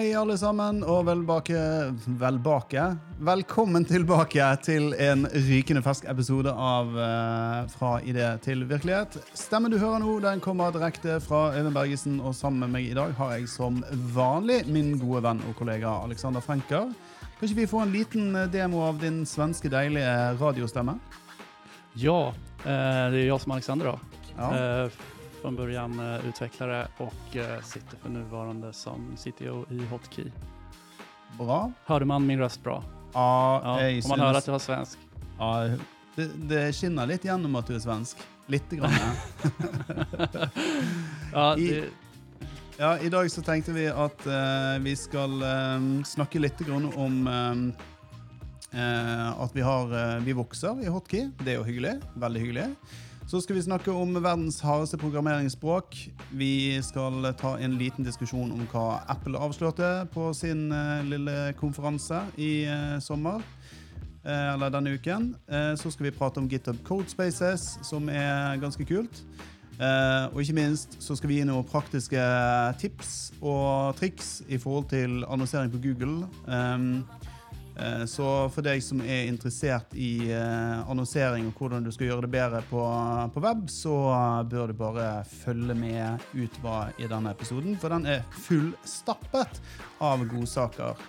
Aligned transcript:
Hei, 0.00 0.14
alle 0.16 0.32
sammen, 0.40 0.78
og 0.88 1.02
velbake, 1.04 1.58
velbake. 2.16 2.84
Velkommen 3.20 3.84
tilbake 3.84 4.46
til 4.64 4.94
en 4.96 5.26
rykende 5.28 5.82
fersk 5.84 6.06
episode 6.08 6.54
av 6.56 6.94
eh, 6.96 7.66
Fra 7.74 7.90
idé 8.00 8.30
til 8.40 8.64
virkelighet. 8.70 9.18
Stemmen 9.36 9.68
du 9.68 9.76
hører 9.76 10.00
nå, 10.00 10.14
den 10.24 10.40
kommer 10.40 10.72
direkte 10.72 11.18
fra 11.20 11.50
Øyvind 11.52 11.76
Bergesen, 11.76 12.16
og 12.24 12.32
sammen 12.38 12.64
med 12.64 12.72
meg 12.78 12.88
i 12.88 12.96
dag 12.96 13.12
har 13.18 13.34
jeg 13.34 13.50
som 13.52 13.82
vanlig 14.16 14.62
min 14.72 14.94
gode 15.02 15.20
venn 15.28 15.44
og 15.50 15.58
kollega 15.60 15.92
Alexander 16.06 16.40
Frenker. 16.40 16.88
Kan 17.36 17.50
ikke 17.50 17.60
vi 17.60 17.70
få 17.74 17.84
en 17.84 17.92
liten 17.92 18.32
eh, 18.32 18.48
demo 18.48 18.80
av 18.88 19.04
din 19.04 19.26
svenske 19.28 19.68
deilige 19.68 20.16
radiostemme? 20.40 20.96
Ja, 22.00 22.30
eh, 22.64 23.04
det 23.12 23.26
er 23.26 23.34
jeg 23.34 23.44
som 23.44 23.52
Alexander 23.58 23.92
da. 23.92 24.20
Ja. 24.38 24.52
Eh, 24.56 25.00
från 25.40 25.56
början 25.56 26.00
eh, 26.14 26.28
utvecklare 26.28 26.88
och 26.96 27.36
eh, 27.36 27.60
sitter 27.62 27.96
för 27.96 28.08
nuvarande 28.08 28.72
som 28.72 29.16
CTO 29.16 29.64
i 29.70 29.84
Hotkey. 29.90 30.30
Bra. 31.38 31.72
Hörde 31.84 32.04
man 32.04 32.26
min 32.26 32.38
röst 32.38 32.62
bra? 32.62 32.84
Ja, 33.12 33.60
Ja, 33.64 33.98
och 34.04 34.08
man 34.08 34.20
hör 34.20 34.34
att 34.34 34.46
jag 34.46 34.52
var 34.52 34.58
svensk. 34.58 34.98
ja, 35.38 35.68
det, 36.14 36.30
det 36.48 36.72
skinner 36.72 37.06
litt 37.06 37.24
gjennom 37.24 37.56
at 37.56 37.66
du 37.66 37.74
er 37.74 37.78
svensk. 37.78 38.16
Lite 38.46 38.76
grann. 38.76 38.90
ja, 41.32 41.56
I- 41.58 41.84
Ja, 42.80 42.98
I 42.98 43.08
dag 43.08 43.30
så 43.30 43.42
tenkte 43.42 43.72
vi 43.72 43.88
at 43.88 44.22
uh, 44.26 44.78
vi 44.80 44.94
skal 44.96 45.42
eh, 45.42 45.82
snakke 46.06 46.38
litt 46.40 46.58
grann 46.64 46.86
om 46.96 47.26
eh, 47.28 48.78
uh, 48.80 49.40
at 49.42 49.50
vi, 49.56 49.60
har, 49.60 49.92
uh, 49.92 50.16
vi 50.24 50.32
vokser 50.32 50.80
i 50.80 50.88
hotkey. 50.88 51.26
Det 51.44 51.52
er 51.52 51.58
jo 51.58 51.66
hyggelig. 51.68 51.98
Veldig 52.16 52.40
hyggelig. 52.40 52.64
Så 53.30 53.38
skal 53.40 53.54
vi 53.56 53.62
snakke 53.62 53.92
om 53.94 54.16
verdens 54.18 54.56
hardeste 54.60 54.98
programmeringsspråk. 54.98 55.94
Vi 56.34 56.80
skal 56.82 57.28
ta 57.38 57.52
en 57.62 57.76
liten 57.78 58.02
diskusjon 58.02 58.50
om 58.50 58.64
hva 58.72 59.04
Apple 59.06 59.38
avslørte 59.38 59.90
på 60.10 60.32
sin 60.34 60.64
eh, 60.74 61.04
lille 61.06 61.36
konferanse 61.60 62.24
i 62.34 62.64
eh, 62.66 62.96
sommer. 62.98 63.38
Eh, 64.24 64.48
eller 64.56 64.74
denne 64.74 64.96
uken. 64.98 65.30
Så 65.78 65.94
skal 65.94 66.08
vi 66.08 66.14
prate 66.18 66.42
om 66.42 66.50
GitHub 66.50 66.82
Codespaces, 66.82 67.76
som 67.86 68.10
er 68.10 68.58
ganske 68.58 68.88
kult. 68.90 69.22
Uh, 69.80 70.28
og 70.34 70.42
ikke 70.42 70.58
minst 70.58 70.98
så 71.00 71.14
skal 71.16 71.30
vi 71.30 71.38
gi 71.38 71.44
noen 71.48 71.64
praktiske 71.64 72.20
tips 72.82 73.30
og 73.40 73.94
triks 73.96 74.42
i 74.52 74.58
forhold 74.60 74.90
til 74.90 75.22
annonsering 75.24 75.72
på 75.72 75.80
Google. 75.80 76.26
Um, 76.44 77.06
så 78.10 78.26
for 78.52 78.66
deg 78.66 78.82
som 78.84 79.00
er 79.04 79.28
interessert 79.30 79.94
i 79.96 80.30
eh, 80.32 80.90
annonsering 80.90 81.48
og 81.48 81.60
hvordan 81.60 81.86
du 81.86 81.92
skal 81.94 82.10
gjøre 82.10 82.26
det 82.26 82.32
bedre 82.34 82.60
på, 82.70 82.82
på 83.34 83.44
web, 83.44 83.64
så 83.72 83.94
bør 84.50 84.72
du 84.72 84.78
bare 84.80 85.08
følge 85.28 85.76
med 85.78 86.26
ut 86.34 86.60
hva 86.64 86.90
i 87.00 87.08
denne 87.10 87.32
episoden, 87.32 87.78
for 87.80 87.92
den 87.94 88.08
er 88.10 88.26
fullstappet 88.46 89.62
av 90.04 90.26
godsaker. 90.30 91.00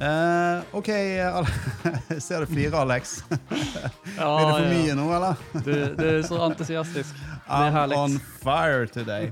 Eh, 0.00 0.60
OK, 0.72 0.88
jeg 2.08 2.22
ser 2.24 2.40
du 2.40 2.48
flirer, 2.48 2.78
Alex. 2.80 3.18
ja, 3.28 3.36
Blir 4.36 4.46
det 4.46 4.54
for 4.54 4.62
ja. 4.64 4.70
mye 4.72 4.94
nå, 4.96 5.08
eller? 5.12 5.42
Du, 5.52 5.72
du 5.98 6.04
er 6.06 6.22
så 6.24 6.38
entusiastisk. 6.46 7.18
I'm 7.50 7.92
on 7.92 8.16
fire 8.40 8.86
today. 8.88 9.28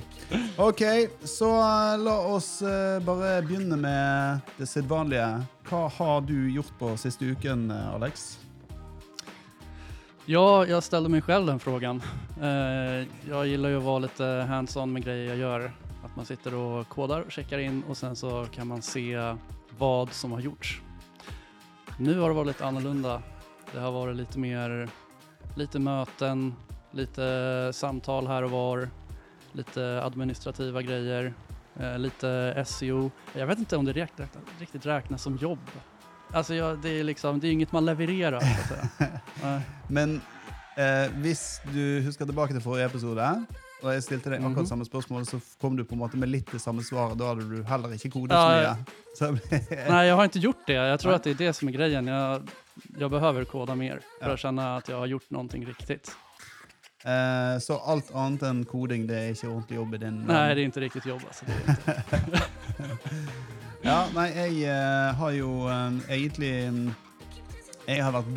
Ok, 0.60 0.82
så 1.24 1.48
eh, 1.56 1.94
la 2.04 2.18
oss 2.34 2.62
eh, 2.62 2.98
bare 3.00 3.38
begynne 3.48 3.80
med 3.80 4.44
det 4.58 4.68
sedvanlige. 4.68 5.30
Hva 5.70 5.86
har 5.96 6.20
du 6.28 6.36
gjort 6.52 6.74
på 6.78 6.92
siste 7.00 7.24
uken, 7.32 7.70
Alex? 7.70 8.36
Ja, 10.26 10.66
jag 10.66 10.82
ställde 10.82 11.08
mig 11.08 11.22
själv 11.22 11.46
den 11.46 11.58
frågan. 11.58 12.02
Eh, 12.42 13.08
jag 13.28 13.46
gillar 13.46 13.68
ju 13.68 13.76
att 13.76 13.84
vara 13.88 13.98
lite 13.98 14.24
hands-on 14.48 14.92
med 14.92 15.04
grejer 15.04 15.28
jag 15.28 15.36
gör. 15.36 15.72
Att 16.04 16.16
man 16.16 16.26
sitter 16.26 16.54
och 16.54 16.88
kodar 16.88 17.20
och 17.20 17.32
checkar 17.32 17.58
in 17.58 17.82
och 17.88 17.96
sen 17.96 18.16
så 18.16 18.46
kan 18.52 18.66
man 18.66 18.82
se 18.82 19.16
vad 19.78 20.12
som 20.12 20.32
har 20.32 20.40
gjorts. 20.40 20.82
Nu 21.98 22.18
har 22.18 22.28
det 22.28 22.34
varit 22.34 22.46
lite 22.46 22.66
annorlunda. 22.66 23.22
Det 23.72 23.80
har 23.80 23.92
varit 23.92 24.16
lite 24.16 24.38
mer, 24.38 24.88
lite 25.54 25.78
möten, 25.78 26.54
lite 26.90 27.70
samtal 27.74 28.26
här 28.26 28.42
och 28.42 28.50
var, 28.50 28.88
lite 29.52 30.02
administrativa 30.04 30.82
grejer, 30.82 31.34
eh, 31.80 31.98
lite 31.98 32.64
SEO. 32.66 33.10
Jag 33.32 33.46
vet 33.46 33.58
inte 33.58 33.76
om 33.76 33.84
det 33.84 33.92
räkna, 33.92 34.26
riktigt 34.58 34.86
räknas 34.86 35.22
som 35.22 35.36
jobb. 35.36 35.58
Alltså 36.32 36.54
jag, 36.54 36.78
det 36.78 36.88
är 36.88 37.04
liksom, 37.04 37.40
det 37.40 37.48
är 37.48 37.52
inget 37.52 37.72
man 37.72 37.84
levererar 37.84 38.40
så 38.40 38.46
att 38.46 38.68
säga. 38.68 39.62
Men 39.88 40.20
eh, 40.76 41.12
hvis 41.12 41.60
du 41.72 42.00
husker 42.00 42.24
tilbake 42.24 42.52
til 42.52 42.62
forrige 42.62 42.86
episode, 42.86 43.44
og 43.82 43.92
jeg 43.94 44.02
stilte 44.02 44.30
deg 44.32 44.40
akkurat 44.42 44.64
Mhm. 44.64 44.66
samme 44.66 44.84
spørsmål, 44.88 45.24
så 45.26 45.40
kom 45.60 45.76
du 45.76 45.84
på 45.84 45.92
en 45.94 46.00
måte 46.00 46.16
med 46.18 46.28
litt 46.28 46.50
det 46.50 46.60
samme 46.60 46.82
svaret. 46.82 47.16
Da 47.18 47.28
hadde 47.34 47.48
du 47.48 47.62
heller 47.62 47.88
ikke 47.94 48.10
kodet 48.10 48.30
Ja, 48.32 48.74
så 49.14 49.32
mye. 49.32 49.40
Så, 49.48 49.60
jeg 49.70 50.06
jag 50.08 50.16
har 50.16 50.24
ikke 50.28 50.42
gjort 50.42 50.66
det. 50.66 50.74
Jeg 50.74 50.98
tror 51.00 51.12
at 51.12 51.16
att 51.16 51.24
det 51.24 51.30
er 51.30 51.44
det 51.46 51.54
som 51.56 51.68
er 51.68 51.72
greien. 51.72 52.06
Jeg, 52.06 52.40
jeg 52.98 53.10
behøver 53.10 53.44
koda 53.46 53.74
mer 53.74 54.00
for 54.20 54.28
Ja. 54.28 54.34
å 54.34 54.38
kjenne 54.38 54.76
at 54.78 54.86
jeg 54.88 54.96
har 54.96 55.06
gjort 55.06 55.30
noe 55.30 55.48
riktig. 55.66 56.00
eh, 57.04 57.58
så 57.58 57.80
alt 57.86 58.10
annet 58.14 58.42
enn 58.42 58.64
koding, 58.66 59.06
det 59.06 59.16
er 59.16 59.32
ikke 59.32 59.48
ordentlig 59.48 59.76
jobb 59.78 59.94
i 59.94 59.98
din 59.98 60.26
Nei, 60.26 60.54
det 60.54 60.64
er 60.64 60.68
ikke 60.68 60.82
riktig 60.90 61.06
jobb. 61.06 61.22
Inte. 61.22 62.02
Ja, 63.84 64.08
nei, 64.12 64.28
jeg 64.34 64.62
eh, 64.66 65.14
har 65.14 65.30
jo 65.36 65.68
eh, 65.70 65.90
egentlig 66.10 66.50
mm, 66.72 66.94
Jeg 67.88 68.02
har 68.04 68.12
vært 68.12 68.28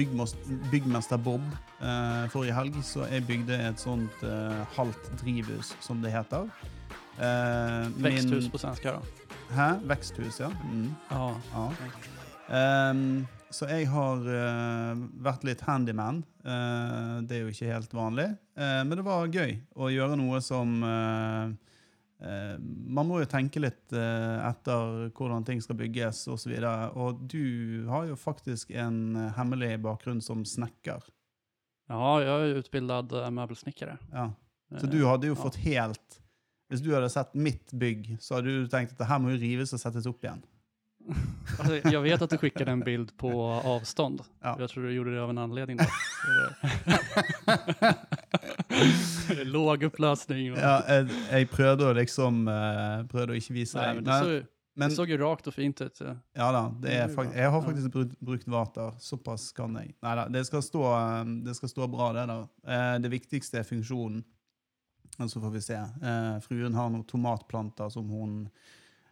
byggmester 0.72 1.20
Bob 1.20 1.44
eh, 1.84 2.28
forrige 2.32 2.56
helg, 2.56 2.78
så 2.88 3.04
jeg 3.12 3.26
bygde 3.28 3.58
et 3.68 3.82
sånt 3.82 4.22
eh, 4.24 4.62
halvt 4.78 5.10
drivhus, 5.20 5.74
som 5.84 6.00
det 6.04 6.14
heter. 6.14 6.48
Eh, 7.20 7.90
min- 7.98 8.06
Växthus 8.08 8.48
på 8.54 8.62
svenska 8.62 8.94
da. 8.96 9.02
Hæ? 9.52 9.68
Veksthus, 9.92 10.40
ja. 10.40 10.48
Mm, 10.72 10.94
Ah, 11.12 11.36
ja. 11.52 11.66
Um, 12.92 13.28
så 13.52 13.68
jeg 13.68 13.88
har 13.92 14.24
uh, 14.24 14.96
vært 15.24 15.44
litt 15.48 15.62
handyman. 15.68 16.22
Uh, 16.44 17.20
det 17.28 17.36
er 17.38 17.42
jo 17.46 17.52
ikke 17.52 17.74
helt 17.74 17.92
vanlig. 17.96 18.30
uh, 18.56 18.82
men 18.88 18.96
det 18.96 19.04
var 19.06 19.28
gøy 19.32 19.58
å 19.76 19.90
gjøre 19.92 20.16
noe 20.20 20.40
som 20.44 20.78
Man 22.22 23.08
må 23.10 23.18
jo 23.22 23.26
tenke 23.30 23.60
litt 23.64 23.94
eh, 23.98 24.38
etter 24.46 25.08
hvordan 25.18 25.46
ting 25.48 25.62
skal 25.64 25.76
bygges 25.80 26.28
osv. 26.30 26.52
Og, 26.54 26.62
så 26.62 26.92
og 26.94 27.24
du 27.32 27.86
har 27.90 28.06
jo 28.12 28.16
faktisk 28.20 28.70
en 28.78 29.16
eh, 29.16 29.32
hemmelig 29.40 29.80
bakgrunn 29.82 30.22
som 30.22 30.46
snekker. 30.46 31.02
ja, 31.90 32.12
jeg 32.22 32.30
er 32.30 32.60
utbildad 32.62 33.08
møbelsnekker. 33.34 33.98
Ja. 34.14 34.28
Så 34.80 34.86
Eh, 34.86 34.90
du 34.92 35.06
hadde 35.06 35.28
jo 35.28 35.36
fått 35.36 35.56
helt 35.66 36.22
Hvis 36.72 36.80
du 36.84 36.94
hadde 36.96 37.10
sett 37.12 37.34
mitt 37.36 37.72
bygg, 37.76 38.14
så 38.24 38.36
hadde 38.38 38.48
du 38.48 38.68
tenkt 38.72 38.92
at 38.96 39.00
det 39.02 39.08
her 39.10 39.20
må 39.20 39.30
jo 39.34 39.38
rives 39.42 39.74
og 39.76 39.80
settes 39.82 40.06
opp 40.08 40.24
igjen. 40.24 40.40
Alltså, 41.60 41.90
jag 41.90 42.02
vet 42.02 42.22
att 42.22 42.30
du 42.30 42.38
skickade 42.38 42.72
en 42.72 42.80
bild 42.80 43.18
på 43.18 43.44
avstånd. 43.52 44.22
Ja. 44.42 44.56
Jeg 44.60 44.70
tror 44.70 44.84
du 44.84 44.94
gjorde 44.94 45.12
det 45.12 45.22
av 45.22 45.30
en 45.30 45.38
anledning. 45.38 45.78
Låg 49.56 49.84
oppløsning. 49.84 50.52
Ja, 50.56 50.80
jeg, 50.88 51.12
jeg 51.32 51.50
prøvde 51.52 51.92
å 51.92 51.94
liksom 51.96 52.48
eh, 52.52 52.98
Prøvde 53.12 53.36
å 53.36 53.40
ikke 53.40 53.56
vise 53.56 53.80
Nei, 53.80 53.94
men 53.98 54.08
det, 54.08 54.18
Så, 54.18 54.42
men 54.80 54.92
det 54.92 54.98
så 54.98 55.06
jo 55.10 55.20
rakt 55.22 55.48
og 55.52 55.56
fint 55.56 55.82
ut. 55.82 56.02
ja. 56.02 56.16
ja 56.38 56.50
da, 56.56 56.66
det 56.84 56.98
fakt 57.16 57.38
jeg 57.38 57.54
har 57.54 57.64
faktisk 57.66 57.94
brukt, 57.94 58.20
brukt 58.20 58.52
vater. 58.52 58.94
Såpass 59.04 59.50
kan 59.56 59.76
jeg. 59.80 59.96
Nei 60.04 60.18
da, 60.20 60.28
det 60.32 60.46
skal 60.48 60.64
stå, 60.66 60.84
eh, 60.98 61.24
det 61.48 61.56
skal 61.60 61.74
stå 61.74 61.90
bra, 61.92 62.12
det 62.18 62.28
der. 62.32 62.46
Eh, 62.68 62.94
det 63.04 63.14
viktigste 63.14 63.62
er 63.62 63.68
funksjonen. 63.68 64.24
Og 65.22 65.28
så 65.30 65.42
får 65.44 65.52
vi 65.54 65.60
se. 65.62 65.78
Fruen 66.46 66.74
har 66.74 66.88
noen 66.90 67.08
tomatplanter 67.08 67.92
som 67.94 68.08
hun 68.10 68.46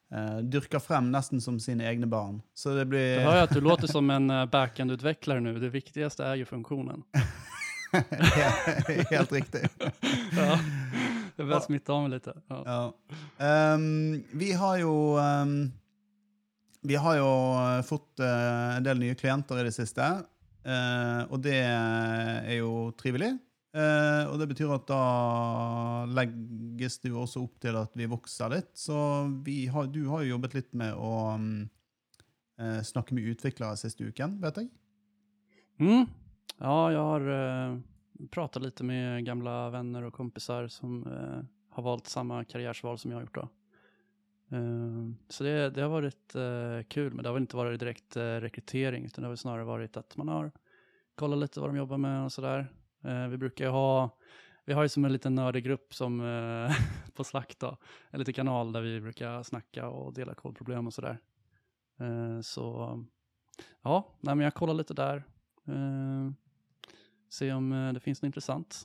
Uh, 0.09 0.40
dyrker 0.42 0.81
frem 0.81 1.12
nesten 1.14 1.38
som 1.38 1.59
sine 1.62 1.86
egne 1.86 2.08
barn. 2.09 2.40
Så 2.58 2.72
det 2.74 2.88
blir 2.90 3.19
Du 3.19 3.28
hører 3.28 3.44
at 3.44 3.52
du 3.53 3.59
låter 3.62 3.86
som 3.86 4.09
en 4.09 4.25
backend-utvikler 4.50 5.38
nu. 5.46 5.52
Det 5.62 5.69
viktigste 5.69 6.25
er 6.25 6.40
jo 6.42 6.48
funktionen. 6.50 7.03
helt 9.09 9.31
riktig. 9.31 9.69
Ja, 10.36 10.59
Det 11.36 11.44
börjar 11.44 11.59
smitte 11.59 11.94
av 11.94 12.03
meg 12.03 12.18
litt. 12.18 12.27
Ja. 12.50 12.59
Ja. 12.65 13.74
Um, 13.74 14.24
vi 14.31 14.51
har 14.53 14.77
jo 14.81 14.94
um, 15.18 15.71
Vi 16.81 16.95
har 16.95 17.18
jo 17.19 17.31
eh, 17.59 17.81
fått 17.83 18.21
uh, 18.24 18.77
en 18.77 18.86
del 18.86 19.01
nye 19.01 19.15
klienter 19.19 19.59
i 19.59 19.65
det 19.68 19.74
siste. 19.75 20.06
uh, 20.68 21.21
og 21.27 21.41
det 21.44 21.57
er 21.59 22.56
jo 22.59 22.91
trivelig. 23.00 23.33
Uh, 23.75 24.31
og 24.31 24.39
det 24.42 24.47
betyr 24.50 24.71
at 24.74 24.88
da 24.89 25.01
legges 26.18 26.97
det 27.03 27.12
jo 27.12 27.19
også 27.25 27.44
opp 27.44 27.59
til 27.62 27.75
at 27.77 27.92
vi 28.00 28.07
vokser 28.09 28.56
litt. 28.56 28.71
Så 28.80 28.95
vi 29.45 29.65
har, 29.68 29.92
du 29.92 30.06
har 30.07 30.24
jo 30.24 30.35
jobbet 30.38 30.56
litt 30.56 30.71
med 30.74 30.95
å 30.95 31.35
um, 31.35 31.68
snakke 32.83 33.15
med 33.15 33.27
utviklere 33.31 33.80
siste 33.80 34.07
uken, 34.07 34.39
vet 34.44 34.63
jeg. 34.63 34.71
Mm. 35.80 36.07
Ja, 36.59 36.91
jag 36.91 37.03
har 37.03 37.29
eh, 37.29 37.77
pratat 38.31 38.63
lite 38.63 38.83
med 38.83 39.25
gamla 39.25 39.69
vänner 39.69 40.03
och 40.03 40.13
kompisar 40.13 40.67
som 40.67 41.07
eh, 41.07 41.45
har 41.69 41.83
valt 41.83 42.07
samma 42.07 42.44
karriärsval 42.44 42.97
som 42.97 43.11
jag 43.11 43.17
har 43.17 43.21
gjort. 43.21 43.35
Då. 43.35 43.50
Eh, 44.57 45.09
så 45.29 45.44
det, 45.44 45.69
det 45.69 45.81
har 45.81 45.89
varit 45.89 46.35
eh, 46.35 46.88
kul, 46.89 47.13
men 47.13 47.23
det 47.23 47.29
har 47.29 47.33
väl 47.33 47.44
inte 47.44 47.57
varit 47.57 47.79
direkt 47.79 48.17
eh, 48.17 48.23
rekrytering, 48.23 49.06
utan 49.06 49.21
det 49.21 49.27
har 49.27 49.35
snarare 49.35 49.63
varit 49.63 49.97
att 49.97 50.17
man 50.17 50.27
har 50.27 50.51
kollat 51.15 51.39
lite 51.39 51.59
vad 51.59 51.69
de 51.69 51.77
jobbar 51.77 51.97
med 51.97 52.25
och 52.25 52.31
sådär. 52.31 52.73
Eh, 53.03 53.27
vi 53.27 53.38
brukar 53.38 53.65
ju 53.65 53.71
ha, 53.71 54.17
vi 54.65 54.73
har 54.73 54.83
ju 54.83 54.89
som 54.89 55.06
en 55.06 55.13
liten 55.13 55.35
nördig 55.35 55.63
grupp 55.63 55.94
som, 55.94 56.19
på 57.15 57.23
Slack 57.23 57.56
då, 57.59 57.77
en 58.09 58.19
liten 58.19 58.33
kanal 58.33 58.71
där 58.71 58.81
vi 58.81 59.01
brukar 59.01 59.44
snacka 59.44 59.89
och 59.89 60.13
dela 60.13 60.33
kodproblem 60.33 60.88
och 60.88 60.94
sådär. 60.94 61.19
Så 62.41 62.97
ja, 63.81 64.15
nej, 64.19 64.35
men 64.35 64.44
jag 64.44 64.53
kollar 64.53 64.73
lite 64.73 64.94
där. 64.94 65.23
Se 67.30 67.52
om 67.54 67.72
eh, 67.74 67.92
det 67.94 68.04
finnes 68.04 68.22
noe 68.22 68.31
intressant. 68.31 68.84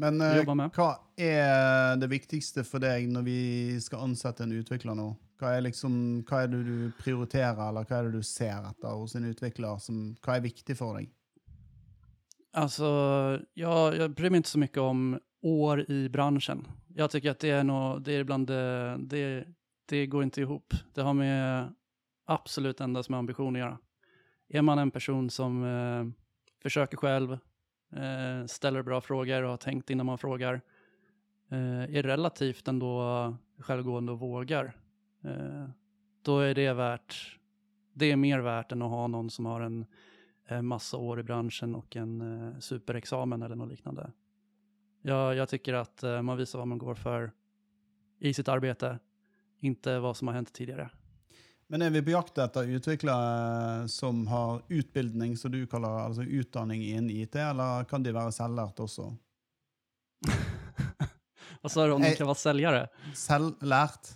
Men 0.00 0.20
å 0.20 0.30
eh, 0.32 0.68
hva 0.76 0.90
er 1.20 1.98
det 2.00 2.08
viktigste 2.10 2.64
for 2.64 2.82
deg 2.82 3.08
når 3.12 3.26
vi 3.26 3.40
skal 3.84 4.08
ansette 4.08 4.46
en 4.46 4.56
utvikler 4.56 4.96
nå? 4.96 5.12
Hva 5.40 5.54
er, 5.56 5.64
liksom, 5.64 5.92
hva 6.28 6.42
er 6.44 6.50
det 6.52 6.60
du 6.66 6.92
prioriterer, 7.00 7.60
eller 7.70 7.86
hva 7.88 7.98
er 7.98 8.08
det 8.08 8.20
du 8.20 8.26
ser 8.26 8.60
etter 8.68 8.92
hos 8.92 9.14
en 9.16 9.28
utvikler? 9.30 9.78
Som, 9.80 10.10
hva 10.24 10.36
er 10.36 10.44
viktig 10.44 10.76
for 10.76 10.98
deg? 10.98 11.08
Alltså, 12.52 12.88
jag, 13.54 13.96
jag 13.96 14.10
bryr 14.10 14.30
mig 14.30 14.36
inte 14.36 14.48
så 14.48 14.58
mycket 14.58 14.78
om 14.78 15.18
år 15.42 15.90
i 15.90 16.08
branschen. 16.08 16.68
Jag 16.94 17.10
tycker 17.10 17.30
att 17.30 17.38
det 17.38 17.50
är, 17.50 17.64
nog, 17.64 18.02
det 18.02 18.12
är 18.12 18.20
ibland 18.20 18.46
det, 18.46 18.96
det, 19.00 19.44
det 19.88 20.06
går 20.06 20.22
inte 20.22 20.40
ihop. 20.40 20.74
Det 20.94 21.02
har 21.02 21.14
med 21.14 21.72
absolut 22.26 22.80
endast 22.80 23.08
med 23.08 23.18
ambition 23.18 23.56
att 23.56 23.60
göra. 23.60 23.78
Är 24.48 24.62
man 24.62 24.78
en 24.78 24.90
person 24.90 25.30
som 25.30 25.64
eh, 25.64 26.19
försöker 26.62 26.96
själv, 26.96 27.32
eh, 27.92 28.46
ställer 28.46 28.82
bra 28.82 29.00
frågor 29.00 29.42
och 29.42 29.50
har 29.50 29.56
tänkt 29.56 29.90
innan 29.90 30.06
man 30.06 30.18
frågar, 30.18 30.60
eh, 31.48 31.96
är 31.96 32.02
relativt 32.02 32.68
ändå 32.68 33.36
självgående 33.58 34.12
och 34.12 34.20
vågar, 34.20 34.76
eh, 35.24 35.68
då 36.22 36.38
är 36.38 36.54
det 36.54 36.72
värt, 36.72 37.38
det 37.92 38.12
är 38.12 38.16
mer 38.16 38.38
värt 38.38 38.72
än 38.72 38.82
att 38.82 38.90
ha 38.90 39.06
någon 39.06 39.30
som 39.30 39.46
har 39.46 39.60
en 39.60 39.86
massa 40.62 40.96
år 40.96 41.20
i 41.20 41.22
branschen 41.22 41.74
och 41.74 41.96
en 41.96 42.20
eh, 42.20 42.58
superexamen 42.58 43.42
eller 43.42 43.56
något 43.56 43.68
liknande. 43.68 44.12
Jag, 45.02 45.34
jag 45.34 45.48
tycker 45.48 45.74
att 45.74 46.02
eh, 46.02 46.22
man 46.22 46.36
visar 46.36 46.58
vad 46.58 46.68
man 46.68 46.78
går 46.78 46.94
för 46.94 47.32
i 48.18 48.34
sitt 48.34 48.48
arbete, 48.48 48.98
inte 49.58 49.98
vad 49.98 50.16
som 50.16 50.28
har 50.28 50.34
hänt 50.34 50.52
tidigare. 50.52 50.90
Men 51.70 51.82
er 51.86 51.92
vi 51.94 52.00
på 52.02 52.10
jakt 52.10 52.38
etter 52.42 52.66
utviklere 52.66 53.88
som 53.88 54.24
har 54.26 54.62
utbildning, 54.66 55.36
som 55.38 55.52
du 55.54 55.60
kaller 55.70 56.00
altså 56.02 56.24
utdanning 56.26 56.82
innen 56.82 57.12
IT, 57.14 57.36
eller 57.38 57.84
kan 57.86 58.02
de 58.02 58.10
være 58.14 58.32
selvlært 58.34 58.82
også? 58.82 59.06
Hva 61.60 61.70
sa 61.70 61.84
du 61.86 61.94
om 61.94 62.02
de 62.02 62.08
Nej. 62.08 62.16
kan 62.18 62.26
være 62.26 62.40
selgere? 62.40 62.80
Selvlært? 63.14 64.10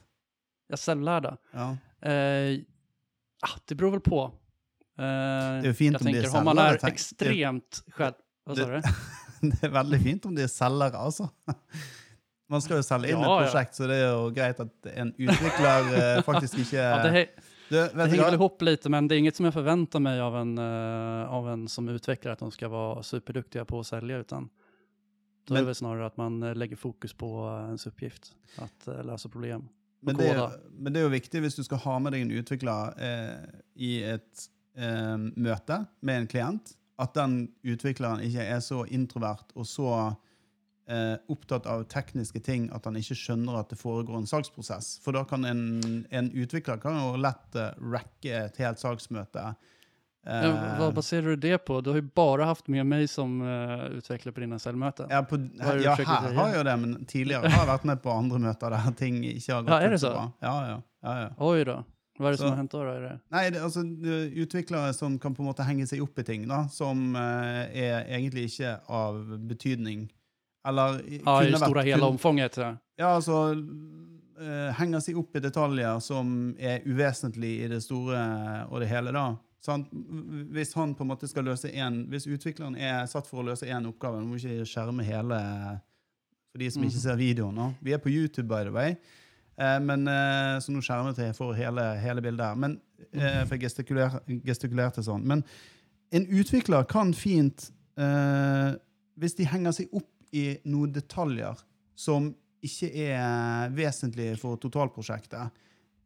Ja, 0.73 0.81
självlärda. 0.81 1.37
Ja. 1.53 1.69
Eh, 2.11 2.59
ah, 3.47 3.55
det 3.69 3.79
beror 3.79 4.01
vel 4.01 4.03
på. 4.03 4.25
Eh, 4.99 5.05
det 5.05 5.69
er 5.69 5.71
jo 5.71 5.79
fint 5.85 6.01
om 6.01 6.11
de 6.11 6.19
er 6.25 6.31
om 6.35 6.51
man 6.51 6.63
er 6.65 6.81
ekstremt 6.91 7.85
själv... 7.95 8.19
Vad 8.45 8.59
sa 8.59 8.67
du? 8.67 8.81
Det 9.45 9.63
er 9.63 9.73
veldig 9.73 9.99
fint 10.03 10.27
om 10.27 10.35
de 10.35 10.43
er 10.43 10.51
selgere, 10.51 10.99
altså. 10.99 11.31
Man 12.55 12.63
skal 12.65 12.79
jo 12.81 12.87
selge 12.87 13.11
inn 13.13 13.19
Ja, 13.19 13.25
et 13.27 13.33
ja. 13.33 13.39
prosjekt, 13.49 13.77
så 13.79 13.89
det 13.91 13.99
er 14.01 14.09
jo 14.13 14.31
greit 14.37 14.63
at 14.63 14.89
en 14.95 15.11
utvikler 15.19 15.91
eh, 15.99 16.23
faktisk 16.29 16.61
ikke 16.65 16.79
Ja, 16.81 16.99
det, 17.05 17.13
hä- 17.17 17.51
du, 17.65 17.79
det 17.81 18.09
hva? 18.21 18.29
ihop 18.37 18.63
litt, 18.63 18.85
men 18.93 19.09
det 19.09 19.17
er 19.17 19.23
inget 19.25 19.39
som 19.41 19.47
jeg 19.49 19.55
forventer 19.57 20.03
meg 20.05 20.21
av 20.23 20.37
en, 20.43 20.53
eh, 20.61 21.33
av 21.39 21.49
en 21.55 21.65
som 21.73 21.89
utvikler, 21.91 22.35
at 22.37 22.43
de 22.45 22.51
skal 22.55 22.71
være 22.71 23.03
superdyktige 23.09 23.65
på 23.69 23.81
å 23.81 23.87
selge. 23.89 24.21
utan 24.27 24.51
da 25.49 25.59
er 25.61 25.67
det 25.69 25.75
snarere 25.77 26.07
at 26.09 26.17
man 26.17 26.39
legger 26.57 26.79
fokus 26.81 27.13
på 27.17 27.29
eh, 27.49 27.71
ens 27.73 27.87
oppgift, 27.91 28.35
at 28.63 28.87
løse 28.89 29.09
lösa 29.11 29.33
problem. 29.33 29.67
Men 30.05 30.19
det, 30.21 30.29
er, 30.37 30.59
men 30.77 30.93
det 30.93 31.01
er 31.01 31.07
jo 31.07 31.13
viktig 31.15 31.41
hvis 31.41 31.57
du 31.57 31.63
skal 31.65 31.81
ha 31.87 31.99
med 32.05 32.13
deg 32.13 32.25
en 32.27 32.33
utvikler 32.37 32.93
eh, 33.01 33.61
i 33.81 33.93
et 34.05 34.47
eh, 34.77 35.17
møte 35.41 35.79
med 36.05 36.21
en 36.23 36.29
klient, 36.29 36.75
at 37.01 37.17
den 37.17 37.39
utvikleren 37.65 38.21
ikke 38.23 38.45
er 38.45 38.61
så 38.63 38.83
introvert 38.93 39.49
og 39.57 39.65
så 39.67 39.89
eh, 40.89 41.17
opptatt 41.33 41.67
av 41.67 41.85
tekniske 41.89 42.41
ting 42.45 42.71
at 42.75 42.85
han 42.85 42.97
ikke 43.01 43.17
skjønner 43.17 43.61
at 43.61 43.71
det 43.73 43.79
foregår 43.81 44.17
en 44.21 44.27
salgsprosess. 44.31 44.99
For 45.05 45.13
da 45.17 45.25
kan 45.29 45.45
en, 45.49 46.05
en 46.11 46.31
utvikler 46.33 46.81
kan 46.83 46.99
jo 47.01 47.15
lett 47.21 47.57
eh, 47.57 47.71
racke 47.95 48.35
et 48.47 48.57
helt 48.63 48.79
salgsmøte. 48.83 49.55
Eh, 50.27 50.45
Ja, 50.45 50.53
vad 50.79 50.95
baserar 50.97 51.35
du 51.35 51.37
det 51.37 51.59
på? 51.69 51.81
Du 51.85 51.91
har 51.93 51.99
jo 52.01 52.09
bare 52.17 52.47
haft 52.49 52.69
med 52.73 52.87
meg 52.89 53.09
som 53.13 53.43
uh, 53.45 53.91
utvikler 53.93 54.33
på 54.33 54.41
dine 54.41 54.57
selvmøter. 54.59 55.11
ja, 55.13 55.21
på, 55.23 55.37
Hva 55.37 55.75
er 55.75 55.81
du 55.83 55.85
ja, 55.85 55.97
her 56.01 56.31
har 56.39 56.49
jeg 56.49 56.57
jo 56.57 56.63
det, 56.71 56.77
men 56.81 56.95
tidligere 57.05 57.51
har 57.53 57.67
jeg 57.67 57.69
vært 57.75 57.85
med 57.91 58.01
på 58.01 58.13
andre 58.15 58.39
møter 58.47 58.73
der 58.73 58.95
ting 58.97 59.19
ikke 59.25 59.53
har 59.53 59.67
gått 59.67 59.75
Ja, 59.75 59.81
er 59.85 59.93
det 59.93 60.01
så? 60.01 60.15
bra. 60.15 60.23
Ja, 60.41 60.55
ja, 60.71 60.79
ja, 61.05 61.17
ja. 61.27 61.29
Oi 61.45 61.65
da. 61.69 61.83
Hva 62.17 62.29
er 62.29 62.31
det 62.31 62.39
Så- 62.39 62.45
som 62.47 62.53
har 62.55 62.59
hendt 62.63 62.71
da? 62.73 62.81
Er 62.95 63.01
det? 63.03 63.15
Nei, 63.35 63.45
det, 63.51 63.61
altså 63.61 63.83
utviklere 64.47 64.95
som 64.95 65.19
kan 65.19 65.35
på 65.35 65.43
en 65.43 65.49
måte 65.51 65.65
henge 65.67 65.87
seg 65.91 66.01
opp 66.05 66.19
i 66.19 66.25
ting, 66.25 66.45
da, 66.49 66.61
som 66.71 67.17
eh, 67.17 67.75
er 67.85 68.05
egentlig 68.07 68.45
ikke 68.53 68.77
av 68.89 69.19
betydning. 69.51 70.07
Eller 70.67 71.01
Ja, 71.25 71.43
i 71.43 71.51
det 71.51 71.61
vært 71.61 71.69
stora 71.69 71.83
kun- 71.85 72.03
omfånget. 72.09 72.57
Ja. 72.57 72.77
Ja, 72.99 73.09
altså 73.19 73.55
uh, 74.41 74.73
Henger 74.79 75.01
seg 75.01 75.17
opp 75.19 75.37
i 75.37 75.41
detaljer 75.41 76.01
som 76.01 76.55
er 76.59 76.81
uvesentlig 76.87 77.65
i 77.65 77.69
det 77.69 77.83
store 77.83 78.67
og 78.71 78.81
det 78.81 78.89
hele, 78.89 79.13
da. 79.13 79.37
Han, 79.67 79.87
Hvis 80.53 80.75
han 80.77 80.95
på 80.95 81.05
en 81.05 81.09
måte 81.09 81.29
skal 81.29 81.45
løse 81.45 81.71
en, 81.73 82.03
hvis 82.13 82.27
utvikleren 82.29 82.77
er 82.77 83.07
satt 83.09 83.27
for 83.27 83.41
å 83.41 83.47
løse 83.47 83.65
én 83.65 83.87
oppgave 83.89 84.19
Nå 84.21 84.27
må 84.29 84.37
ikke 84.37 84.67
skjerme 84.69 85.03
hele 85.07 85.39
for 86.53 86.59
de 86.61 86.71
som 86.71 86.83
ikke 86.85 86.95
Mhm. 86.99 87.01
ser 87.03 87.17
videoen 87.17 87.55
nå. 87.55 87.75
Vi 87.83 87.93
er 87.95 87.99
på 87.99 88.11
YouTube, 88.13 88.47
by 88.49 88.63
the 88.65 88.71
way. 88.71 88.97
Eh, 89.59 89.79
men, 89.81 90.07
eh, 90.09 90.59
så 90.61 90.71
nå 90.71 90.83
skjermet 90.83 91.17
jeg 91.17 91.35
for 91.35 91.53
hele, 91.55 91.81
hele 91.99 92.21
bildet 92.21 92.45
her. 92.47 92.55
Men, 92.57 92.81
eh, 93.13 93.45
for 93.45 93.57
jeg 93.57 93.63
gestikuler, 93.71 94.21
gestikulerte 94.45 95.03
sånn. 95.03 95.25
Men 95.25 95.43
en 96.13 96.27
utvikler 96.27 96.87
kan 96.87 97.13
fint, 97.15 97.71
hvis 99.19 99.35
de 99.39 99.45
henger 99.45 99.73
seg 99.73 99.89
opp 99.95 100.09
i 100.35 100.45
noen 100.65 100.93
detaljer 100.93 101.61
som 101.95 102.33
ikke 102.65 102.89
er 103.07 103.71
vesentlige 103.77 104.39
for 104.41 104.57
totalprosjektet, 104.63 105.51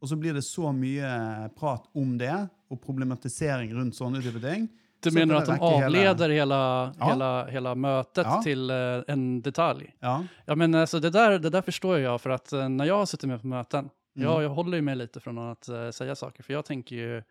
og 0.03 0.09
så 0.11 0.17
blir 0.19 0.35
det 0.37 0.45
så 0.47 0.73
mye 0.75 1.49
prat 1.59 1.87
om 1.97 2.17
det, 2.21 2.35
og 2.69 2.81
problematisering 2.85 3.73
rundt 3.75 3.97
sånne 3.97 4.21
type 4.23 4.41
ting, 4.45 4.69
Du 5.01 5.13
mener 5.15 5.39
det 5.39 5.47
de 5.47 5.59
avleder 5.63 6.29
hele, 6.35 6.55
Ja. 6.99 7.07
hele, 7.07 7.29
hele 7.55 7.75
møtet 7.79 8.25
Ja. 8.27 8.41
til 8.43 8.71
uh, 8.71 9.05
en 9.09 9.41
detalj? 9.43 9.87
ja. 10.03 10.25
Ja, 10.47 10.55
men 10.55 10.75
alltså, 10.75 11.01
det, 11.01 11.11
där, 11.11 11.39
det 11.39 11.51
där 11.51 11.63
förstår 11.63 11.99
jag, 11.99 12.21
för 12.21 12.31
att 12.31 12.53
uh, 12.53 12.69
när 12.69 12.85
jag 12.85 13.09
sitter 13.09 13.29
med 13.29 13.41
på 13.41 13.47
möten, 13.47 13.91
Mm. 14.17 14.29
ja, 14.31 14.43
jag 14.43 14.51
håller 14.51 14.77
ju 14.77 14.83
mig 14.83 14.97
lite 14.97 15.21
från 15.21 15.39
att 15.39 15.69
uh, 15.69 15.91
säga 15.91 16.15
saker, 16.15 16.43
för 16.43 16.53
jag 16.53 16.65
tänker 16.65 16.97
ju, 16.97 17.23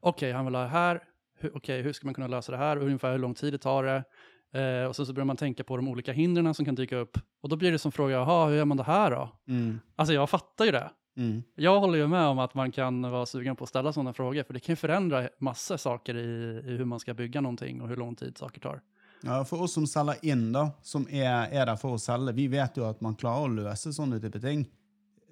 okej, 0.00 0.32
han 0.32 0.44
vill 0.44 0.54
ha 0.54 0.62
det 0.62 0.68
här, 0.68 1.00
Hu- 1.40 1.50
okej, 1.54 1.82
hur 1.82 1.92
ska 1.92 2.06
man 2.06 2.14
kunna 2.14 2.26
lösa 2.26 2.52
det 2.52 2.58
här, 2.58 2.76
och 2.78 2.84
ungefär 2.84 3.12
hur 3.12 3.18
lång 3.18 3.34
tid 3.34 3.52
det 3.52 3.58
tar 3.58 3.84
det, 3.84 4.04
eh, 4.52 4.84
och 4.88 4.96
så, 4.96 5.06
så 5.06 5.12
börjar 5.12 5.24
man 5.24 5.36
tänka 5.36 5.64
på 5.64 5.76
de 5.76 5.88
olika 5.88 6.12
hindren 6.12 6.54
som 6.54 6.64
kan 6.64 6.74
dyka 6.74 6.96
upp, 6.96 7.18
och 7.42 7.48
då 7.48 7.56
blir 7.56 7.72
det 7.72 7.78
som 7.78 7.92
fråga, 7.92 8.14
jaha, 8.14 8.48
hur 8.48 8.56
gör 8.56 8.64
man 8.64 8.76
det 8.76 8.82
här 8.82 9.10
då? 9.10 9.28
Mm. 9.48 9.80
Alltså 9.96 10.14
jag 10.14 10.30
fattar 10.30 10.64
ju 10.64 10.70
det. 10.70 10.90
Mm. 11.16 11.42
Jag 11.54 11.80
håller 11.80 11.98
ju 11.98 12.06
med 12.06 12.26
om 12.26 12.38
att 12.38 12.54
man 12.54 12.72
kan 12.72 13.10
vara 13.10 13.26
sugen 13.26 13.56
på 13.56 13.64
att 13.64 13.70
ställa 13.70 13.92
sådana 13.92 14.12
frågor, 14.12 14.42
för 14.42 14.54
det 14.54 14.60
kan 14.60 14.72
ju 14.72 14.76
förändra 14.76 15.28
massor 15.38 15.76
saker 15.76 16.14
i, 16.14 16.62
i 16.66 16.76
hur 16.76 16.84
man 16.84 17.00
ska 17.00 17.14
bygga 17.14 17.40
någonting 17.40 17.80
och 17.80 17.88
hur 17.88 17.96
lång 17.96 18.14
tid 18.14 18.38
saker 18.38 18.60
tar. 18.60 18.80
Ja, 19.22 19.44
For 19.44 19.62
oss 19.62 19.72
som 19.72 19.86
selger 19.86 20.16
inn, 20.22 20.52
da, 20.52 20.70
som 20.82 21.06
er, 21.10 21.46
er 21.52 21.66
der 21.66 21.76
for 21.78 21.94
å 21.94 21.98
selge, 22.00 22.32
vi 22.34 22.48
vet 22.50 22.76
jo 22.76 22.88
at 22.88 23.00
man 23.04 23.14
klarer 23.14 23.46
å 23.46 23.52
løse 23.54 23.92
sånne 23.94 24.18
type 24.22 24.40
ting. 24.42 24.64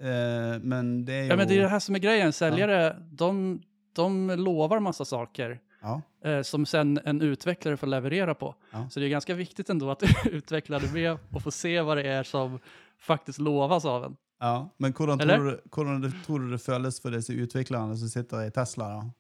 Eh, 0.00 0.61
men 0.62 0.93
det 1.05 1.17
er 1.17 1.25
jo 1.25 1.33
Ja, 1.33 1.37
men 1.37 1.49
det 1.49 1.57
är 1.57 1.62
det 1.62 1.69
här 1.69 1.81
som 1.81 1.95
är 1.95 1.99
grejen, 1.99 2.33
säljare, 2.33 2.97
de, 3.11 3.62
de 3.97 4.31
lovar 4.31 4.81
massa 4.81 5.05
saker 5.05 5.59
Ja. 5.83 6.03
eh, 6.25 6.43
som 6.43 6.67
sen 6.67 6.99
en 7.05 7.21
utvecklare 7.23 7.77
får 7.77 7.87
leverera 7.87 8.35
på. 8.35 8.55
Ja. 8.71 8.89
Så 8.91 9.01
det 9.01 9.07
är 9.07 9.11
ganska 9.11 9.35
viktigt 9.35 9.71
ändå 9.71 9.91
att 9.91 10.03
utveckla 10.27 10.79
det 10.79 10.93
med 10.93 11.19
och 11.33 11.43
få 11.43 11.51
se 11.51 11.81
vad 11.81 11.97
det 11.97 12.03
är 12.09 12.23
som 12.23 12.59
faktiskt 13.01 13.39
lovas 13.39 13.85
av 13.85 14.05
en. 14.05 14.17
ja. 14.41 14.75
Men 14.79 14.93
hvordan 14.93 15.19
tror, 15.19 15.45
du, 15.45 15.61
hvordan 15.73 16.13
tror 16.27 16.39
du 16.41 16.51
det 16.51 16.59
føles 16.59 17.01
for 17.03 17.11
disse 17.11 17.33
utviklerne 17.33 17.97
som 17.97 18.09
sitter 18.09 18.47
i 18.47 18.51
Tesla, 18.51 18.89
da? 18.89 19.11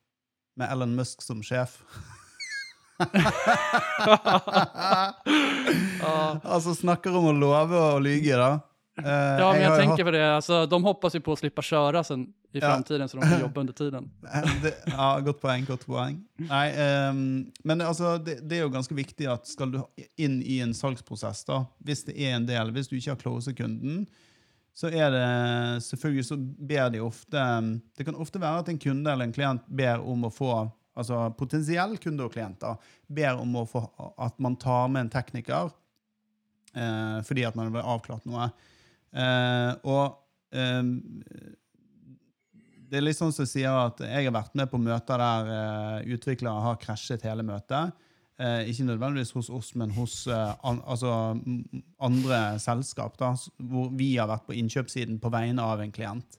Med 0.56 0.72
Elon 0.72 0.94
Musk 0.94 1.22
som 1.22 1.42
sjef? 1.42 1.82
Ja. 6.00 6.40
Altså 6.44 6.74
snakker 6.74 7.14
om 7.16 7.30
å 7.30 7.32
love 7.36 7.76
og 7.94 8.02
lyge, 8.04 8.36
da. 8.36 8.50
Eh, 9.04 9.40
Ja, 9.40 9.52
men 9.52 9.62
jag 9.62 9.72
jag 9.72 9.78
tänker 9.80 10.04
på 10.04 10.10
det, 10.10 10.36
alltså, 10.36 10.66
de 10.66 10.84
hoppas 10.84 11.14
ju 11.14 11.20
på 11.20 11.32
att 11.32 11.38
slippa 11.38 11.62
köra 11.62 12.04
sen 12.04 12.22
i 12.52 12.58
Ja. 12.58 12.60
framtiden 12.60 13.08
så 13.08 13.16
de 13.16 13.22
kan 13.30 13.40
jobba 13.40 13.60
under 13.60 13.72
tiden. 13.72 14.10
det, 14.62 14.74
Ja, 14.86 15.20
godt 15.20 15.40
poeng. 15.40 15.64
godt 15.64 15.86
poeng. 15.86 16.24
Nei, 16.36 17.08
um, 17.10 17.52
men 17.64 17.80
altså, 17.80 18.18
det, 18.18 18.40
det 18.48 18.56
er 18.58 18.62
jo 18.62 18.68
ganske 18.72 18.94
viktig 18.94 19.26
at 19.30 19.46
skal 19.46 19.70
du 19.72 19.78
inn 20.16 20.42
i 20.42 20.60
en 20.60 20.74
salgsprosess, 20.74 21.44
da, 21.44 21.64
hvis 21.84 22.04
det 22.04 22.16
er 22.18 22.36
en 22.36 22.46
del, 22.46 22.70
hvis 22.72 22.88
du 22.88 22.96
ikke 22.96 23.10
har 23.14 23.20
closet 23.22 23.56
kunden, 23.56 24.06
så 24.74 24.86
er 24.88 25.10
det 25.10 25.82
selvfølgelig 25.84 26.24
så 26.24 26.36
ber 26.38 26.90
de 26.94 27.00
ofte 27.02 27.40
Det 27.98 28.04
kan 28.06 28.14
ofte 28.14 28.40
være 28.40 28.58
at 28.62 28.68
en 28.68 28.78
kunde 28.78 29.10
eller 29.12 29.24
en 29.26 29.32
klient 29.34 29.62
ber 29.66 29.98
om 30.00 30.24
å 30.24 30.30
få 30.32 30.70
altså 30.96 31.30
potensiell 31.38 31.96
kunde 31.98 32.22
og 32.24 32.32
klienter 32.32 32.76
ber 33.08 33.38
om 33.40 33.56
å 33.56 33.64
få, 33.68 33.82
at 34.18 34.38
man 34.38 34.56
tar 34.56 34.88
med 34.88 35.00
en 35.06 35.10
tekniker 35.10 35.70
eh, 36.74 37.18
fordi 37.26 37.44
at 37.48 37.54
man 37.58 37.72
vil 37.72 37.82
avklart 37.82 38.26
noe. 38.30 38.50
Eh, 39.14 39.72
og 39.84 40.18
eh, 40.52 40.82
det 42.90 42.98
er 42.98 43.04
litt 43.06 43.18
sånn 43.18 43.32
som 43.34 43.46
sier 43.46 43.70
at 43.70 44.00
jeg 44.02 44.26
har 44.26 44.34
vært 44.34 44.54
med 44.58 44.70
på 44.72 44.78
møter 44.82 45.20
der 45.22 45.50
eh, 45.54 46.14
utviklere 46.16 46.64
har 46.64 46.78
krasjet 46.82 47.22
hele 47.26 47.44
møtet. 47.46 47.92
Eh, 48.40 48.70
ikke 48.72 48.86
nødvendigvis 48.88 49.34
hos 49.36 49.50
oss, 49.52 49.74
men 49.78 49.90
hos 49.94 50.24
an, 50.32 50.80
altså, 50.88 51.10
andre 52.02 52.38
selskap, 52.62 53.18
da, 53.20 53.34
hvor 53.68 53.90
vi 53.94 54.14
har 54.16 54.30
vært 54.30 54.46
på 54.48 54.56
innkjøpssiden 54.58 55.20
på 55.22 55.30
vegne 55.34 55.62
av 55.62 55.82
en 55.84 55.92
klient. 55.94 56.38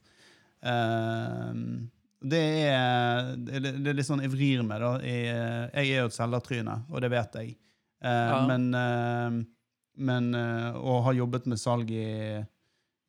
Det 2.22 2.40
er, 2.70 3.32
det, 3.38 3.56
er- 3.62 3.78
det 3.82 3.94
litt 3.98 4.06
sånn 4.06 4.22
jeg 4.22 4.30
vrir 4.34 4.62
meg, 4.66 4.82
da. 4.84 4.92
Jeg, 5.02 5.24
jeg 5.74 5.94
er 5.96 6.04
jo 6.04 6.10
et 6.12 6.18
selgertryne, 6.18 6.76
og 6.92 7.02
det 7.02 7.10
vet 7.16 7.38
jeg. 7.40 7.56
Eh, 8.04 8.10
Ja. 8.32 8.42
Men, 8.50 9.44
men 10.02 10.28
Og 10.80 11.04
har 11.06 11.14
jobbet 11.18 11.46
med 11.50 11.60
salg 11.62 11.90
i, 11.94 12.06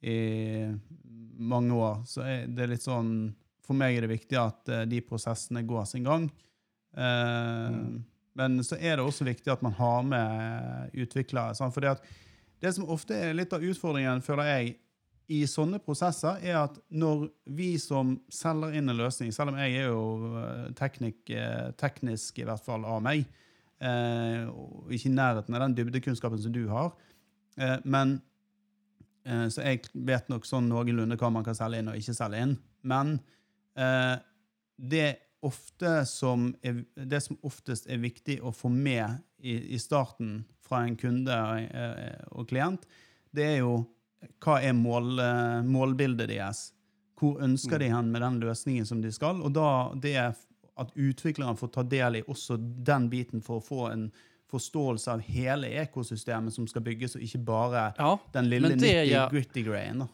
i 0.02 0.71
mange 1.42 1.75
år, 1.75 2.02
så 2.06 2.25
det 2.47 2.64
er 2.64 2.75
litt 2.75 2.85
sånn 2.85 3.32
For 3.62 3.78
meg 3.78 3.97
er 3.97 4.04
det 4.04 4.11
viktig 4.11 4.38
at 4.38 4.68
eh, 4.68 4.87
de 4.90 4.99
prosessene 5.06 5.62
går 5.66 5.85
sin 5.87 6.09
gang. 6.09 6.30
Eh, 6.97 7.68
Mm. 7.73 8.02
Men 8.35 8.64
så 8.64 8.78
er 8.80 8.97
det 8.97 9.04
også 9.04 9.26
viktig 9.28 9.52
at 9.52 9.62
man 9.64 9.75
har 9.76 10.02
med 10.02 10.94
utviklere. 10.97 11.54
Sant? 11.54 11.75
Fordi 11.75 11.90
at 11.90 12.04
det 12.64 12.73
som 12.75 12.88
ofte 12.88 13.14
er 13.14 13.37
litt 13.37 13.52
av 13.52 13.64
utfordringen, 13.64 14.23
føler 14.25 14.49
jeg, 14.49 14.78
i 15.32 15.44
sånne 15.49 15.78
prosesser, 15.80 16.40
er 16.44 16.59
at 16.64 16.75
når 16.90 17.28
vi 17.56 17.71
som 17.80 18.16
selger 18.32 18.75
inn 18.76 18.90
en 18.90 18.99
løsning, 18.99 19.30
selv 19.32 19.52
om 19.52 19.61
jeg 19.61 19.78
er 19.78 19.92
jo 19.92 20.32
eh, 20.40 20.66
teknik, 20.76 21.23
teknisk 21.80 22.40
i 22.42 22.47
hvert 22.49 22.64
fall 22.64 22.85
av 22.88 22.99
meg, 23.04 23.23
eh, 23.80 24.50
ikke 24.92 25.09
i 25.09 25.14
nærheten 25.14 25.56
av 25.56 25.64
den 25.64 25.76
dybdekunnskapen 25.78 26.42
som 26.42 26.52
du 26.52 26.66
har, 26.73 26.92
eh, 27.56 27.78
men 27.85 28.18
så 29.23 29.62
jeg 29.62 29.85
vet 29.95 30.26
nok 30.33 30.47
sånn 30.49 30.67
noenlunde 30.67 31.14
hva 31.21 31.29
man 31.31 31.45
kan 31.47 31.55
selge 31.55 31.79
inn 31.79 31.91
og 31.93 31.99
ikke 31.99 32.14
selge 32.17 32.41
inn. 32.43 32.57
Men 32.83 33.17
eh, 33.79 34.17
det, 34.76 35.09
som 36.11 36.49
er, 36.62 36.83
det 36.95 37.21
som 37.23 37.38
oftest 37.47 37.87
er 37.91 38.02
viktig 38.02 38.41
å 38.43 38.52
få 38.55 38.71
med 38.73 39.23
i, 39.38 39.75
i 39.75 39.79
starten 39.79 40.43
fra 40.62 40.85
en 40.87 40.99
kunde 40.99 41.38
eh, 41.62 42.23
og 42.31 42.49
klient, 42.50 42.87
det 43.31 43.49
er 43.55 43.59
jo 43.62 43.83
hva 44.43 44.61
er 44.62 44.75
mål, 44.79 45.17
eh, 45.19 45.61
målbildet 45.67 46.31
deres? 46.31 46.71
Hvor 47.19 47.43
ønsker 47.43 47.79
de 47.79 47.91
hen 47.93 48.11
med 48.11 48.23
den 48.23 48.41
løsningen 48.43 48.87
som 48.87 49.02
de 49.02 49.11
skal? 49.14 49.43
Og 49.43 49.55
da 49.55 49.69
det 50.02 50.17
er 50.19 50.35
at 50.81 50.93
utvikleren 50.97 51.59
får 51.59 51.71
ta 51.75 51.85
del 51.87 52.19
i 52.19 52.26
også 52.26 52.57
den 52.59 53.09
biten 53.12 53.43
for 53.45 53.61
å 53.61 53.64
få 53.67 53.83
en 53.91 54.07
forståelse 54.52 55.12
av 55.12 55.21
hele 55.21 55.68
ekosystemet 55.82 56.54
som 56.54 56.66
skal 56.68 56.82
bygges, 56.85 57.16
og 57.16 57.23
ikke 57.25 57.38
bare 57.44 57.92
Ja, 57.99 58.18
den 58.32 58.49
lille 58.50 58.68
Men 58.68 58.78
det 58.78 58.94
är 58.99 59.04
jag- 59.04 59.32
nitty-gritty-grejen. 59.32 59.99
da. 59.99 60.09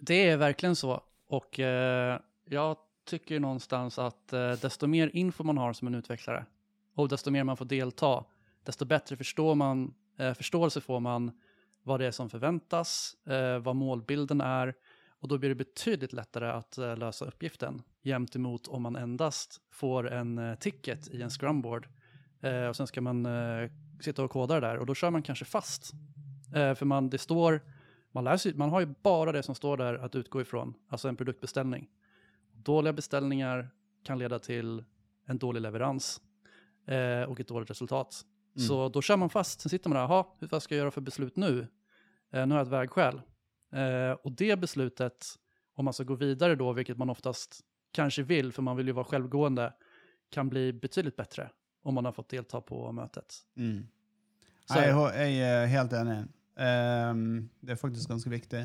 det 0.00 0.28
är 0.28 0.36
verkligen 0.36 0.76
så. 0.76 1.00
Och 1.28 1.60
eh, 1.60 2.18
jag 2.48 2.76
tycker 3.06 3.40
någonstans 3.40 3.98
att 3.98 4.32
eh, 4.32 4.52
desto 4.52 4.86
mer 4.86 5.10
info 5.12 5.44
man 5.44 5.58
har 5.58 5.72
som 5.72 5.88
en 5.88 5.94
utvecklare 5.94 6.44
och 6.94 7.08
desto 7.08 7.30
mer 7.30 7.44
man 7.44 7.56
får 7.56 7.64
delta, 7.64 8.24
desto 8.64 8.84
bättre 8.84 9.16
förstår 9.16 9.54
man, 9.54 9.94
eh, 10.18 10.34
förståelse 10.34 10.80
får 10.80 11.00
man 11.00 11.30
vad 11.82 12.00
det 12.00 12.06
är 12.06 12.10
som 12.10 12.30
förväntas, 12.30 13.16
eh, 13.26 13.58
vad 13.58 13.76
målbilden 13.76 14.40
är 14.40 14.74
och 15.20 15.28
då 15.28 15.38
blir 15.38 15.48
det 15.48 15.54
betydligt 15.54 16.12
lättare 16.12 16.48
att 16.50 16.76
løse 16.76 16.96
lösa 16.96 17.24
uppgiften 17.24 17.82
jämt 18.02 18.36
emot 18.36 18.68
om 18.68 18.82
man 18.82 18.96
endast 18.96 19.60
får 19.70 20.10
en 20.12 20.38
eh, 20.38 20.54
ticket 20.54 21.08
i 21.08 21.22
en 21.22 21.30
scrumboard 21.30 21.84
eh, 21.86 21.90
och 22.68 22.76
sen 22.76 22.86
ska 22.86 23.00
man 23.00 23.26
eh, 23.26 23.70
sitta 24.00 24.24
och 24.24 24.30
koda 24.30 24.54
det 24.54 24.66
där 24.66 24.76
och 24.76 24.86
då 24.86 24.94
kör 24.94 25.10
man 25.10 25.22
kanske 25.22 25.44
fast. 25.44 25.92
Eh, 26.54 26.74
för 26.74 26.84
man, 26.84 27.10
det 27.10 27.18
står 27.18 27.60
man, 28.12 28.24
läser, 28.24 28.54
man 28.54 28.70
har 28.70 28.80
ju 28.80 28.94
bara 29.02 29.32
det 29.32 29.42
som 29.42 29.54
står 29.54 29.76
där 29.76 29.94
att 29.94 30.14
utgå 30.14 30.40
ifrån, 30.40 30.74
alltså 30.88 31.08
en 31.08 31.16
produktbeställning. 31.16 31.88
Dåliga 32.52 32.92
beställningar 32.92 33.70
kan 34.04 34.18
leda 34.18 34.38
till 34.38 34.84
en 35.26 35.38
dålig 35.38 35.60
leverans 35.60 36.20
eh, 36.86 37.22
och 37.22 37.40
ett 37.40 37.48
dåligt 37.48 37.70
resultat. 37.70 38.24
Mm. 38.56 38.68
Så 38.68 38.88
då 38.88 39.02
kör 39.02 39.16
man 39.16 39.30
fast, 39.30 39.60
sen 39.60 39.70
sitter 39.70 39.90
man 39.90 39.96
där, 39.96 40.02
jaha, 40.02 40.26
hur- 40.38 40.48
vad 40.48 40.62
ska 40.62 40.74
jag 40.74 40.80
göra 40.80 40.90
för 40.90 41.00
beslut 41.00 41.36
nu? 41.36 41.66
Eh, 42.32 42.46
nu 42.46 42.54
har 42.54 42.58
jag 42.58 42.66
ett 42.66 42.72
vägskäl. 42.72 43.20
Eh, 43.72 44.12
och 44.12 44.32
det 44.32 44.58
beslutet, 44.58 45.26
om 45.74 45.84
man 45.84 45.94
ska 45.94 46.04
gå 46.04 46.14
vidare 46.14 46.54
då, 46.54 46.72
vilket 46.72 46.98
man 46.98 47.10
oftast 47.10 47.60
kanske 47.92 48.22
vill, 48.22 48.52
för 48.52 48.62
man 48.62 48.76
vill 48.76 48.86
ju 48.86 48.92
vara 48.92 49.04
självgående, 49.04 49.74
kan 50.30 50.48
bli 50.48 50.72
betydligt 50.72 51.16
bättre 51.16 51.50
om 51.84 51.94
man 51.94 52.04
har 52.08 52.12
fått 52.16 52.30
delta 52.34 52.60
på 52.60 52.80
møtet. 52.92 53.40
Mm. 53.56 53.84
Jeg, 54.68 54.92
jeg 55.14 55.38
er 55.48 55.66
helt 55.72 55.92
enig. 55.96 56.18
Um, 56.58 57.22
det 57.64 57.72
er 57.76 57.80
faktisk 57.80 58.10
ganske 58.10 58.30
viktig. 58.32 58.64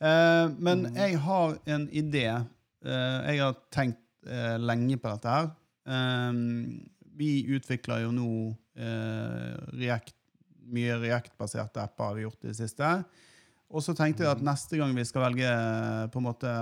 Uh, 0.00 0.46
men 0.58 0.86
Mm. 0.86 0.94
jeg 0.96 1.18
har 1.18 1.56
en 1.66 1.88
idé. 1.90 2.26
Uh, 2.86 3.18
jeg 3.28 3.40
har 3.42 3.56
tenkt 3.74 3.98
uh, 4.30 4.56
lenge 4.62 4.96
på 5.02 5.10
dette 5.10 5.28
her. 5.34 5.50
Um, 5.88 6.88
vi 7.18 7.42
utvikler 7.50 8.04
jo 8.04 8.12
nå 8.14 8.26
eh, 8.78 9.54
React, 9.74 10.12
mye 10.70 10.94
React-baserte 11.02 11.80
apper 11.82 12.04
har 12.04 12.14
vi 12.14 12.22
gjort 12.22 12.44
i 12.44 12.50
det 12.52 12.54
siste. 12.60 12.90
Og 13.74 13.82
så 13.82 13.90
tenkte 13.98 14.22
jeg 14.22 14.30
at 14.36 14.44
neste 14.46 14.78
gang 14.78 14.94
vi 14.94 15.02
skal 15.08 15.24
velge 15.24 15.48
eh, 15.50 16.04
på 16.14 16.20
en 16.22 16.26
måte 16.28 16.52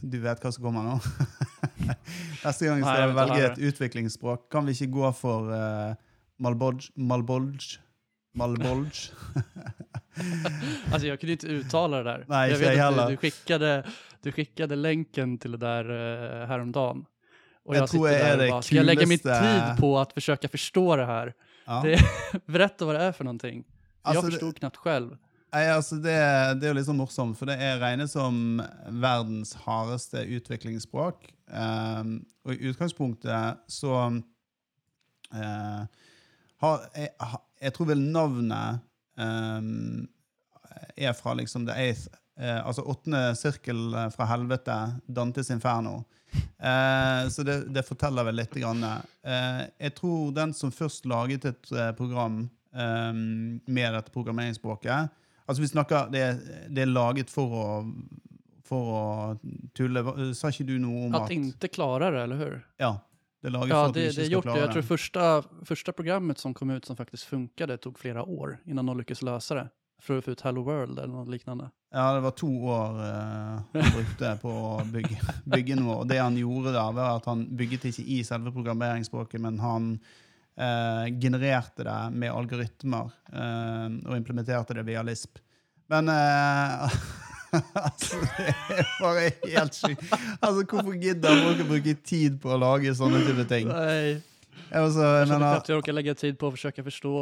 Du 0.00 0.16
vet 0.24 0.40
hva 0.40 0.50
som 0.54 0.64
kommer 0.64 0.86
nå? 0.86 0.94
neste 2.44 2.66
gang 2.66 2.82
skal 2.82 3.00
jeg 3.02 3.14
velge 3.18 3.46
et 3.46 3.62
utviklingsspråk, 3.70 4.48
kan 4.52 4.66
vi 4.66 4.76
ikke 4.76 4.92
gå 4.94 5.12
for 5.18 5.52
uh, 5.52 5.94
Malbolge? 6.42 6.90
Malbolge? 6.96 7.80
Malbolge? 8.34 9.10
Alltså 10.92 11.08
jag 11.08 11.20
kunde 11.20 11.32
inte 11.32 11.46
uttala 11.46 11.96
det 11.96 12.02
där. 12.02 12.24
Nej, 12.28 12.50
jag 12.50 12.60
jeg 12.60 12.76
jag 12.76 12.98
att 12.98 13.08
du, 13.08 13.12
du, 13.12 13.16
skickade, 13.16 13.84
du 14.22 14.32
skickade 14.32 14.76
länken 14.76 15.38
till 15.38 15.52
det 15.52 15.58
där 15.58 15.90
uh, 15.90 16.46
häromdagen. 16.46 17.04
Och 17.64 17.76
Jag 17.76 17.82
jag, 17.82 17.88
sitter 17.88 18.10
där 18.10 18.32
och 18.32 18.38
det 18.38 18.48
bara, 18.50 18.62
ska 18.62 18.76
jag 18.76 18.86
lägga 18.86 19.06
min 19.06 19.18
tid 19.18 19.62
på 19.78 19.98
att 19.98 20.12
försöka 20.12 20.48
förstå 20.48 20.96
det 20.96 21.06
här? 21.06 21.34
Ja. 21.66 21.82
Det, 21.84 22.00
berätta 22.46 22.84
vad 22.84 22.94
det 22.94 23.02
är 23.02 23.12
för 23.12 23.24
någonting. 23.24 23.64
Alltså, 24.02 24.16
jag 24.16 24.24
det- 24.24 24.30
förstod 24.30 24.58
knappt 24.58 24.76
själv. 24.76 25.16
Nei, 25.52 25.66
altså 25.68 25.98
det, 26.00 26.12
det 26.60 26.64
er 26.64 26.70
jo 26.70 26.76
litt 26.78 26.86
sånn 26.86 26.96
morsomt, 26.96 27.36
for 27.36 27.44
det 27.50 27.58
er 27.60 27.74
regnet 27.76 28.08
som 28.08 28.62
verdens 28.88 29.50
hardeste 29.66 30.22
utviklingsspråk. 30.24 31.26
Um, 31.52 32.14
og 32.46 32.54
i 32.54 32.70
utgangspunktet 32.70 33.60
så 33.68 33.92
eh, 35.36 35.82
har 36.62 36.86
jeg, 36.96 37.10
jeg 37.60 37.74
tror 37.76 37.90
vel 37.90 38.04
navnet 38.14 38.80
um, 39.20 40.08
er 40.96 41.12
fra 41.16 41.34
liksom 41.36 41.66
The 41.68 41.76
Eighth, 41.76 42.08
eh, 42.40 42.58
altså 42.66 42.86
åttende 42.88 43.34
sirkel 43.38 43.94
eh, 43.94 44.08
fra 44.14 44.26
helvete, 44.32 44.78
Dantes 45.06 45.50
Inferno. 45.50 46.02
Eh, 46.32 47.28
så 47.28 47.44
det, 47.46 47.58
det 47.74 47.84
forteller 47.86 48.26
vel 48.28 48.40
litt. 48.40 48.54
Grann. 48.56 48.82
Eh, 48.82 49.62
jeg 49.86 49.96
tror 49.98 50.32
den 50.36 50.54
som 50.56 50.72
først 50.72 51.06
laget 51.10 51.46
et 51.50 51.72
eh, 51.72 51.92
program 51.98 52.46
eh, 52.74 53.12
med 53.12 53.98
dette 53.98 54.14
programmeringsspråket 54.14 55.18
Altså 55.42 55.62
vi 55.64 55.68
snakker, 55.68 56.06
det, 56.12 56.20
det 56.70 56.84
er 56.84 56.92
laget 56.92 57.30
for 57.30 57.54
å, 57.58 57.64
for 58.72 58.92
å 58.96 59.04
tulle. 59.76 60.02
Sa 60.34 60.50
ikke 60.52 60.66
du 60.72 60.76
noe 60.80 61.06
om 61.08 61.16
at, 61.18 61.28
At 61.28 61.36
inte 61.36 61.68
klarer 61.72 62.16
det, 62.16 62.22
eller 62.26 62.40
hur? 62.40 62.56
Ja, 62.80 62.94
det 63.42 63.52
laget 63.52 63.74
Ja, 63.74 63.84
det, 63.88 64.08
det 64.16 64.26
gjort 64.32 64.48
det. 64.48 64.56
Jeg 64.56 64.66
Jag 64.66 64.72
tror 64.72 64.82
första, 64.82 65.42
första 65.64 65.92
programmet 65.92 66.38
som 66.38 66.54
kom 66.54 66.70
ut 66.70 66.84
som 66.84 66.96
faktiskt 66.96 67.24
funkade 67.24 67.76
tog 67.76 67.98
flera 67.98 68.24
år 68.24 68.58
innan 68.64 68.86
de 68.86 68.98
lyckades 68.98 69.22
lösa 69.22 69.54
det. 69.54 69.68
För 70.02 70.18
att 70.18 70.24
få 70.24 70.30
ut 70.30 70.40
Hello 70.40 70.62
World 70.62 70.98
eller 70.98 71.14
något 71.14 71.28
liknande. 71.28 71.70
Ja, 71.92 72.12
det 72.14 72.20
var 72.20 72.30
to 72.30 72.48
år 72.48 73.00
eh, 73.04 73.60
han 73.72 73.92
brukte 73.94 74.38
på 74.42 74.48
å 74.50 74.84
bygge, 74.84 75.20
bygge 75.44 75.76
noe. 75.76 76.00
Og 76.00 76.08
det 76.08 76.18
han 76.18 76.36
gjorde 76.36 76.72
da, 76.72 76.88
var 76.90 77.18
at 77.20 77.28
han 77.30 77.44
bygget 77.56 77.84
ikke 77.90 78.02
i 78.02 78.22
selve 78.24 78.50
programmeringsspråket, 78.54 79.40
men 79.40 79.60
han 79.62 79.92
eh, 80.56 81.12
genererte 81.20 81.84
det 81.84 81.98
med 82.16 82.32
algoritmer 82.32 83.12
eh, 83.32 83.86
og 84.08 84.16
implementerte 84.16 84.74
det 84.74 84.86
via 84.88 85.04
Lisp. 85.06 85.38
Men 85.92 86.08
eh, 86.08 86.96
altså, 87.52 88.18
det 88.38 88.78
er 88.78 88.92
bare 89.00 89.24
helt 89.44 89.74
sykt. 89.76 90.04
Altså, 90.40 90.64
hvorfor 90.64 90.94
gidder 91.00 91.42
folk 91.44 91.64
å 91.64 91.68
bruke 91.68 91.94
tid 92.04 92.38
på 92.42 92.52
å 92.54 92.60
lage 92.60 92.94
sånne 92.96 93.24
type 93.26 93.44
ting? 93.50 93.68
Nei. 93.68 94.20
Jeg, 94.72 94.80
også, 94.80 95.02
jeg 95.04 95.28
mener, 95.28 95.56
att 95.56 95.68
jag 95.68 95.78
orkar 95.78 95.92
lägga 95.92 96.14
tid 96.14 96.38
på 96.40 96.48
å 96.48 96.54
forsøke 96.54 96.80
å 96.80 96.86
forstå 96.86 97.16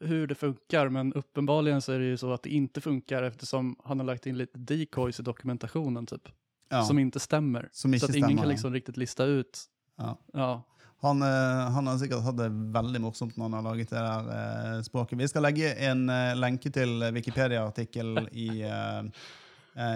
hur 0.00 0.26
det 0.26 0.34
funkar, 0.34 0.88
men 0.88 1.12
uppenbarligen 1.12 1.82
så 1.82 1.92
är 1.92 1.98
det 1.98 2.04
ju 2.04 2.16
så 2.16 2.32
att 2.32 2.42
det 2.42 2.50
inte 2.50 2.80
funkar 2.80 3.22
eftersom 3.22 3.76
han 3.84 4.00
har 4.00 4.06
lagt 4.06 4.26
in 4.26 4.38
lite 4.38 4.58
decoys 4.58 5.20
i 5.20 5.22
dokumentationen 5.22 6.06
typ, 6.06 6.28
ja, 6.70 6.82
som 6.82 6.98
inte 6.98 7.20
stämmer. 7.20 7.68
som 7.72 7.90
Så 7.90 7.96
ikke 7.96 8.04
att 8.04 8.14
ingen 8.16 8.28
stemmer. 8.28 8.42
kan 8.42 8.48
liksom 8.48 8.72
riktigt 8.72 8.96
lista 8.96 9.24
ut. 9.24 9.60
Ja. 9.98 10.18
Ja, 10.32 10.62
Han, 10.98 11.22
eh, 11.22 11.70
han 11.70 11.86
har 11.86 11.98
sikkert 11.98 12.24
hatt 12.24 12.36
det 12.36 12.48
veldig 12.48 13.00
morsomt 13.00 13.36
når 13.36 13.44
han 13.44 13.52
har 13.52 13.62
laget 13.62 13.90
det 13.90 14.00
der 14.00 14.30
eh, 14.76 14.82
språket. 14.82 15.18
Vi 15.18 15.28
skal 15.28 15.42
legge 15.44 15.74
en 15.74 16.08
eh, 16.08 16.32
lenke 16.36 16.70
til 16.72 17.04
Wikipedia-artikkel 17.12 18.28
i, 18.32 18.64
uh, 18.64 19.04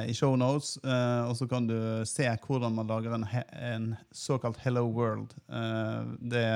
i 0.09 0.15
show 0.15 0.35
notes, 0.37 0.77
eh, 0.85 1.23
og 1.25 1.37
så 1.39 1.47
kan 1.49 1.67
du 1.69 1.77
se 2.09 2.27
hvordan 2.45 2.75
man 2.77 2.91
lager 2.91 3.15
en, 3.17 3.27
en 3.57 3.87
såkalt 4.13 4.61
Hello 4.61 4.85
World. 4.89 5.33
Eh, 5.49 6.03
det 6.33 6.49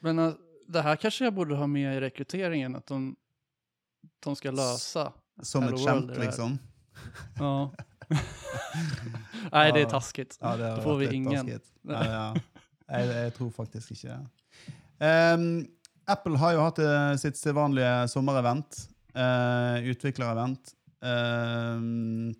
men 0.00 0.18
eh, 0.24 0.38
det 0.70 0.84
her 0.86 0.96
kanskje 1.02 1.26
jeg 1.26 1.34
burde 1.34 1.58
ha 1.58 1.66
med 1.66 1.88
i 1.90 2.00
rekryteringen, 2.04 2.76
at 2.78 2.86
de, 2.88 3.00
de 4.24 4.34
skal 4.38 4.54
løse 4.54 5.06
Som 5.42 5.66
Hello 5.66 5.82
et 5.82 6.08
det 6.12 6.20
liksom. 6.24 6.58
Ja. 7.40 7.54
Nei, 9.54 9.66
det 9.74 9.84
er 9.84 9.90
taskigt. 9.90 10.38
Ja, 10.40 10.54
har 10.56 10.82
får 10.84 10.98
vi 11.02 11.10
ingen. 11.16 11.34
taskigt. 11.34 11.72
Ja. 11.88 12.32
Jeg, 12.90 13.10
jeg 13.24 13.34
tror 13.36 13.50
faktisk 13.54 13.94
ikke 13.96 14.14
det. 14.14 14.20
Um, 15.00 15.66
Apple 16.10 16.38
har 16.40 16.54
jo 16.56 16.62
hatt 16.64 16.80
eh, 16.82 17.14
sitt 17.20 17.38
sedvanlige 17.38 18.08
sommerevent. 18.12 18.86
Uh, 19.10 19.82
utviklerevent. 19.90 20.74
Ehm, 21.02 22.30
ehm, 22.30 22.38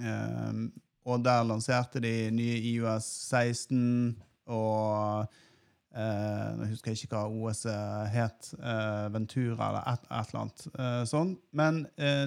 og 0.00 1.24
der 1.24 1.44
lanserte 1.44 2.00
de 2.00 2.30
nye 2.32 2.58
IOS 2.72 3.06
16 3.28 4.16
og 4.50 5.26
eh, 5.94 6.48
Nå 6.58 6.68
husker 6.70 6.92
jeg 6.92 7.02
ikke 7.02 7.18
hva 7.18 7.26
OS 7.28 7.64
het. 8.12 8.52
Eh, 8.56 9.06
Ventura 9.12 9.68
eller 9.68 9.90
et, 9.92 10.06
et 10.08 10.32
eller 10.32 10.40
annet 10.40 10.64
eh, 10.72 11.02
sånn. 11.10 11.34
Men 11.52 11.82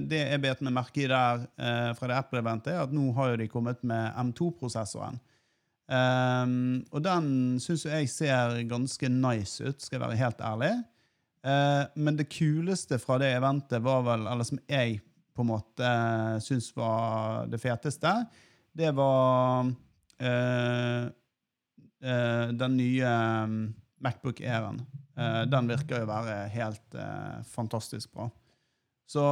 det 0.05 0.22
jeg 0.22 0.43
bet 0.43 0.62
meg 0.65 0.75
merke 0.77 1.05
i 1.05 1.10
der 1.12 1.48
fra 1.98 2.12
det 2.12 2.19
Apple-eventet, 2.19 2.75
er 2.75 2.86
at 2.86 2.93
nå 2.95 3.10
har 3.17 3.34
jo 3.34 3.39
de 3.41 3.50
kommet 3.51 3.81
med 3.88 4.13
M2-prosessoren. 4.27 5.19
Um, 5.86 6.81
og 6.89 7.03
den 7.05 7.25
syns 7.62 7.84
jeg 7.86 8.10
ser 8.10 8.55
ganske 8.65 9.10
nice 9.12 9.62
ut, 9.62 9.84
skal 9.84 10.00
jeg 10.00 10.03
være 10.07 10.22
helt 10.22 10.41
ærlig. 10.41 10.72
Uh, 11.45 11.86
men 12.01 12.17
det 12.17 12.31
kuleste 12.34 12.98
fra 12.98 13.19
det 13.22 13.29
eventet 13.36 13.84
var 13.86 14.01
vel, 14.07 14.25
eller 14.31 14.48
som 14.48 14.62
jeg 14.69 14.98
på 15.36 15.44
en 15.44 15.51
måte 15.51 15.89
syns 16.42 16.70
var 16.75 17.48
det 17.51 17.60
feteste, 17.60 18.13
det 18.75 18.92
var 18.92 19.65
eh, 20.18 21.04
eh, 22.04 22.48
den 22.51 22.77
nye 22.77 23.08
um, 23.44 23.75
Macbook 23.98 24.42
Air-en. 24.42 24.82
Eh, 25.18 25.42
den 25.51 25.68
virker 25.68 26.00
jo 26.00 26.08
å 26.08 26.12
være 26.12 26.48
helt 26.51 26.98
fantastisk 27.48 28.12
bra. 28.13 28.30
Så 29.08 29.24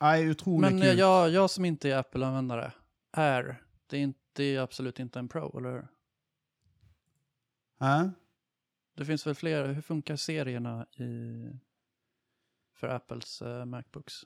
er 0.00 0.30
utrolig 0.30 0.64
Men 0.64 0.78
kult. 0.80 0.88
Jeg, 0.88 1.32
jeg 1.34 1.52
som 1.52 1.68
ikke 1.68 1.92
er 1.92 2.00
Apple-användare, 2.00 2.70
Air, 3.12 3.56
det 3.90 3.98
är, 3.98 4.02
inte, 4.08 4.20
det 4.36 4.54
är 4.54 4.60
absolut 4.60 4.98
inte 4.98 5.18
en 5.18 5.28
Pro, 5.28 5.58
eller 5.58 5.70
hur? 5.70 5.86
Det 8.96 9.04
finns 9.04 9.26
väl 9.26 9.34
flere? 9.34 9.66
hur 9.66 9.82
funkar 9.82 10.16
serierna 10.16 10.86
i, 10.96 11.12
för 12.80 12.88
Apples 12.88 13.42
uh, 13.42 13.64
Macbooks? 13.64 14.24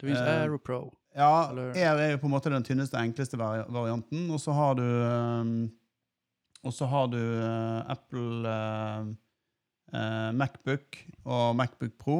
Det 0.00 0.06
viser 0.10 0.26
uh, 0.26 0.42
Aero 0.42 0.58
Pro. 0.58 0.94
Ja, 1.16 1.48
Eller- 1.50 1.72
Air 1.72 1.96
er 2.02 2.10
jo 2.12 2.18
på 2.20 2.28
en 2.28 2.34
måte 2.34 2.50
den 2.52 2.64
tynneste, 2.64 2.98
enkleste 3.00 3.38
vari 3.40 3.62
varianten. 3.72 4.26
Og 4.30 4.40
så 4.42 4.52
har 4.52 4.74
du 4.76 4.84
um, 4.84 5.70
Og 6.66 6.74
så 6.74 6.84
har 6.90 7.06
du 7.08 7.16
uh, 7.18 7.90
Apple 7.90 8.50
uh, 8.50 10.32
Macbook 10.36 10.98
og 11.24 11.56
Macbook 11.56 11.94
Pro. 11.98 12.18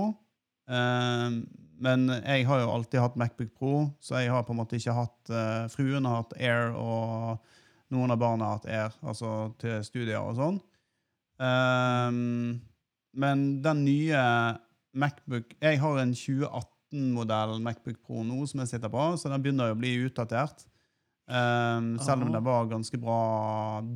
Men 0.67 2.09
jeg 2.09 2.47
har 2.47 2.61
jo 2.63 2.71
alltid 2.73 3.01
hatt 3.03 3.17
Macbook 3.21 3.53
Pro, 3.59 3.73
så 4.01 4.23
jeg 4.23 4.31
har 4.33 4.43
på 4.47 4.55
en 4.55 4.59
måte 4.59 4.79
ikke 4.79 4.95
hatt 4.97 5.31
Fruen 5.71 6.07
har 6.09 6.23
hatt 6.23 6.33
Air, 6.41 6.73
og 6.75 7.37
noen 7.95 8.11
av 8.11 8.19
barna 8.19 8.49
har 8.49 8.57
hatt 8.57 8.67
Air, 8.67 8.97
altså 9.07 9.33
til 9.61 9.85
studier 9.87 10.19
og 10.25 10.35
sånn. 10.39 10.59
Men 13.15 13.45
den 13.63 13.85
nye 13.85 14.23
Macbook 14.97 15.53
Jeg 15.61 15.81
har 15.83 16.01
en 16.01 16.15
2018-modell 16.17 17.59
Macbook 17.65 18.01
Pro 18.07 18.23
nå 18.25 18.47
som 18.49 18.63
jeg 18.63 18.75
sitter 18.75 18.93
på, 18.93 19.11
så 19.21 19.33
den 19.33 19.45
begynner 19.45 19.75
å 19.75 19.79
bli 19.79 19.93
utdatert. 20.07 20.65
Um, 21.27 21.97
selv 21.99 22.23
om 22.23 22.31
den 22.33 22.45
var 22.47 22.71
ganske 22.71 22.99
bra 23.03 23.21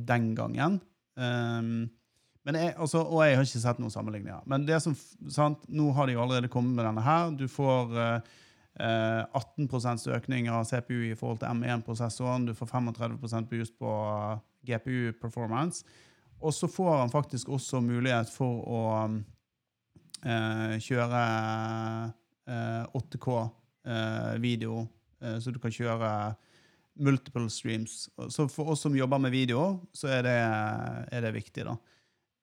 den 0.07 0.33
gangen. 0.35 0.81
Um, 1.15 1.89
men 2.43 2.57
jeg, 2.57 2.73
altså, 2.81 3.03
og 3.05 3.21
jeg 3.23 3.37
har 3.37 3.45
ikke 3.45 3.63
sett 3.63 3.81
noen 3.81 3.93
sammenligninger. 3.93 4.45
Men 4.49 4.65
det 4.65 4.79
som, 4.83 4.95
sant, 5.29 5.61
nå 5.69 5.91
har 5.95 6.09
de 6.09 6.15
jo 6.15 6.23
allerede 6.23 6.49
kommet 6.51 6.73
med 6.77 6.87
denne 6.87 7.03
her. 7.05 7.29
Du 7.37 7.45
får 7.51 7.93
uh, 7.93 8.31
eh, 8.79 9.21
18% 9.37 10.07
økning 10.15 10.49
av 10.49 10.65
CPU 10.65 11.11
i 11.11 11.17
forhold 11.17 11.41
til 11.43 11.51
M1-prosessoren. 11.53 12.47
Du 12.49 12.55
får 12.57 12.71
35% 12.73 13.49
boost 13.51 13.77
på 13.79 13.91
eh, 13.91 14.39
GPU-performance. 14.71 15.85
Og 16.41 16.53
så 16.57 16.67
får 16.71 16.97
han 16.97 17.13
faktisk 17.13 17.49
også 17.53 17.83
mulighet 17.85 18.31
for 18.33 18.65
å 18.65 18.81
kjøre 20.21 21.21
eh, 22.47 22.83
8K-video, 22.97 24.87
eh, 25.21 25.37
så 25.41 25.53
du 25.53 25.59
kan 25.61 25.73
kjøre 25.73 26.11
multiple 27.01 27.49
streams. 27.49 28.09
Så 28.29 28.47
for 28.51 28.73
oss 28.73 28.83
som 28.85 28.95
jobber 28.97 29.21
med 29.21 29.31
video, 29.31 29.79
så 29.93 30.11
er 30.19 30.27
det, 30.27 30.37
er 31.11 31.25
det 31.25 31.33
viktig, 31.37 31.65
da. 31.69 31.77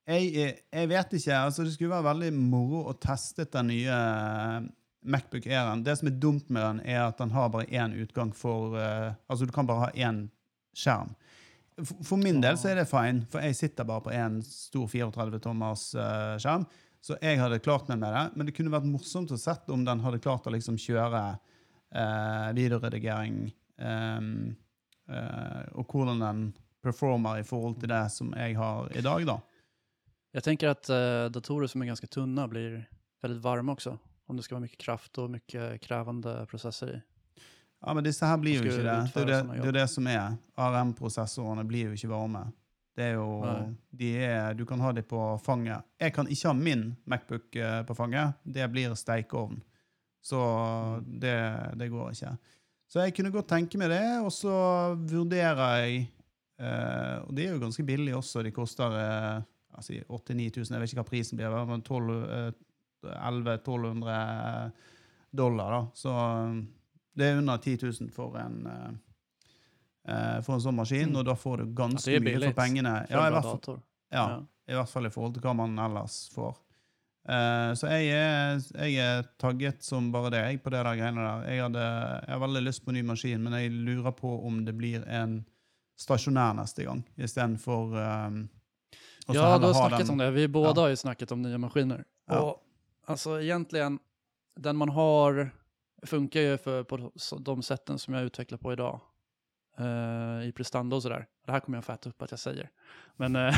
Jeg, 0.08 0.54
jeg 0.72 0.88
vet 0.88 1.14
ikke. 1.18 1.36
altså 1.36 1.64
Det 1.66 1.74
skulle 1.74 1.92
være 1.92 2.06
veldig 2.06 2.30
moro 2.32 2.86
å 2.88 2.96
teste 2.96 3.44
den 3.52 3.68
nye 3.74 3.92
eh, 3.92 4.68
Macbook 5.08 5.46
Air-en. 5.46 5.84
Det 5.84 5.98
som 6.00 6.08
er 6.08 6.16
dumt 6.20 6.48
med 6.48 6.64
den, 6.64 6.80
er 6.88 7.04
at 7.06 7.20
den 7.20 7.34
har 7.34 7.52
bare 7.52 7.68
én 7.68 7.94
utgang 8.02 8.32
for 8.34 8.74
uh, 8.74 9.14
Altså, 9.28 9.46
du 9.46 9.52
kan 9.54 9.68
bare 9.68 9.86
ha 9.86 9.90
én 9.94 10.24
skjerm. 10.76 11.12
For, 11.78 12.00
for 12.02 12.20
min 12.20 12.40
del 12.42 12.58
så 12.58 12.72
er 12.72 12.80
det 12.80 12.88
fine, 12.90 13.22
for 13.30 13.44
jeg 13.44 13.56
sitter 13.56 13.86
bare 13.86 14.04
på 14.08 14.14
én 14.16 14.40
stor 14.42 14.88
34-tommers 14.90 15.84
uh, 15.94 16.34
skjerm. 16.42 16.66
Så 17.04 17.16
jeg 17.22 17.38
hadde 17.40 17.60
klart 17.62 17.88
meg 17.90 18.00
med 18.02 18.14
det. 18.14 18.24
Men 18.34 18.48
det 18.48 18.54
kunne 18.56 18.72
vært 18.74 18.88
morsomt 18.88 19.32
å 19.32 19.38
sett 19.40 19.68
om 19.72 19.84
den 19.86 20.02
hadde 20.04 20.20
klart 20.22 20.46
å 20.48 20.52
liksom 20.54 20.78
kjøre 20.80 21.22
eh, 21.94 22.48
videoredigering 22.58 23.44
ehm, 23.80 24.32
eh, 25.08 25.62
og 25.78 25.94
hvordan 25.94 26.24
den 26.24 26.42
performer 26.84 27.40
i 27.40 27.46
forhold 27.46 27.78
til 27.80 27.92
det 27.92 28.04
som 28.14 28.32
jeg 28.36 28.56
har 28.58 28.90
i 28.96 29.04
dag, 29.04 29.24
da. 29.28 29.38
Jeg 30.36 30.44
tenker 30.44 30.72
at 30.74 30.90
eh, 30.92 31.26
datorer 31.32 31.70
som 31.70 31.82
er 31.82 31.92
ganske 31.92 32.10
tynne, 32.12 32.48
blir 32.50 32.82
veldig 33.24 33.40
varme 33.42 33.74
også. 33.74 33.96
Om 34.28 34.36
det 34.36 34.44
skal 34.44 34.58
være 34.58 34.66
mye 34.66 34.80
kraft 34.80 35.18
og 35.22 35.32
mye 35.32 35.70
krevende 35.80 36.34
processer 36.50 36.98
i. 36.98 36.98
Ja, 37.78 37.94
men 37.94 38.04
disse 38.04 38.26
her 38.26 38.38
blir 38.42 38.58
jo 38.58 38.66
ikke 38.66 38.82
det. 38.82 38.96
Det 39.14 39.22
er 39.22 39.28
det, 39.30 39.42
det, 39.54 39.68
er 39.70 39.76
det 39.76 39.86
som 39.90 40.06
er. 40.10 40.34
ARM-prosessorene 40.58 41.64
blir 41.68 41.88
jo 41.88 41.96
ikke 41.96 42.10
varme. 42.10 42.48
Det 42.98 43.04
er 43.12 43.14
jo, 43.14 43.28
de 43.94 44.08
er, 44.26 44.54
Du 44.58 44.64
kan 44.66 44.80
ha 44.82 44.90
dem 44.92 45.06
på 45.06 45.22
fanget. 45.44 45.86
Jeg 46.00 46.12
kan 46.16 46.26
ikke 46.26 46.50
ha 46.50 46.54
min 46.58 46.96
Macbook 47.06 47.56
eh, 47.56 47.82
på 47.86 47.94
fanget. 47.94 48.40
Det 48.42 48.66
blir 48.72 48.96
stekeovn. 48.98 49.60
Så 50.24 50.40
det, 51.06 51.36
det 51.78 51.90
går 51.92 52.10
ikke. 52.16 52.32
Så 52.88 53.04
jeg 53.04 53.14
kunne 53.14 53.30
godt 53.30 53.50
tenke 53.52 53.78
meg 53.78 53.92
det, 53.92 54.04
og 54.24 54.32
så 54.34 54.52
vurderer 54.96 55.60
jeg 55.84 56.08
eh, 56.58 57.16
Og 57.22 57.34
de 57.36 57.44
er 57.46 57.54
jo 57.54 57.62
ganske 57.62 57.84
billige 57.86 58.18
også. 58.18 58.42
De 58.42 58.52
koster 58.56 58.96
eh, 58.98 59.42
altså 59.78 60.00
8000-9000, 60.08 60.74
jeg 60.74 60.82
vet 60.82 60.90
ikke 60.90 61.02
hva 61.02 61.10
prisen 61.12 61.38
blir, 61.38 61.58
men 61.68 61.84
12, 61.86 62.14
eh, 62.38 62.50
1100-1200 63.14 64.70
dollar. 65.30 65.70
da. 65.70 65.82
Så 65.94 66.14
det 67.14 67.28
er 67.28 67.38
under 67.38 67.56
10 67.62 67.76
000 67.84 68.10
for 68.14 68.38
en, 68.40 68.66
eh, 68.66 68.96
eh, 70.08 70.38
for 70.46 70.56
en 70.56 70.64
sånn 70.64 70.78
maskin, 70.78 71.10
Mm. 71.12 71.18
og 71.20 71.26
da 71.28 71.34
får 71.36 71.58
du 71.58 71.66
ganske 71.74 72.12
Ja, 72.12 72.20
mye 72.20 72.40
for 72.46 72.56
pengene. 72.62 72.94
Ja, 73.10 73.26
i 73.28 73.30
hvert 73.34 73.68
ja, 74.10 74.24
i 74.68 74.74
hvert 74.74 74.88
fall 74.88 75.06
i 75.06 75.10
forhold 75.12 75.34
til 75.34 75.42
hva 75.42 75.54
man 75.56 75.78
ellers 75.78 76.28
får. 76.32 76.56
Uh, 77.28 77.74
så 77.76 77.90
jeg 77.92 78.08
er, 78.16 78.60
jeg 78.88 78.94
er 79.04 79.26
tagget 79.36 79.82
som 79.84 80.06
bare 80.10 80.30
det 80.32 80.38
jeg 80.40 80.62
på 80.64 80.70
det 80.72 80.80
der 80.80 80.96
greiene 80.96 81.20
der. 81.20 81.42
Jeg, 81.50 81.60
hadde, 81.60 81.82
jeg 82.24 82.32
har 82.32 82.40
veldig 82.40 82.62
lyst 82.64 82.84
på 82.84 82.88
en 82.90 82.96
ny 82.96 83.02
maskin, 83.02 83.42
men 83.42 83.52
jeg 83.52 83.70
lurer 83.70 84.14
på 84.16 84.30
om 84.48 84.62
det 84.64 84.72
blir 84.78 85.04
en 85.04 85.42
stasjonær 86.00 86.54
neste 86.56 86.86
gang, 86.86 87.02
istedenfor 87.18 87.92
um, 87.98 88.48
Ja, 89.28 89.58
du 89.58 89.66
har 89.66 89.74
snackat 89.76 90.08
om 90.08 90.18
det. 90.18 90.30
Vi 90.32 90.48
båda 90.48 90.86
har 90.86 90.88
jo 90.94 90.96
snakket 90.96 91.32
om 91.32 91.42
nya 91.42 91.58
maskiner. 91.60 92.04
Ja. 92.30 92.40
Og 92.40 92.62
altså, 93.04 93.36
egentligen, 93.42 93.98
den 94.56 94.76
man 94.76 94.88
har 94.88 95.50
funker 96.06 96.52
jo 96.52 96.56
for, 96.62 96.88
på 96.88 96.96
de 96.96 97.62
settene 97.66 98.00
som 98.00 98.14
jeg 98.14 98.30
utvikler 98.30 98.60
på 98.62 98.72
i 98.72 98.78
Eh, 98.78 99.07
I 100.48 100.52
prestanda 100.52 100.96
och 100.96 101.02
sådär. 101.02 101.26
Det 101.46 101.52
här 101.52 101.60
kommer 101.60 101.78
jag 101.78 101.84
få 101.84 101.92
äta 101.92 102.08
upp 102.08 102.22
att 102.22 102.30
jag 102.30 102.40
säger. 102.40 102.70
Men, 103.16 103.36
eh, 103.36 103.54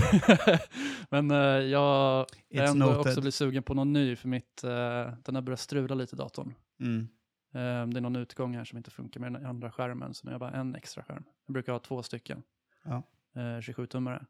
men 1.11 1.31
eh, 1.31 1.37
jag 1.37 1.79
har 1.81 2.27
ändå 2.51 2.87
noted. 2.87 3.01
också 3.01 3.21
blir 3.21 3.31
sugen 3.31 3.63
på 3.63 3.75
någon 3.75 3.93
ny 3.93 4.17
för 4.17 4.29
mitt, 4.29 4.65
eh, 4.65 5.13
den 5.25 5.35
har 5.35 5.43
börjat 5.43 5.61
strula 5.61 5.95
lite 5.95 6.17
datorn. 6.17 6.55
Mm. 6.81 7.09
Eh, 7.53 7.87
det 7.93 7.99
är 7.99 8.01
någon 8.01 8.17
utgång 8.17 8.55
här 8.57 8.65
som 8.65 8.79
inte 8.79 8.91
funkar 8.91 9.21
med 9.21 9.33
den 9.33 9.47
andra 9.47 9.71
skärmen, 9.71 10.15
så 10.15 10.27
nu 10.27 10.31
har 10.31 10.35
jag 10.35 10.41
bara 10.41 10.61
en 10.61 10.75
extra 10.75 11.03
skärm. 11.05 11.25
Jag 11.47 11.53
brukar 11.53 11.73
ha 11.73 11.79
två 11.79 12.03
stycken. 12.03 12.43
Ja. 12.85 13.03
Eh, 13.35 13.41
27-tummare. 13.61 14.27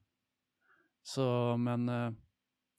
Så, 1.03 1.57
men, 1.57 1.89
eh, 1.89 2.13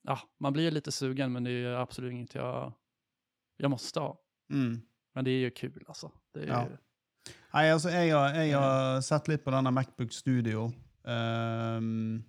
ja, 0.01 0.19
man 0.37 0.53
blir 0.53 0.63
ju 0.63 0.71
lite 0.71 0.91
sugen, 0.91 1.31
men 1.33 1.43
det 1.43 1.51
är 1.51 1.73
absolut 1.73 2.11
inget 2.11 2.35
jag, 2.35 2.73
jag 3.57 3.71
måste 3.71 3.99
ha. 3.99 4.17
Mm. 4.49 4.81
Men 5.13 5.25
det 5.25 5.31
är 5.31 5.39
ju 5.39 5.49
kul 5.51 5.83
alltså. 5.87 6.11
Det 6.33 6.39
är 6.43 6.47
Ja. 6.47 6.67
ju, 6.69 6.77
Nei, 7.51 7.65
altså, 7.67 7.91
jeg 7.91 8.13
har, 8.15 8.35
jeg 8.39 8.55
har 8.55 9.01
sett 9.03 9.27
litt 9.27 9.43
på 9.43 9.51
denne 9.51 9.73
Macbook 9.75 10.13
Studio. 10.15 10.69
Um, 11.03 12.21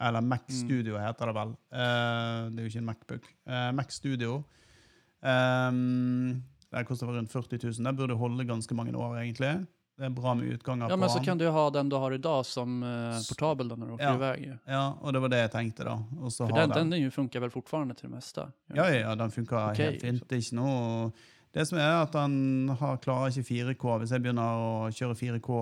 eller 0.00 0.20
Mac 0.24 0.46
Mm. 0.48 0.54
Studio 0.56 0.98
heter 0.98 1.26
det 1.26 1.34
vel. 1.36 1.50
Uh, 1.72 2.48
det 2.50 2.58
er 2.58 2.64
jo 2.64 2.70
ikke 2.70 2.78
en 2.78 2.88
Macbook. 2.88 3.26
Uh, 3.44 3.72
Mac 3.76 3.92
Studio. 3.92 4.44
Um, 5.20 6.42
det 6.70 6.86
koster 6.88 7.06
rundt 7.06 7.32
40 7.32 7.58
000. 7.62 7.84
Det 7.84 7.96
burde 7.96 8.16
holde 8.16 8.44
ganske 8.48 8.74
mange 8.74 8.96
år, 8.96 9.18
egentlig. 9.20 9.66
Det 10.00 10.06
er 10.06 10.12
bra 10.16 10.32
med 10.34 10.54
utganger 10.54 10.88
ja, 10.88 10.96
på 10.96 11.00
men 11.02 11.10
så 11.12 11.20
kan 11.20 11.38
du 11.38 11.44
ha 11.52 11.70
den 11.70 11.90
du 11.92 11.96
har 12.00 12.14
i 12.16 12.18
dag, 12.18 12.46
som 12.46 12.78
uh, 12.82 13.18
portabel 13.28 13.68
Den 13.68 13.82
når 13.82 13.90
du 13.90 13.96
Ja. 14.00 14.16
vei. 14.16 14.52
Ja, 14.66 14.94
og 15.00 15.12
det 15.12 15.20
var 15.20 15.28
det 15.28 15.40
jeg 15.42 15.50
tenkte, 15.52 15.84
da. 15.84 15.98
For 16.30 16.54
den, 16.56 16.70
den. 16.70 16.90
den 16.90 17.10
funker 17.10 17.40
vel 17.40 17.50
fortsatt 17.50 17.52
til 17.52 17.60
fortfarande 17.60 17.94
till 17.98 18.08
det 18.08 18.14
meste? 18.16 18.46
Ja, 18.72 18.88
ja, 18.88 19.00
ja, 19.00 19.14
den 19.14 19.30
funker 19.30 19.58
okay. 19.58 19.90
helt 19.90 20.00
fint. 20.00 20.24
Det 20.24 20.38
er 20.38 20.40
ikke 20.40 20.56
noe 20.56 21.12
Det 21.52 21.64
som 21.66 21.78
er 21.82 21.96
at 22.04 22.14
han 22.14 22.68
har, 22.78 22.98
klarer 23.02 23.32
ikke 23.32 23.48
4K. 23.74 23.86
Hvis 24.02 24.12
jeg 24.14 24.22
begynner 24.22 24.60
å 24.62 24.90
kjøre 24.94 25.16
4K 25.18 25.56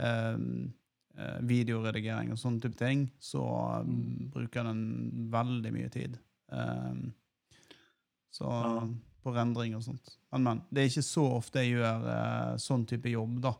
eh, 0.00 0.36
eh, 1.20 1.38
videoredigering 1.50 2.30
og 2.32 2.38
sånne 2.40 2.62
type 2.64 2.78
ting, 2.80 3.08
så 3.20 3.42
eh, 3.44 3.84
Mm. 3.84 4.30
bruker 4.32 4.64
den 4.64 4.82
veldig 5.32 5.72
mye 5.74 5.90
tid. 5.92 6.18
Um, 6.50 7.12
så 8.32 8.46
Ja. 8.48 8.88
på 9.22 9.34
rendring 9.34 9.74
og 9.76 9.82
sånt. 9.84 10.16
Men, 10.32 10.42
men. 10.42 10.62
Det 10.72 10.80
er 10.82 10.88
ikke 10.88 11.04
så 11.04 11.26
ofte 11.36 11.60
jeg 11.60 11.74
gjør 11.76 12.06
eh, 12.14 12.56
sånn 12.56 12.86
type 12.88 13.10
jobb, 13.12 13.40
da. 13.44 13.52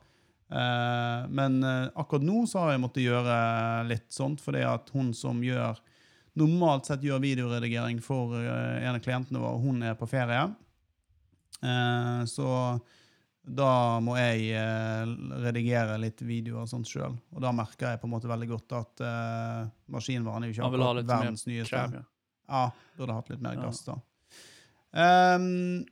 Eh, 0.50 1.28
men 1.28 1.62
eh, 1.62 1.90
akkurat 2.00 2.24
nå 2.24 2.46
så 2.48 2.64
har 2.64 2.72
jeg 2.72 2.80
måttet 2.83 3.04
gjøre 3.04 3.37
litt 3.90 4.09
sånt, 4.11 4.40
fordi 4.40 4.64
at 4.66 4.88
hun 4.94 5.12
som 5.14 5.42
gjør 5.44 5.76
normalt 6.40 6.87
sett 6.88 7.02
gjør 7.04 7.20
videoredigering 7.20 8.00
for 8.02 8.35
eh, 8.40 8.80
en 8.88 8.96
av 8.96 9.04
klientene 9.04 9.38
våre, 9.42 9.61
hun 9.61 9.83
er 9.83 9.94
på 10.00 10.09
ferie. 10.09 10.48
Eh, 11.62 12.23
så 12.31 12.49
da 13.51 13.70
må 14.05 14.14
jeg 14.20 14.51
eh, 14.55 15.12
redigere 15.44 15.96
litt 16.01 16.20
videoer 16.23 16.64
og 16.64 16.68
sånt 16.70 16.88
sjøl. 16.88 17.16
Og 17.35 17.40
da 17.42 17.51
merker 17.57 17.92
jeg 17.94 18.01
på 18.03 18.09
en 18.09 18.12
måte 18.14 18.31
veldig 18.31 18.49
godt 18.53 18.75
at 18.79 19.03
eh, 19.07 19.62
maskinvaren 19.92 20.44
er 20.44 20.51
jo 20.53 20.57
ikke 20.59 20.68
akkurat 20.68 21.01
verdens 21.09 21.46
nyeste. 21.49 21.73
Krem, 21.77 21.96
ja. 22.01 22.05
Ja, 22.51 22.62
burde 22.99 23.14
hatt 23.16 23.31
litt 23.31 23.42
mer 23.44 23.55
Ja. 23.59 23.66
gass, 23.68 23.85
da. 23.87 23.99
Um, 24.90 25.85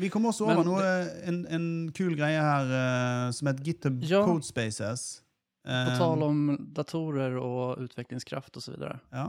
vi 0.00 0.08
kom 0.08 0.24
også 0.30 0.46
over 0.46 0.62
Men 0.62 0.68
noe, 0.70 0.84
en, 1.28 1.40
en 1.52 1.64
kul 1.92 2.14
greie 2.16 2.38
her 2.40 2.70
uh, 2.70 3.30
som 3.34 3.50
heter 3.50 3.66
GitHub 3.66 3.98
Ja. 4.08 4.22
Code 4.24 4.46
Spaces. 4.46 5.22
På 5.68 5.74
tale 5.74 5.98
tal 5.98 6.22
om 6.24 6.38
datorer 6.72 7.34
og 7.36 7.82
utviklingskraft 7.82 8.56
osv. 8.56 8.78
ja, 9.12 9.26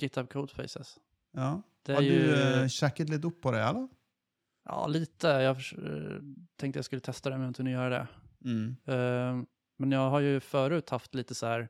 GitHub 0.00 0.28
Codefaces. 0.32 0.94
ja. 1.36 1.50
Har 1.86 2.02
du 2.02 2.32
eh, 2.34 2.64
sjekket 2.72 3.10
litt 3.12 3.22
opp 3.28 3.36
på 3.44 3.52
det, 3.54 3.60
eller? 3.62 3.84
Ja, 4.66 4.86
lite. 4.86 5.26
Jag 5.28 5.56
eh, 5.56 6.20
tänkte 6.56 6.78
jag 6.78 6.84
skulle 6.84 7.00
testa 7.00 7.30
det, 7.30 7.36
men 7.36 7.40
jag 7.40 7.46
har 7.46 7.48
inte 7.48 7.62
hunnit 7.62 7.72
göra 7.72 7.88
det. 7.88 8.06
Mm. 8.44 8.76
Uh, 8.88 9.44
men 9.76 9.92
jag 9.92 10.10
har 10.10 10.20
ju 10.20 10.40
förut 10.40 10.90
haft 10.90 11.14
lite 11.14 11.34
så 11.34 11.46
här 11.46 11.68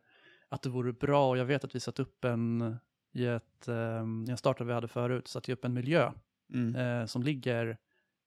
att 0.49 0.63
det 0.63 0.69
vore 0.69 0.93
bra 0.93 1.29
och 1.29 1.39
jag 1.39 1.45
vet 1.45 1.65
att 1.65 1.75
vi 1.75 1.81
satt 1.81 1.99
upp 2.01 2.25
en 2.25 2.77
i 3.13 3.27
ett, 3.27 3.69
um, 3.69 4.25
i 4.29 4.31
en 4.31 4.37
startup 4.37 4.67
vi 4.67 4.73
hade 4.73 4.89
förut, 4.89 5.29
satte 5.29 5.53
upp 5.53 5.65
en 5.65 5.75
miljö 5.75 6.13
Mm. 6.53 6.77
uh, 6.77 7.07
som 7.07 7.23
ligger 7.23 7.79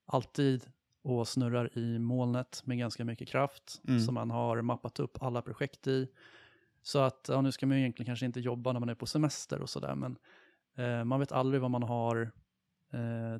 alltid 0.05 0.65
och 1.01 1.27
snurrar 1.27 1.77
i 1.77 1.99
molnet 1.99 2.61
med 2.65 2.77
ganska 2.77 3.05
mycket 3.05 3.27
kraft 3.27 3.81
Mm. 3.87 3.99
som 3.99 4.13
man 4.13 4.31
har 4.31 4.61
mappat 4.61 4.99
upp 4.99 5.23
alla 5.23 5.41
projekt 5.41 5.87
i. 5.87 6.07
Så 6.81 6.99
att, 6.99 7.25
ja, 7.29 7.41
nu 7.41 7.51
ska 7.51 7.65
man 7.65 7.77
ju 7.77 7.83
egentligen 7.83 8.05
kanske 8.05 8.25
inte 8.25 8.39
jobba 8.39 8.73
när 8.73 8.79
man 8.79 8.89
är 8.89 8.95
på 8.95 9.05
semester 9.05 9.61
och 9.61 9.69
sådär, 9.69 9.95
men 9.95 10.17
uh, 10.79 11.03
man 11.03 11.19
vet 11.19 11.31
aldrig 11.31 11.61
vad 11.61 11.71
man 11.71 11.83
har 11.83 12.31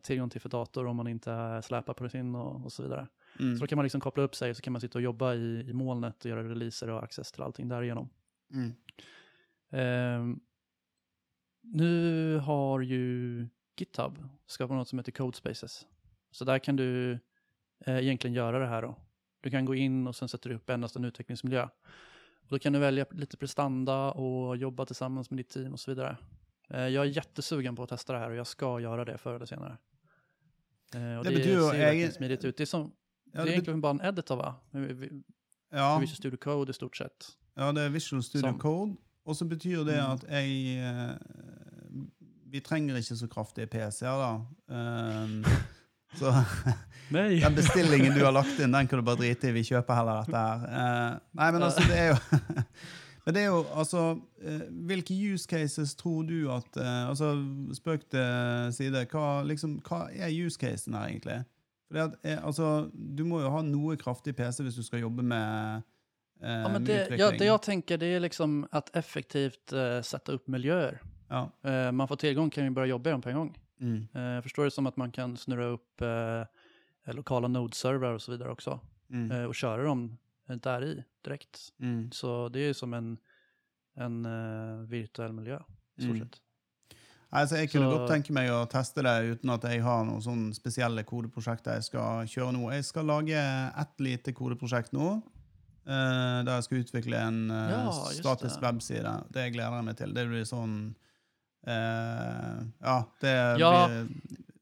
tillgång 0.01 0.29
till 0.29 0.41
för 0.41 0.49
dator 0.49 0.88
om 0.88 0.95
man 0.95 1.07
inte 1.07 1.62
släpar 1.63 1.93
på 1.93 2.09
sin 2.09 2.35
och, 2.35 2.65
och 2.65 2.71
så 2.71 2.83
vidare. 2.83 3.07
Mm. 3.39 3.55
Så 3.55 3.63
då 3.63 3.67
kan 3.67 3.75
man 3.75 3.83
liksom 3.85 4.01
koppla 4.01 4.23
upp 4.23 4.35
sig 4.35 4.55
så 4.55 4.62
kan 4.62 4.73
man 4.73 4.81
sitta 4.81 4.97
och 4.97 5.03
jobba 5.03 5.33
i, 5.33 5.69
i 5.69 5.73
molnet 5.73 6.25
och 6.25 6.29
göra 6.29 6.43
releaser 6.43 6.89
och 6.89 7.03
access 7.03 7.31
till 7.31 7.43
allting 7.43 7.67
därigenom. 7.67 8.09
Mm. 8.53 8.73
Ehm, 9.71 10.39
nu 11.62 12.38
har 12.38 12.81
ju 12.81 13.47
GitHub 13.77 14.23
skapat 14.45 14.77
något 14.77 14.88
som 14.88 14.99
heter 14.99 15.12
Codespaces. 15.12 15.88
Så 16.31 16.45
där 16.45 16.59
kan 16.59 16.75
du 16.75 17.12
eh, 17.85 17.97
egentligen 17.97 18.33
göra 18.33 18.59
det 18.59 18.67
här 18.67 18.81
då. 18.81 18.95
Du 19.41 19.49
kan 19.49 19.65
gå 19.65 19.75
in 19.75 20.07
och 20.07 20.15
sen 20.15 20.29
sätter 20.29 20.49
du 20.49 20.55
upp 20.55 20.69
endast 20.69 20.95
en 20.95 21.05
utvecklingsmiljö. 21.05 21.63
Och 22.41 22.47
då 22.49 22.59
kan 22.59 22.73
du 22.73 22.79
välja 22.79 23.05
lite 23.12 23.38
prestanda 23.38 24.12
och 24.12 24.57
jobba 24.57 24.85
tillsammans 24.85 25.29
med 25.29 25.38
ditt 25.38 25.49
team 25.49 25.73
och 25.73 25.79
så 25.79 25.91
vidare. 25.91 26.17
Eh, 26.69 26.88
jag 26.88 27.05
är 27.05 27.10
jättesugen 27.10 27.75
på 27.75 27.84
att 27.84 27.89
testa 27.89 28.13
det 28.13 28.19
här 28.19 28.29
och 28.29 28.36
jag 28.36 28.47
ska 28.47 28.79
göra 28.79 29.05
det 29.05 29.17
förr 29.17 29.34
eller 29.36 29.45
senare. 29.45 29.77
Eh, 30.95 31.17
och 31.17 31.23
Det 31.25 31.29
det, 31.32 31.43
ser 31.43 31.55
verkligen 31.62 31.89
egen- 31.89 32.12
smidigt 32.12 32.45
ut. 32.45 32.58
Det 32.58 32.63
är, 32.63 32.65
som, 32.65 32.91
Ja, 33.34 33.43
det 33.43 33.49
är 33.49 33.51
egentligen 33.51 33.82
bara 33.82 33.91
en 33.91 34.01
editor 34.01 34.36
va? 34.36 34.55
Ja, 35.71 35.97
Visual 35.99 36.15
Studio 36.15 36.38
Code 36.38 36.69
i 36.71 36.73
stort 36.73 36.97
sett. 36.97 37.27
ja, 37.55 37.71
det 37.71 37.82
er 37.82 37.89
Visual 37.89 38.23
Studio 38.23 38.47
Som- 38.47 38.60
Code. 38.60 38.95
Og 39.25 39.36
så 39.36 39.45
betyr 39.45 39.84
det 39.86 39.97
Mm. 39.99 40.12
at 40.12 40.23
jeg 40.29 40.77
eh, 40.79 41.15
Vi 42.51 42.60
trenger 42.60 42.95
ikke 42.97 43.15
så 43.15 43.27
kraftige 43.27 43.67
PC-er, 43.67 44.17
da. 44.17 44.75
Ehm, 44.75 45.43
så 46.19 46.32
Nej! 47.12 47.39
Den 47.39 47.55
bestillingen 47.55 48.17
du 48.17 48.25
har 48.25 48.32
lagt 48.32 48.60
inn, 48.60 48.73
den 48.73 48.88
kan 48.88 48.97
du 48.99 49.05
bare 49.05 49.15
drite 49.17 49.49
i. 49.49 49.51
Vi 49.51 49.62
kjøper 49.63 49.93
heller 49.95 50.23
dette 50.23 50.38
her. 50.38 50.55
Uh, 50.55 51.19
nei, 51.34 51.51
men 51.51 51.62
altså, 51.63 51.82
det 51.88 51.97
er 51.99 52.08
jo 52.08 52.15
Men 53.29 53.35
det 53.35 53.41
er 53.43 53.51
jo, 53.51 53.65
altså 53.77 54.03
eh, 54.41 54.61
Hvilke 54.89 55.13
use 55.13 55.45
cases 55.45 55.91
tror 55.95 56.23
du 56.25 56.47
at 56.49 56.77
eh, 56.81 57.09
altså 57.09 57.35
Spøk 57.77 58.07
til 58.09 58.71
side. 58.73 59.03
Hva, 59.11 59.43
liksom, 59.45 59.75
hva 59.85 60.07
er 60.09 60.33
use 60.33 60.57
casen 60.57 60.95
her, 60.97 61.11
egentlig? 61.11 61.35
Fordi 61.91 62.01
at, 62.07 62.15
eh, 62.25 62.39
altså, 62.41 62.89
Du 62.93 63.21
må 63.29 63.43
jo 63.43 63.51
ha 63.53 63.61
noe 63.61 63.99
kraftig 64.01 64.33
PC 64.33 64.63
hvis 64.65 64.79
du 64.79 64.81
skal 64.87 65.03
jobbe 65.03 65.21
med, 65.21 65.85
eh, 66.41 66.49
Ja, 66.49 66.71
men 66.71 66.81
med 66.81 66.87
det, 66.89 66.95
utvikling. 67.03 67.19
ja, 67.19 67.29
det 67.37 67.49
jeg 67.51 67.61
tenker, 67.67 67.97
det 68.01 68.09
er 68.15 68.23
liksom 68.25 68.63
at 68.71 68.89
effektivt 68.97 69.73
uh, 69.73 70.01
sätta 70.01 70.33
opp 70.33 70.47
miljøer. 70.47 70.97
Ja. 71.29 71.43
Uh, 71.61 71.91
man 71.93 72.07
får 72.07 72.23
tilgang, 72.25 72.49
kan 72.49 72.65
jo 72.65 72.73
bare 72.73 72.89
jobbe 72.89 73.11
dem 73.11 73.21
på 73.21 73.29
en 73.29 73.35
gang. 73.35 73.51
Mm. 73.81 74.07
Uh, 74.15 74.21
jag 74.21 74.43
förstår 74.43 74.63
det 74.63 74.73
som 74.73 74.87
at 74.87 74.97
man 74.97 75.11
kan 75.11 75.37
snurre 75.37 75.73
opp 75.73 76.01
lokale 76.01 77.17
lokala 77.17 77.47
node-servrar 77.47 78.13
Og 78.13 78.21
så 78.21 78.31
vidare 78.31 78.51
också. 78.51 78.79
Mm. 79.11 79.47
Och 79.47 79.55
köra 79.55 79.83
dem 79.83 80.17
där 80.57 80.83
i 80.83 81.03
direkt. 81.25 81.59
Mm. 81.81 82.12
Så 82.12 82.49
det 82.49 82.59
är 82.59 82.67
ju 82.67 82.73
som 82.73 82.93
en, 82.93 83.17
en 83.97 84.25
uh, 84.25 84.81
virtuell 84.89 85.33
miljö 85.33 85.59
i 85.97 86.01
stort 86.01 86.15
Mm. 86.15 86.19
sett. 86.19 86.41
Altså, 87.31 87.55
jeg 87.55 87.69
kunne 87.71 87.85
Så- 87.91 87.97
godt 87.97 88.09
tenke 88.09 88.33
meg 88.33 88.49
å 88.49 88.65
teste 88.69 89.01
det 89.03 89.31
uten 89.38 89.49
at 89.49 89.63
jeg 89.63 89.83
har 89.83 90.03
noen 90.05 90.21
sånne 90.21 90.53
spesielle 90.55 91.03
kodeprosjekter 91.03 91.73
jeg 91.73 91.83
skal 91.83 92.25
kjøre 92.25 92.53
nå. 92.53 92.71
Jeg 92.73 92.85
skal 92.85 93.05
lage 93.05 93.38
ett 93.81 93.99
lite 93.99 94.33
kodeprosjekt 94.33 94.91
nå, 94.93 95.21
uh, 95.85 96.43
der 96.43 96.53
jeg 96.55 96.63
skal 96.63 96.77
utvikle 96.83 97.15
en 97.27 97.51
uh, 97.51 97.69
Ja, 97.69 97.91
statisk 97.91 98.55
det. 98.59 98.63
webside. 98.63 99.13
Det 99.31 99.51
gleder 99.53 99.75
jeg 99.75 99.85
meg 99.85 99.97
til. 99.97 100.13
Det 100.13 100.27
blir 100.27 100.43
sånn 100.43 100.95
uh, 101.67 102.63
Ja, 102.81 103.03
det 103.21 103.59
Ja, 103.59 103.88
blir 103.88 104.07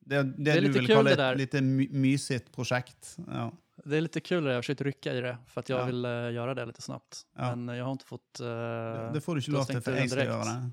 det, 0.08 0.24
det, 0.36 0.44
det 0.44 0.62
du 0.64 0.70
vil 0.80 0.88
kalle 0.88 1.12
et 1.16 1.38
lite 1.38 1.62
my 1.62 1.88
mysigt 1.92 2.52
prosjekt. 2.56 3.16
Ja. 3.28 3.50
Det 3.90 3.98
är 3.98 4.02
lite 4.02 4.20
kul, 4.20 4.46
jag 4.46 4.54
har 4.56 4.62
försökt 4.62 4.82
rycka 4.82 5.14
i 5.14 5.22
det 5.22 5.38
för 5.48 5.62
att 5.62 5.70
jag 5.70 5.80
Ja. 5.80 5.86
vill 5.86 6.06
uh, 6.06 6.34
göra 6.34 6.54
det 6.54 6.66
lite 6.66 6.82
snabbt. 6.82 7.22
Ja. 7.38 7.56
Men 7.56 7.76
jag 7.76 7.86
har 7.86 7.92
inte 7.92 8.06
fått... 8.06 8.40
Uh, 8.42 8.48
Det, 8.48 9.12
det 9.14 9.22
får 9.22 9.36
du 9.36 9.42
har 9.42 9.54
lov 9.54 9.66
til, 9.66 9.82
stengt 9.82 9.84
for 9.86 9.92
den 9.92 10.10
jeg 10.10 10.28
gjøre 10.28 10.44
det. 10.44 10.72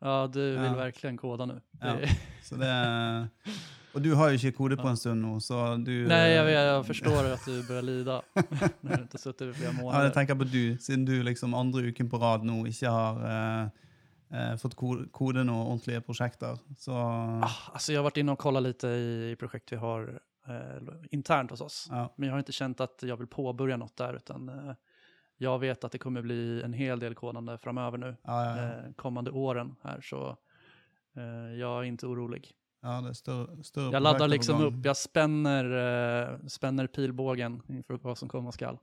Ja, 0.00 0.26
du 0.26 0.40
vill 0.40 0.64
Ja. 0.64 0.74
verkligen 0.74 1.16
koda 1.16 1.46
nu. 1.46 1.60
Så 2.42 2.56
det 2.56 3.28
og 3.94 4.00
du 4.02 4.14
har 4.14 4.30
jo 4.32 4.38
ikke 4.38 4.52
kodat 4.56 4.80
på 4.80 4.88
en 4.88 4.96
stund 4.96 5.20
nå, 5.20 5.40
så 5.40 5.76
du 5.76 6.06
Nej, 6.08 6.32
jag, 6.32 6.44
vet, 6.44 6.54
jag 6.54 6.86
förstår 6.86 7.24
att 7.34 7.44
du 7.44 7.62
börjar 7.68 7.82
lida 7.82 8.22
när 8.80 8.96
du 8.96 9.02
inte 9.02 9.18
suttit 9.18 9.42
i 9.42 9.52
flera 9.52 9.72
Ja, 9.82 10.04
jag 10.04 10.14
tänker 10.14 10.34
på 10.34 10.44
du, 10.44 10.78
siden 10.78 11.04
du 11.04 11.22
liksom 11.22 11.54
andre 11.54 11.82
uken 11.82 12.10
på 12.10 12.18
rad 12.18 12.44
nå 12.44 12.66
ikke 12.66 12.88
har 12.88 13.20
Uh, 13.22 13.68
eh, 14.32 14.56
fått 14.56 14.74
koden 14.74 15.08
kode 15.12 15.40
ordentliga 15.40 16.00
prosjekter. 16.00 16.58
Så 16.78 16.92
Ah, 16.92 17.50
alltså 17.72 17.92
jag 17.92 17.98
har 18.00 18.04
varit 18.04 18.16
inne 18.16 18.32
och 18.32 18.38
kollat 18.38 18.62
lite 18.62 18.88
i, 18.88 19.30
i 19.30 19.36
projekt 19.36 19.72
vi 19.72 19.76
har 19.76 20.02
eh, 20.02 20.14
internt 21.10 21.50
hos 21.50 21.60
oss. 21.60 21.86
ja. 21.90 22.12
Men 22.16 22.26
jag 22.26 22.34
har 22.34 22.38
inte 22.38 22.52
känt 22.52 22.80
att 22.80 23.02
jag 23.02 23.16
vill 23.16 23.26
påbörja 23.26 23.76
något 23.76 23.96
där, 23.96 24.14
utan 24.14 24.48
eh, 24.48 24.74
jag 25.36 25.58
vet 25.58 25.84
att 25.84 25.92
det 25.92 25.98
kommer 25.98 26.22
bli 26.22 26.62
en 26.62 26.72
hel 26.72 26.98
del 26.98 27.14
kodande 27.14 27.58
framöver 27.58 27.98
nu, 27.98 28.16
Ja, 28.22 28.56
ja, 28.56 28.62
eh, 28.62 28.92
kommande 28.96 29.30
åren 29.30 29.74
här, 29.82 30.00
så 30.00 30.36
eh, 31.16 31.54
jag 31.58 31.78
är 31.78 31.82
inte 31.82 32.06
orolig. 32.06 32.50
ja, 32.82 33.00
det 33.00 33.08
är 33.08 33.12
större, 33.12 33.64
större 33.64 33.92
Jag 33.92 34.02
laddar 34.02 34.28
liksom 34.28 34.60
upp, 34.64 34.84
jag 34.84 34.96
spänner, 34.96 35.64
eh, 36.32 36.46
spänner 36.46 36.86
pilbågen 36.86 37.62
inför 37.68 37.98
vad 38.02 38.18
som 38.18 38.28
komma 38.28 38.52
skall. 38.52 38.78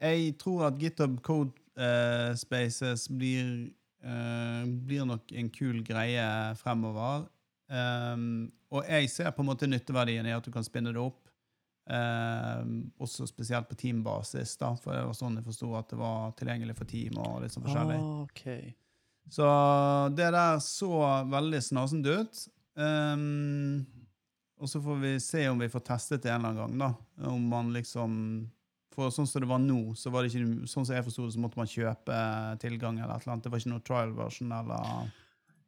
Jeg 0.00 0.38
tror 0.38 0.66
at 0.66 0.82
GitHub 0.82 1.22
Code 1.22 1.50
eh, 1.76 2.34
Spaces 2.34 3.08
blir, 3.08 3.70
eh, 4.02 4.66
blir 4.66 5.04
nok 5.04 5.32
en 5.32 5.50
kul 5.50 5.82
greie 5.82 6.54
fremover. 6.54 7.22
Um, 7.72 8.50
og 8.72 8.84
jeg 8.84 9.08
ser 9.08 9.30
på 9.32 9.44
en 9.44 9.48
måte 9.48 9.68
nytteverdien 9.68 10.26
i 10.28 10.34
at 10.36 10.44
du 10.44 10.52
kan 10.52 10.64
spinne 10.66 10.92
det 10.92 11.00
opp. 11.00 11.22
Um, 11.82 12.92
også 13.02 13.26
spesielt 13.26 13.66
på 13.70 13.78
teambasis, 13.80 14.54
da, 14.60 14.70
for 14.78 14.94
det 14.94 15.02
var 15.08 15.16
sånn 15.18 15.40
jeg 15.40 15.46
forsto 15.48 15.72
at 15.78 15.88
det 15.90 15.98
var 15.98 16.34
tilgjengelig 16.38 16.76
for 16.78 16.88
team. 16.88 17.18
og 17.18 17.40
litt 17.42 17.54
sånn 17.54 17.64
forskjellig. 17.66 17.98
Ah, 17.98 18.22
okay. 18.28 18.74
Så 19.32 19.48
det 20.18 20.30
der 20.34 20.60
så 20.62 20.92
veldig 21.30 21.62
snasent 21.64 22.06
ut. 22.06 22.44
Um, 22.74 23.84
og 24.62 24.70
så 24.70 24.80
får 24.82 24.98
vi 25.02 25.12
se 25.20 25.46
om 25.50 25.58
vi 25.58 25.70
får 25.72 25.84
testet 25.88 26.22
det 26.22 26.30
en 26.30 26.44
eller 26.44 26.52
annen 26.52 26.60
gang, 26.62 26.76
da. 26.78 27.30
Om 27.32 27.48
man 27.50 27.72
liksom 27.74 28.12
For 28.92 29.08
sånn 29.08 29.24
som 29.24 29.40
det 29.40 29.48
var 29.48 29.60
nå, 29.62 29.94
så 29.96 30.10
var 30.12 30.20
det 30.20 30.34
ikke 30.34 30.68
sånn 30.68 30.84
som 30.84 30.92
jeg 30.92 31.04
forsto 31.06 31.24
det, 31.24 31.32
så 31.32 31.40
måtte 31.40 31.56
man 31.56 31.70
kjøpe 31.70 32.16
tilgang 32.60 32.98
eller 33.00 33.14
et 33.14 33.22
eller 33.24 33.32
annet. 33.32 33.46
Det 33.46 33.52
var 33.54 33.62
ikke 33.62 33.70
noe 33.72 33.84
trial 33.88 34.10
version 34.18 34.52
eller 34.52 35.06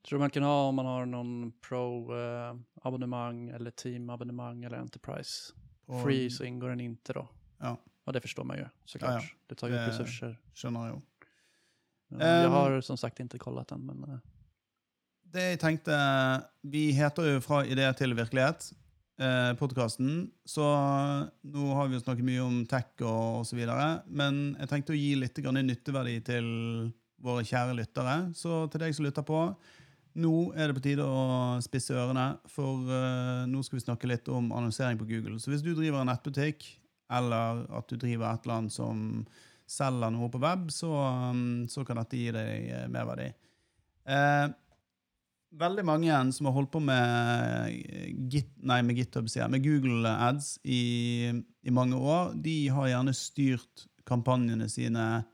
Tror 0.05 0.19
man 0.21 0.31
kan 0.31 0.43
ha 0.45 0.69
om 0.69 0.75
man 0.77 0.87
har 0.87 1.07
noen 1.09 1.53
pro-abonnement 1.65 3.51
eller 3.55 3.71
team-abonnement 3.71 4.65
eller 4.65 4.79
enterprise. 4.79 5.53
på- 5.87 6.03
Free 6.03 6.29
så 6.31 6.45
inngår 6.45 6.69
den 6.77 6.81
ikke 6.97 7.15
da. 7.15 7.27
Ja. 7.61 7.77
Og 8.07 8.13
det 8.13 8.23
forstår 8.23 8.45
man 8.47 8.59
jo 8.59 8.65
såklart. 8.87 9.21
Ja, 9.23 9.29
ja. 9.29 9.49
Det 9.49 9.59
tar 9.59 9.69
jo 9.69 9.75
opp 9.77 9.89
ressurser. 9.89 10.05
resurser. 10.29 10.37
Skjønner 10.55 10.89
jo. 10.91 11.03
Ja, 12.13 12.19
jeg 12.19 12.47
Ehm. 12.47 12.51
har 12.53 12.81
som 12.81 12.97
sagt 12.97 13.19
ikke 13.19 13.39
kollet 13.39 13.67
den, 13.69 13.87
men 13.87 14.05
eh, 14.05 14.19
Det 15.31 15.41
jeg 15.41 15.59
tenkte 15.59 16.47
Vi 16.65 16.93
heter 16.93 17.35
jo 17.35 17.41
Fra 17.41 17.65
idé 17.65 17.95
til 17.97 18.15
virkelighet, 18.15 18.73
eh, 19.19 19.53
podkasten. 19.55 20.31
Så 20.47 20.61
nå 21.45 21.75
har 21.75 21.89
vi 21.89 21.95
jo 21.95 22.01
snakket 22.01 22.25
mye 22.25 22.41
om 22.45 22.67
tech 22.67 22.87
og 23.03 23.41
osv. 23.41 23.59
Men 24.07 24.55
jeg 24.61 24.69
tenkte 24.69 24.93
å 24.93 24.97
gi 24.97 25.15
litt 25.17 25.35
nytteverdi 25.35 26.25
til 26.25 26.93
våre 27.21 27.43
kjære 27.43 27.75
lyttere. 27.77 28.33
Så 28.35 28.71
til 28.71 28.81
deg 28.81 28.95
som 28.95 29.05
lytter 29.07 29.23
på, 29.25 29.57
nå 30.15 30.33
er 30.55 30.71
det 30.71 30.77
på 30.77 30.85
tide 30.85 31.05
å 31.07 31.59
spisse 31.65 31.95
ørene. 31.97 32.35
For 32.51 32.87
uh, 32.87 33.45
nå 33.51 33.63
skal 33.67 33.81
vi 33.81 33.85
snakke 33.85 34.11
litt 34.11 34.29
om 34.31 34.53
annonsering 34.55 34.99
på 35.01 35.09
Google. 35.09 35.41
Så 35.43 35.51
hvis 35.51 35.65
du 35.65 35.73
driver 35.75 36.03
en 36.03 36.11
nettbutikk, 36.13 36.67
eller 37.15 37.65
at 37.75 37.91
du 37.91 37.99
driver 38.01 38.31
et 38.31 38.45
eller 38.47 38.61
annet 38.61 38.75
som 38.75 39.01
selger 39.71 40.13
noe 40.15 40.31
på 40.31 40.41
web, 40.43 40.69
så, 40.73 40.91
um, 41.33 41.65
så 41.71 41.85
kan 41.87 41.99
dette 42.01 42.21
gi 42.21 42.29
deg 42.35 42.69
eh, 42.69 42.85
merverdi. 42.93 43.31
Uh, 44.05 44.53
veldig 45.57 45.85
mange 45.89 46.21
som 46.37 46.49
har 46.49 46.57
holdt 46.57 46.73
på 46.75 46.83
med, 46.85 47.75
Git, 48.31 48.53
nei, 48.63 48.81
med 48.87 48.99
GitHub, 49.01 49.29
sier 49.31 49.51
med 49.51 49.65
Google 49.65 50.13
Ads 50.29 50.57
i, 50.63 51.33
i 51.65 51.75
mange 51.75 51.99
år, 51.99 52.35
de 52.45 52.57
har 52.75 52.91
gjerne 52.91 53.15
styrt 53.17 53.87
kampanjene 54.09 54.69
sine 54.71 55.25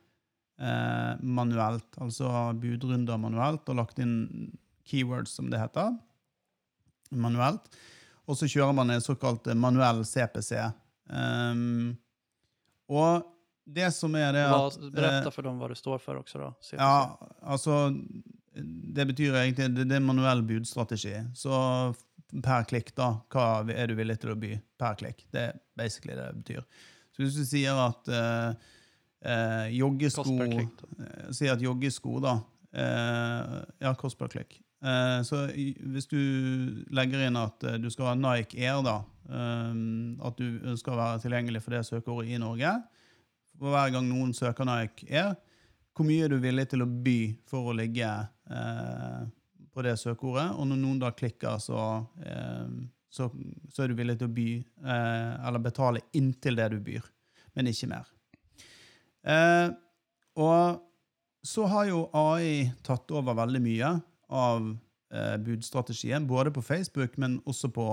manuelt, 1.25 1.97
altså 2.05 2.29
budrunder 2.61 3.17
manuelt, 3.17 3.65
og 3.73 3.79
lagt 3.79 4.03
inn 4.05 4.19
keywords, 4.91 5.33
som 5.39 5.51
det 5.53 5.61
heter, 5.63 5.95
manuelt. 7.11 7.67
Og 8.31 8.39
så 8.39 8.49
kjører 8.51 8.75
man 8.77 8.93
en 8.95 9.03
såkalt 9.03 9.49
manuell 9.59 10.05
CPC. 10.07 10.55
Um, 11.11 11.97
og 12.91 13.27
det 13.71 13.91
som 13.95 14.15
er 14.19 14.35
det 14.35 14.45
at 14.47 14.77
eh, 14.83 15.25
for 15.25 15.35
för 15.35 15.47
dem 15.47 15.59
hva 15.61 15.71
du 15.71 15.77
står 15.79 15.99
for 16.03 16.19
også, 16.19 16.39
da. 16.43 16.51
CPC. 16.59 16.79
ja, 16.79 17.31
altså 17.43 17.77
Det 18.55 19.07
betyr 19.07 19.35
egentlig 19.35 19.69
det, 19.77 19.85
det 19.91 19.99
er 19.99 20.03
manuell 20.05 20.43
budstrategi. 20.43 21.15
Så 21.35 21.53
per 22.43 22.67
klikk, 22.71 22.93
da, 22.99 23.13
hva 23.33 23.63
er 23.71 23.91
du 23.91 23.97
villig 23.99 24.19
til 24.23 24.35
å 24.35 24.39
by 24.39 24.55
per 24.79 24.99
klikk? 24.99 25.25
Det 25.35 25.45
er 25.51 25.61
basically 25.79 26.17
det 26.19 26.27
det 26.31 26.43
betyr. 26.43 26.87
Så 27.15 27.25
hvis 27.25 27.39
du 27.39 27.45
sier 27.47 27.79
at 27.79 28.11
uh, 28.11 28.55
uh, 29.27 29.67
joggesko 29.75 30.37
eh, 30.47 31.31
sier 31.35 31.55
at 31.57 31.63
joggesko, 31.63 32.19
da 32.23 32.39
uh, 32.41 33.57
Ja, 33.83 33.95
kost 33.99 34.19
per 34.19 34.31
klikk. 34.33 34.61
Eh, 34.81 35.23
så 35.29 35.43
hvis 35.93 36.09
du 36.09 36.21
legger 36.89 37.27
inn 37.27 37.37
at 37.37 37.65
eh, 37.69 37.77
du 37.77 37.91
skal 37.93 38.11
ha 38.11 38.15
Nike 38.17 38.63
Air, 38.65 38.81
da, 38.85 38.97
eh, 39.29 39.75
at 40.25 40.41
du 40.41 40.47
ønsker 40.73 40.95
å 40.95 41.01
være 41.01 41.21
tilgjengelig 41.27 41.61
for 41.65 41.77
det 41.77 41.85
søkeordet 41.85 42.33
i 42.33 42.41
Norge 42.41 42.73
For 43.61 43.75
hver 43.75 43.93
gang 43.93 44.09
noen 44.09 44.33
søker 44.37 44.65
Nike 44.65 45.11
Air, 45.13 45.35
hvor 45.93 46.09
mye 46.09 46.25
er 46.25 46.33
du 46.33 46.39
villig 46.41 46.65
til 46.71 46.87
å 46.87 46.89
by 46.89 47.19
for 47.51 47.69
å 47.69 47.77
ligge 47.77 48.09
på 48.49 49.83
det 49.85 49.99
søkeordet? 50.01 50.47
Og 50.57 50.71
når 50.71 50.79
noen 50.81 51.01
da 51.03 51.11
klikker, 51.13 51.59
så, 51.61 51.83
så, 53.13 53.27
så 53.69 53.83
er 53.85 53.91
du 53.91 53.99
villig 53.99 54.15
til 54.17 54.31
å 54.31 54.33
by, 54.33 54.47
eller 54.87 55.61
betale 55.61 56.07
inntil 56.17 56.57
det 56.57 56.71
du 56.73 56.79
byr, 56.87 57.05
men 57.59 57.69
ikke 57.69 57.91
mer. 57.91 58.09
Og 60.41 60.81
så 61.45 61.69
har 61.75 61.91
jo 61.91 62.07
AI 62.17 62.71
tatt 62.87 63.13
over 63.13 63.37
veldig 63.43 63.63
mye 63.67 63.93
av 64.31 64.77
eh, 65.15 65.37
budstrategien, 65.37 66.27
både 66.27 66.51
på 66.51 66.63
Facebook, 66.63 67.19
men 67.19 67.41
også 67.47 67.69
på 67.69 67.87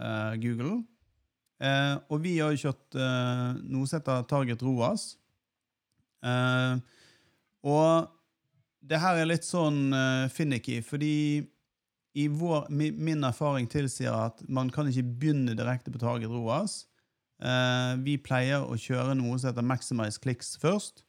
eh, 0.00 0.34
Google. 0.42 0.82
Eh, 1.62 1.96
og 2.08 2.22
vi 2.24 2.38
har 2.38 2.52
jo 2.54 2.68
kjørt 2.68 2.98
noe 3.64 3.88
som 3.88 3.98
heter 3.98 4.26
Target 4.28 4.62
ROAS. 4.64 5.14
Og 7.60 8.08
det 8.80 9.00
her 9.00 9.20
er 9.20 9.28
litt 9.28 9.44
sånn 9.44 9.92
finicky, 10.32 10.80
fordi 10.84 11.14
vår, 12.36 12.68
min 12.72 13.24
erfaring 13.24 13.68
tilsier 13.70 14.12
at 14.12 14.40
man 14.48 14.72
kan 14.72 14.88
ikke 14.88 15.06
begynne 15.20 15.56
direkte 15.56 15.92
på 15.92 16.00
Target 16.00 16.32
ROAS. 16.32 16.82
Vi 18.04 18.16
pleier 18.20 18.64
å 18.64 18.76
kjøre 18.76 19.16
noe 19.16 19.38
som 19.38 19.48
heter 19.48 19.64
Maximize 19.64 20.20
Clicks 20.20 20.58
først 20.60 21.04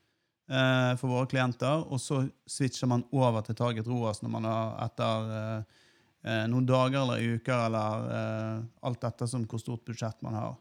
eh, 0.49 0.91
for 0.99 1.12
våre 1.12 1.30
klienter, 1.30 1.86
og 1.88 2.01
så 2.01 2.23
switcher 2.49 2.89
man 2.91 3.06
over 3.12 3.43
til 3.45 3.58
Target 3.58 3.88
ROAS 3.88 4.21
når 4.23 4.34
man 4.34 4.47
har 4.49 4.75
etter 4.88 5.32
eh, 5.38 5.80
eh, 6.25 6.43
noen 6.51 6.67
dager 6.69 7.01
eller 7.04 7.38
uker, 7.38 7.65
eller 7.67 8.08
eh, 8.17 8.60
alt 8.88 9.01
dette 9.06 9.27
som 9.30 9.45
hvor 9.45 9.62
stort 9.62 9.86
budsjett 9.88 10.21
man 10.25 10.39
har. 10.39 10.56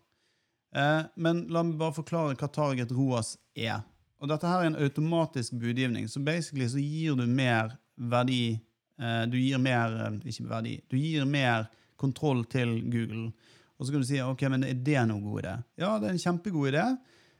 Eh, 0.76 1.02
men 1.16 1.46
la 1.50 1.64
meg 1.66 1.78
bare 1.80 1.96
forklare 1.96 2.38
hva 2.38 2.50
Target 2.52 2.94
ROAS 2.94 3.36
er. 3.54 3.80
Og 4.20 4.28
dette 4.28 4.48
her 4.48 4.64
er 4.64 4.70
en 4.70 4.82
automatisk 4.84 5.56
budgivning, 5.60 6.08
så 6.08 6.20
basically 6.20 6.68
så 6.68 6.82
gir 6.82 7.16
du 7.16 7.24
mer 7.26 7.72
verdi 7.96 8.58
eh, 9.00 9.22
Du 9.28 9.38
gir 9.40 9.58
mer 9.58 10.18
Ikke 10.24 10.48
verdi. 10.48 10.80
Du 10.88 10.96
gir 10.96 11.24
mer 11.24 11.70
kontroll 12.00 12.44
til 12.48 12.80
Google. 12.90 13.30
Og 13.78 13.86
så 13.86 13.92
kan 13.92 14.02
du 14.02 14.08
si 14.08 14.20
ok, 14.20 14.42
men 14.52 14.64
er 14.68 14.76
det 14.76 15.00
noen 15.08 15.24
god 15.24 15.40
idé? 15.42 15.54
Ja, 15.80 15.94
det 16.00 16.08
er 16.08 16.14
en 16.14 16.20
kjempegod 16.20 16.68
idé. 16.68 16.84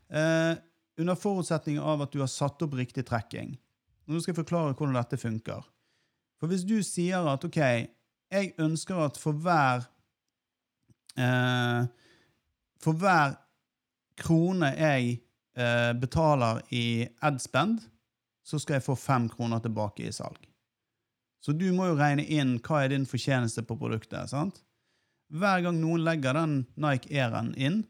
Eh, 0.09 0.53
under 1.01 1.17
forutsetning 1.19 1.81
av 1.81 2.05
at 2.05 2.13
du 2.13 2.21
har 2.21 2.31
satt 2.31 2.63
opp 2.63 2.77
riktig 2.77 3.07
trekking. 3.09 3.55
Nå 4.11 4.21
skal 4.21 4.35
jeg 4.35 4.43
forklare 4.43 4.75
hvordan 4.75 4.99
dette 4.99 5.21
funker. 5.21 5.65
For 6.41 6.51
hvis 6.51 6.65
du 6.67 6.79
sier 6.85 7.27
at 7.31 7.45
ok, 7.47 7.61
jeg 8.31 8.53
ønsker 8.63 9.01
at 9.05 9.19
for 9.21 9.37
hver 9.37 9.85
eh, 11.19 11.89
For 12.81 12.97
hver 12.97 13.35
krone 14.21 14.71
jeg 14.73 15.19
eh, 15.57 15.93
betaler 16.01 16.63
i 16.73 17.05
adspend, 17.25 17.83
så 18.45 18.59
skal 18.59 18.79
jeg 18.79 18.87
få 18.87 18.97
fem 18.97 19.29
kroner 19.29 19.61
tilbake 19.61 20.07
i 20.07 20.13
salg. 20.13 20.41
Så 21.45 21.53
du 21.57 21.67
må 21.77 21.91
jo 21.91 21.99
regne 21.99 22.25
inn 22.25 22.59
hva 22.65 22.83
er 22.85 22.93
din 22.93 23.07
fortjeneste 23.09 23.65
på 23.69 23.77
produktet. 23.81 24.33
sant? 24.33 24.63
Hver 25.31 25.63
gang 25.65 25.79
noen 25.81 26.05
legger 26.05 26.37
den 26.37 26.65
Nike 26.81 27.13
Airen 27.15 27.53
inn, 27.57 27.83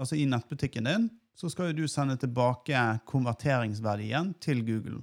altså 0.00 0.16
i 0.16 0.26
nettbutikken 0.28 0.88
din, 0.88 1.08
så 1.38 1.50
skal 1.52 1.70
jo 1.70 1.84
du 1.84 1.90
sende 1.90 2.16
tilbake 2.18 2.80
konverteringsverdien 3.06 4.32
til 4.42 4.64
Google. 4.66 5.02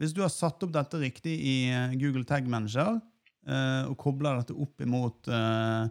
Hvis 0.00 0.12
du 0.12 0.20
har 0.24 0.32
satt 0.32 0.62
opp 0.64 0.72
dette 0.74 1.00
riktig 1.00 1.34
i 1.38 1.56
eh, 1.72 1.94
Google 2.00 2.26
Tag 2.28 2.48
Manager 2.50 2.98
eh, 3.46 3.84
og 3.86 3.96
kobler 4.00 4.40
dette 4.42 4.56
opp 4.56 4.82
imot 4.84 5.30
eh, 5.32 5.84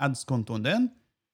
ads-kontoen 0.00 0.64
din, 0.64 0.88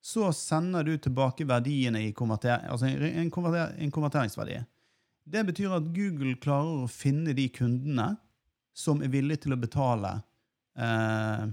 så 0.07 0.29
sender 0.35 0.85
du 0.87 0.93
tilbake 1.01 1.45
verdiene 1.47 2.01
i 2.05 2.13
konverter, 2.15 2.63
altså 2.69 2.87
en, 2.89 3.31
konverter, 3.33 3.73
en 3.81 3.91
konverteringsverdi. 3.93 4.61
Det 5.27 5.43
betyr 5.49 5.73
at 5.75 5.89
Google 5.91 6.37
klarer 6.39 6.85
å 6.85 6.91
finne 6.91 7.33
de 7.35 7.47
kundene 7.51 8.13
som 8.77 9.01
er 9.03 9.11
villige 9.11 9.43
til 9.45 9.55
å 9.55 9.59
betale 9.59 10.13
eh, 10.79 11.43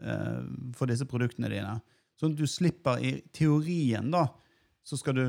eh, 0.00 0.40
for 0.78 0.88
disse 0.88 1.08
produktene 1.10 1.50
dine. 1.52 1.74
Sånn 2.20 2.32
at 2.32 2.38
du 2.40 2.46
slipper 2.46 2.98
i 3.04 3.20
teorien, 3.32 4.10
da, 4.10 4.26
så 4.84 4.96
skal 4.98 5.14
du 5.14 5.26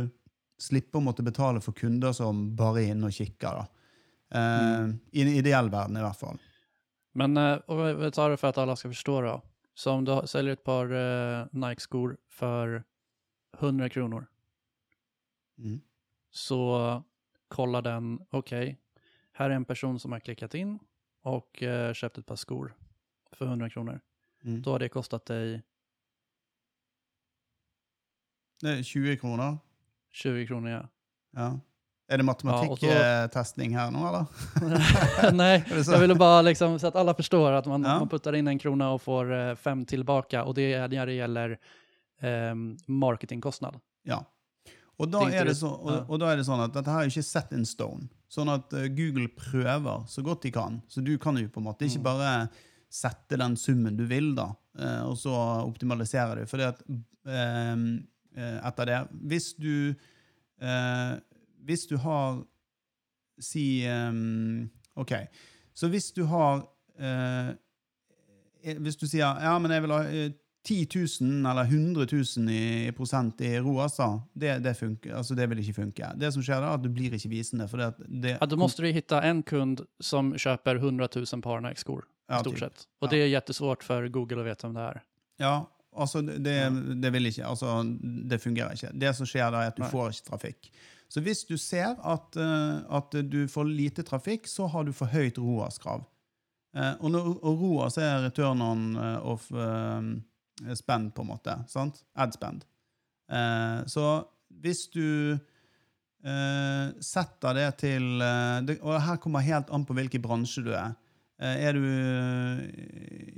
slippe 0.60 0.97
å 0.97 1.04
måtte 1.04 1.23
betale 1.23 1.62
for 1.62 1.71
kunder 1.78 2.12
som 2.13 2.56
bare 2.56 2.82
er 2.84 2.91
inne 2.95 3.08
og 3.08 3.13
kikker. 3.13 3.60
da. 3.62 3.67
Eh, 4.32 4.88
I 5.13 5.21
en 5.21 5.28
ideell 5.28 5.69
verden, 5.69 5.97
i 5.97 6.02
hvert 6.02 6.17
fall. 6.19 6.39
Men 7.13 7.38
eh, 7.38 7.60
vi- 7.67 7.93
vi 8.06 8.12
tar 8.12 8.30
det 8.30 8.38
for 8.39 8.47
at 8.49 8.58
alle 8.58 8.75
skal 8.75 8.91
forstå, 8.91 9.21
da. 9.25 9.41
Så 9.75 9.91
om 9.91 10.04
du 10.06 10.12
selger 10.28 10.52
et 10.54 10.63
par 10.63 10.91
eh, 10.91 11.45
Nike-skor 11.54 12.17
for 12.30 12.84
100 13.60 13.89
kroner, 13.89 14.28
Mm. 15.60 15.82
så 16.32 17.04
kollar 17.47 17.82
den, 17.82 18.19
okej, 18.32 18.78
här 19.34 19.49
är 19.49 19.56
en 19.56 19.65
person 19.65 19.99
som 19.99 20.12
har 20.12 20.19
klickat 20.19 20.54
in 20.56 20.80
och 21.23 21.63
eh, 21.63 21.93
köpt 21.93 22.17
ett 22.17 22.25
par 22.25 22.36
skor 22.36 22.73
för 23.32 23.45
100 23.45 23.69
kronor. 23.69 23.99
Mm. 24.43 24.62
Då 24.62 24.71
har 24.71 24.80
det 24.80 24.89
kostat 24.89 25.25
dig 25.25 25.62
Det 28.62 28.69
er 28.80 28.84
20 28.84 29.17
kroner. 29.22 29.58
20 30.13 30.45
kroner, 30.50 30.72
ja. 30.72 30.84
Ja. 31.38 31.50
Er 32.10 32.17
det 32.17 32.26
Ja, 32.26 32.26
og 32.74 32.80
her 33.78 33.91
nå, 33.93 34.02
eller? 34.10 35.34
Nei, 35.38 35.60
jag 35.91 36.00
ville 36.02 36.15
bare 36.17 36.41
liksom 36.48 36.80
så 36.82 36.88
at 36.89 36.95
alle 36.98 37.13
forstår 37.13 37.60
at 37.60 37.67
man, 37.69 37.84
Ja. 37.86 38.00
man 38.02 38.10
putter 38.10 38.34
inn 38.36 38.48
en 38.50 38.60
krona 38.60 38.88
og 38.95 39.02
får 39.04 39.32
eh, 39.38 39.52
fem 39.62 39.86
tilbake, 39.86 40.41
og 40.41 40.56
det 40.58 40.72
er 40.74 40.88
når 40.89 41.06
det 41.12 41.19
gjelder 41.19 41.54
ehm, 42.26 42.63
marketingkostnad. 42.88 43.78
Ja. 44.10 44.24
Og 45.00 45.08
da, 45.13 45.22
er 45.32 45.45
det 45.48 45.56
så, 45.62 45.69
og, 45.69 46.10
og 46.10 46.19
da 46.19 46.34
er 46.34 46.41
det 46.41 46.48
sånn 46.50 46.60
at 46.65 46.74
dette 46.76 46.91
her 46.91 47.06
er 47.06 47.13
ikke 47.13 47.24
set 47.24 47.54
in 47.56 47.63
stone. 47.69 48.10
Sånn 48.30 48.50
at 48.52 48.74
eh, 48.74 48.89
Google 48.91 49.30
prøver 49.38 50.02
så 50.10 50.26
godt 50.26 50.43
de 50.50 50.52
kan. 50.58 50.82
Så 50.91 51.06
du 51.06 51.13
kan 51.22 51.38
jo 51.39 51.45
på 51.54 51.62
en 51.62 51.69
måte 51.69 51.86
ikke 51.88 52.02
Mm. 52.02 52.08
bare 52.10 52.34
sette 52.89 53.38
den 53.38 53.54
summen 53.56 53.95
du 53.95 54.04
vil, 54.10 54.34
da, 54.36 54.50
eh, 54.82 55.04
og 55.06 55.13
så 55.22 55.32
optimaliserer 55.62 56.41
du. 56.41 56.50
For 56.50 56.65
at 56.65 56.82
eh, 56.89 57.34
eh, 57.38 57.76
etter 58.39 58.89
det 58.89 58.99
Hvis 59.32 59.54
du 59.60 59.73
eh, 59.91 61.13
Hvis 61.65 61.88
du 61.89 61.97
har 61.97 62.41
Si 63.39 63.86
eh, 63.88 64.12
OK. 64.99 65.13
Så 65.73 65.88
hvis 65.88 66.12
du 66.12 66.25
har 66.28 66.65
eh, 66.99 67.49
eh, 68.63 68.78
Hvis 68.84 68.99
du 68.99 69.08
sier 69.08 69.39
ja, 69.43 69.56
men 69.62 69.71
jeg 69.71 69.86
vil 69.86 69.95
ha 69.95 70.04
eh, 70.10 70.32
10 70.67 70.88
000 71.21 71.47
eller 71.49 71.63
100 71.63 72.06
000 72.12 72.49
i, 72.52 72.91
prosent 72.91 73.39
i 73.41 73.54
ROAS, 73.63 73.95
da, 73.97 74.10
det, 74.34 74.58
det, 74.63 74.73
funker, 74.78 75.15
altså 75.15 75.34
det 75.34 75.47
vil 75.49 75.62
ikke 75.63 75.78
funke. 75.80 76.10
Det 76.19 76.34
som 76.36 76.43
skjer 76.43 76.60
da, 76.60 76.73
er 76.73 76.82
at 76.82 76.84
du 76.84 76.89
blir 76.93 77.15
ikke 77.15 77.32
visende. 77.32 77.65
For 77.71 77.80
det, 77.80 77.88
det, 78.06 78.36
Ja, 78.36 78.45
da 78.45 78.60
må 78.60 78.67
du 78.67 78.84
finne 78.84 79.21
en 79.32 79.41
kund 79.47 79.86
som 80.04 80.34
kjøper 80.36 80.82
100 80.82 81.08
000 81.15 81.41
par 81.45 81.63
Nike-sko, 81.63 82.02
ja, 82.30 82.41
stort 82.43 82.60
sett. 82.60 82.86
Och 82.99 83.10
det 83.10 83.23
er 83.23 83.32
kjempevanskelig 83.32 83.88
for 83.88 84.10
Google 84.13 84.43
å 84.43 84.49
vite 84.49 84.67
om 84.67 84.75
det 84.75 84.86
er. 84.91 85.02
Ja, 85.41 85.54
altså 85.95 86.21
det, 86.21 86.58
det, 87.02 87.12
vil 87.13 87.30
ikke. 87.32 87.45
Altså, 87.47 87.82
det 88.30 88.41
fungerer 88.41 88.78
ikke. 88.78 88.93
Det 88.93 89.15
som 89.17 89.30
skjer 89.30 89.52
da, 89.52 89.63
er 89.63 89.73
at 89.73 89.80
du 89.80 89.86
får 89.89 90.13
ikke 90.13 90.30
trafikk. 90.30 90.71
Så 91.10 91.23
hvis 91.25 91.41
du 91.49 91.56
ser 91.58 91.97
at, 92.06 92.38
eh, 92.38 92.95
at 92.97 93.15
du 93.32 93.41
får 93.49 93.65
lite 93.65 94.06
trafikk, 94.06 94.47
så 94.47 94.67
har 94.69 94.86
du 94.86 94.93
for 94.93 95.10
høyt 95.10 95.39
ROAS-krav. 95.41 96.06
Eh, 96.78 96.93
og, 97.02 97.15
og 97.17 97.63
ROAS 97.63 97.97
er 97.97 98.28
return 98.28 98.62
on 98.62 98.84
eh, 98.95 99.17
of 99.25 99.49
spend, 100.78 101.13
på 101.15 101.25
en 101.25 101.32
måte. 101.32 101.56
sant? 101.67 102.04
Ad 102.15 102.36
spend. 102.36 102.65
Så 103.89 104.04
hvis 104.62 104.88
du 104.89 105.38
setter 106.99 107.54
det 107.56 107.67
til 107.80 108.17
Og 108.19 108.95
her 109.06 109.19
kommer 109.21 109.45
helt 109.45 109.69
an 109.71 109.86
på 109.86 109.93
hvilken 109.95 110.23
bransje 110.23 110.63
du 110.65 110.71
er. 110.73 110.97
Eh, 111.39 111.65
er 111.69 111.78
du 111.78 111.84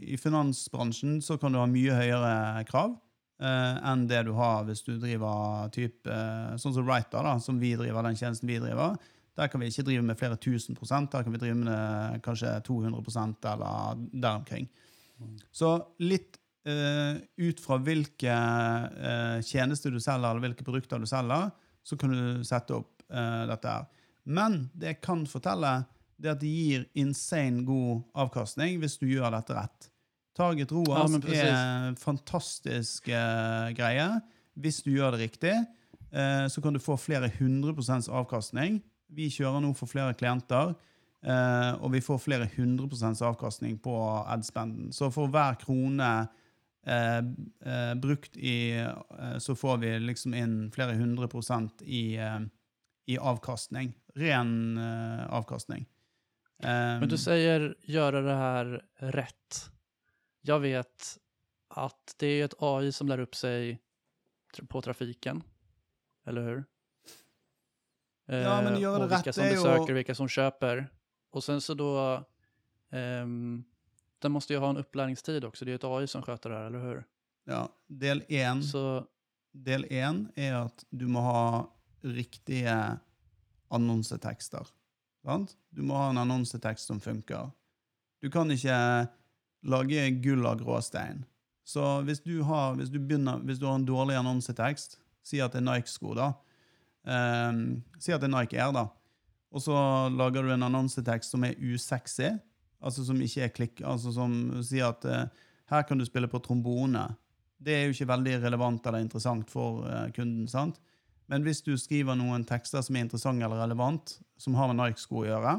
i 0.01 0.17
finansbransjen, 0.17 1.19
så 1.21 1.37
kan 1.37 1.53
du 1.53 1.61
ha 1.61 1.69
mye 1.69 1.95
høyere 1.95 2.63
krav 2.69 2.95
eh, 3.41 3.75
enn 3.91 4.07
det 4.09 4.23
du 4.25 4.33
har 4.37 4.65
hvis 4.67 4.83
du 4.87 4.95
driver 4.97 5.69
typ, 5.75 6.01
eh, 6.09 6.53
sånn 6.61 6.75
som 6.77 6.87
Writer, 6.87 7.21
da, 7.21 7.35
som 7.43 7.61
vi 7.61 7.75
driver, 7.77 8.01
den 8.07 8.17
tjenesten 8.17 8.49
vi 8.49 8.59
driver. 8.61 8.97
Der 9.37 9.51
kan 9.51 9.61
vi 9.61 9.69
ikke 9.71 9.85
drive 9.87 10.05
med 10.05 10.19
flere 10.19 10.39
tusen 10.41 10.77
prosent, 10.77 11.11
der 11.13 11.23
kan 11.23 11.33
vi 11.33 11.41
drive 11.41 11.57
med 11.61 12.21
kanskje 12.25 12.57
200% 12.67 13.47
eller 13.53 14.01
der 14.11 14.33
omkring. 14.33 14.67
Så 15.53 15.75
litt 16.01 16.39
uh, 16.67 17.15
ut 17.37 17.61
fra 17.63 17.77
hvilke 17.85 18.33
uh, 18.33 19.37
tjenester 19.45 19.93
du 19.93 20.01
selger, 20.01 20.27
eller 20.27 20.43
hvilke 20.47 20.65
produkter 20.67 20.99
du 20.99 21.07
selger, 21.09 21.47
så 21.85 21.97
kan 22.01 22.11
du 22.11 22.43
sette 22.47 22.75
opp 22.75 23.05
uh, 23.13 23.45
dette 23.49 23.71
her. 23.71 23.87
Men 24.25 24.65
det 24.73 24.95
jeg 24.95 25.01
kan 25.05 25.23
fortelle, 25.29 25.75
det 26.21 26.31
at 26.35 26.41
det 26.41 26.53
gir 26.53 26.87
insane 27.01 27.65
god 27.65 28.05
avkastning 28.13 28.79
hvis 28.81 28.99
du 29.01 29.07
gjør 29.09 29.33
dette 29.33 29.57
rett. 29.57 29.91
Target 30.37 30.71
ROAS 30.71 31.17
ja, 31.27 31.43
er 31.43 31.95
fantastisk 31.99 33.09
uh, 33.11 33.73
greie. 33.75 34.07
Hvis 34.61 34.83
du 34.85 34.93
gjør 34.93 35.17
det 35.17 35.27
riktig, 35.27 35.55
Uh, 36.11 36.47
så 36.51 36.59
kan 36.61 36.73
du 36.75 36.79
få 36.83 36.97
flere 36.99 37.31
hundre 37.39 37.71
prosents 37.71 38.09
avkastning. 38.11 38.81
Vi 39.15 39.29
kjører 39.31 39.61
nå 39.63 39.69
for 39.79 39.87
flere 39.87 40.11
klienter, 40.19 40.73
uh, 41.23 41.71
og 41.79 41.93
vi 41.93 42.01
får 42.03 42.19
flere 42.19 42.49
hundre 42.57 42.89
prosents 42.91 43.21
avkastning 43.23 43.77
på 43.79 43.93
adspenden. 44.27 44.89
Så 44.91 45.07
for 45.07 45.31
hver 45.31 45.55
krone 45.61 46.27
brukt 48.01 48.37
i 48.41 48.81
Så 49.37 49.53
får 49.53 49.75
vi 49.83 49.89
liksom 50.01 50.33
inn 50.33 50.71
flere 50.73 50.95
hundre 50.97 51.27
prosent 51.29 51.83
i, 51.85 52.17
i 53.05 53.17
avkastning. 53.21 53.91
Ren 54.17 54.79
avkastning. 55.29 55.85
Eh, 56.63 56.99
Men 56.99 57.09
du 57.09 57.17
säger 57.17 57.75
göra 57.81 58.21
det 58.21 58.35
här 58.35 58.85
rätt. 58.95 59.71
Jag 60.41 60.59
vet 60.59 61.17
att 61.67 62.15
det 62.17 62.27
är 62.27 62.45
ett 62.45 62.53
AI 62.59 62.91
som 62.91 63.07
lär 63.07 63.19
upp 63.19 63.35
sig 63.35 63.81
på 64.67 64.81
trafiken. 64.81 65.43
Eller 66.25 66.41
hur? 66.41 66.63
Ja, 68.25 68.61
men 68.61 68.81
gör 68.81 68.99
det 68.99 69.05
och 69.05 69.11
vilka 69.11 69.29
rätt 69.29 69.35
som 69.35 69.43
är 69.43 69.51
besöker, 69.51 69.81
och... 69.91 69.97
vilka 69.97 70.15
som 70.15 70.27
köper. 70.27 70.87
Och 71.29 71.43
sen 71.43 71.61
så 71.61 71.73
då... 71.73 72.23
um, 72.89 73.63
den 74.19 74.31
måste 74.31 74.53
ju 74.53 74.59
ha 74.59 74.69
en 74.69 74.77
upplärningstid 74.77 75.45
också. 75.45 75.65
Det 75.65 75.71
är 75.71 75.75
ett 75.75 75.83
AI 75.83 76.07
som 76.07 76.21
sköter 76.21 76.49
det 76.49 76.55
här, 76.55 76.65
eller 76.65 76.79
hur? 76.79 77.03
ja, 77.43 77.69
del 77.87 78.23
en, 78.27 78.63
Så 78.63 79.07
Del 79.51 79.85
en 79.89 80.31
er 80.35 80.53
at 80.55 80.85
du 80.89 81.07
må 81.07 81.19
ha 81.19 81.75
riktige 82.01 82.97
annonsetekster. 83.67 84.67
Sant? 85.25 85.55
Du 85.69 85.83
må 85.85 85.97
ha 85.97 86.09
en 86.09 86.21
annonsetekst 86.21 86.89
som 86.89 87.01
funker. 87.01 87.51
Du 88.21 88.29
kan 88.33 88.49
ikke 88.53 88.77
lage 89.69 90.07
gull 90.23 90.45
av 90.49 90.61
gråstein. 90.61 91.23
Så 91.67 91.83
hvis 92.07 92.23
du 92.25 92.41
har, 92.45 92.75
hvis 92.77 92.89
du 92.89 92.99
begynner, 92.99 93.41
hvis 93.45 93.59
du 93.61 93.67
har 93.69 93.77
en 93.77 93.85
dårlig 93.87 94.17
annonsetekst, 94.19 94.97
si 95.23 95.41
at 95.41 95.53
det 95.53 95.61
er 95.61 95.67
Nike-sko, 95.67 96.15
da. 96.17 96.31
Um, 97.05 97.81
si 98.01 98.13
at 98.13 98.21
det 98.21 98.29
er 98.29 98.33
Nike 98.33 98.57
Air, 98.57 98.73
da. 98.75 98.87
Og 99.51 99.63
så 99.63 99.75
lager 100.13 100.45
du 100.45 100.53
en 100.53 100.67
annonsetekst 100.67 101.33
som 101.33 101.45
er 101.45 101.57
usexy, 101.59 102.31
altså 102.81 103.05
som 103.05 103.19
ikke 103.21 103.45
er 103.45 103.53
klikk, 103.55 103.81
altså 103.85 104.13
som 104.15 104.35
sier 104.65 104.89
at 104.89 105.05
uh, 105.05 105.49
her 105.71 105.85
kan 105.87 106.01
du 106.01 106.05
spille 106.07 106.29
på 106.31 106.41
trombone. 106.43 107.05
Det 107.61 107.75
er 107.75 107.83
jo 107.85 107.95
ikke 107.95 108.09
veldig 108.09 108.39
relevant 108.41 108.87
eller 108.87 109.05
interessant 109.05 109.51
for 109.53 109.85
uh, 109.85 110.07
kunden. 110.15 110.47
sant? 110.49 110.81
Men 111.31 111.45
hvis 111.47 111.61
du 111.63 111.71
skriver 111.79 112.17
noen 112.19 112.43
tekster 112.47 112.83
som 112.83 112.95
er 112.97 113.05
interessante 113.05 113.45
eller 113.47 113.61
relevant, 113.63 114.17
som 114.41 114.55
har 114.59 114.67
med 114.67 114.81
Nike-sko 114.81 115.21
å 115.21 115.27
gjøre, 115.29 115.53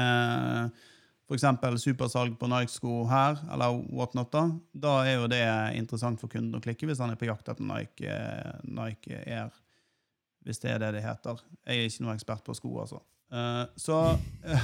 eh, 0.00 0.84
f.eks. 1.26 1.44
supersalg 1.82 2.38
på 2.40 2.48
Nike-sko 2.48 3.02
her, 3.10 3.36
eller 3.52 3.76
whatnot, 3.92 4.30
da, 4.32 4.46
da 4.72 4.94
er 5.04 5.18
jo 5.18 5.28
det 5.28 5.42
interessant 5.76 6.22
for 6.22 6.32
kunden 6.32 6.56
å 6.56 6.62
klikke 6.64 6.88
hvis 6.88 7.02
han 7.04 7.12
er 7.12 7.20
på 7.20 7.28
jakt 7.28 7.50
etter 7.52 7.66
Nike, 7.68 8.16
Nike 8.64 9.20
Air. 9.26 9.52
Hvis 10.46 10.62
det 10.62 10.72
er 10.72 10.80
det 10.80 10.92
det 10.94 11.04
heter. 11.04 11.42
Jeg 11.66 11.76
er 11.76 11.90
ikke 11.90 12.06
noen 12.06 12.16
ekspert 12.16 12.46
på 12.46 12.54
sko, 12.56 12.72
altså. 12.84 13.02
Eh, 13.34 13.64
så 13.76 14.00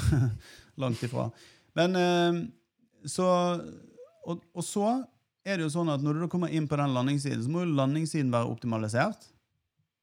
Langt 0.83 1.03
ifra. 1.05 1.27
Men 1.77 1.99
eh, 1.99 2.43
så 3.11 3.29
og, 4.23 4.45
og 4.55 4.65
så 4.65 5.03
er 5.43 5.59
det 5.59 5.67
jo 5.67 5.73
sånn 5.75 5.91
at 5.91 6.03
når 6.05 6.23
du 6.23 6.31
kommer 6.31 6.53
inn 6.55 6.69
på 6.71 6.79
den 6.79 6.95
landingssiden, 6.95 7.43
så 7.43 7.51
må 7.51 7.65
jo 7.65 7.75
landingssiden 7.75 8.31
være 8.33 8.49
optimalisert. 8.53 9.32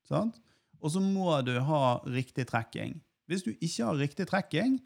Sant? 0.10 0.40
Og 0.80 0.94
så 0.94 1.02
må 1.04 1.32
du 1.46 1.56
ha 1.64 2.00
riktig 2.10 2.48
trekking. 2.50 2.98
Hvis 3.30 3.46
du 3.46 3.52
ikke 3.54 3.86
har 3.86 4.00
riktig 4.00 4.26
trekking, 4.30 4.80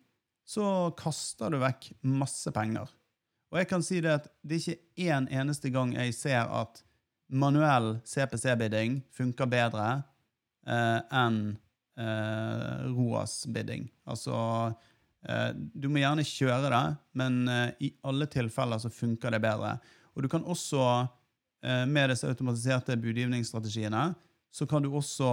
så 0.44 0.92
kaster 1.00 1.54
du 1.54 1.62
vekk 1.62 1.94
masse 2.04 2.52
penger. 2.52 2.90
Og 3.54 3.62
jeg 3.62 3.70
kan 3.70 3.86
si 3.86 4.02
det 4.04 4.18
at 4.18 4.32
det 4.42 4.58
er 4.58 4.64
ikke 4.64 5.06
én 5.08 5.30
eneste 5.32 5.70
gang 5.72 5.94
jeg 5.96 6.16
ser 6.18 6.50
at 6.50 6.82
manuell 7.34 8.00
CPC-bidding 8.10 9.00
funker 9.14 9.48
bedre 9.50 9.88
eh, 10.68 11.00
enn 11.14 11.38
eh, 12.02 12.90
ROAS-bidding. 12.90 13.88
Altså 14.10 14.36
eh, 15.30 15.52
Du 15.54 15.88
må 15.90 16.02
gjerne 16.02 16.26
kjøre 16.28 16.74
det, 16.74 16.84
men 17.22 17.40
eh, 17.48 17.70
i 17.88 17.94
alle 18.10 18.28
tilfeller 18.34 18.82
så 18.82 18.92
funker 18.94 19.34
det 19.34 19.42
bedre. 19.46 19.78
Og 20.14 20.26
du 20.26 20.30
kan 20.34 20.44
også, 20.50 20.84
eh, 21.64 21.86
med 21.90 22.12
disse 22.12 22.28
automatiserte 22.30 22.98
budgivningsstrategiene, 23.00 24.10
så 24.54 24.68
kan 24.70 24.86
du 24.86 24.92
også 24.94 25.30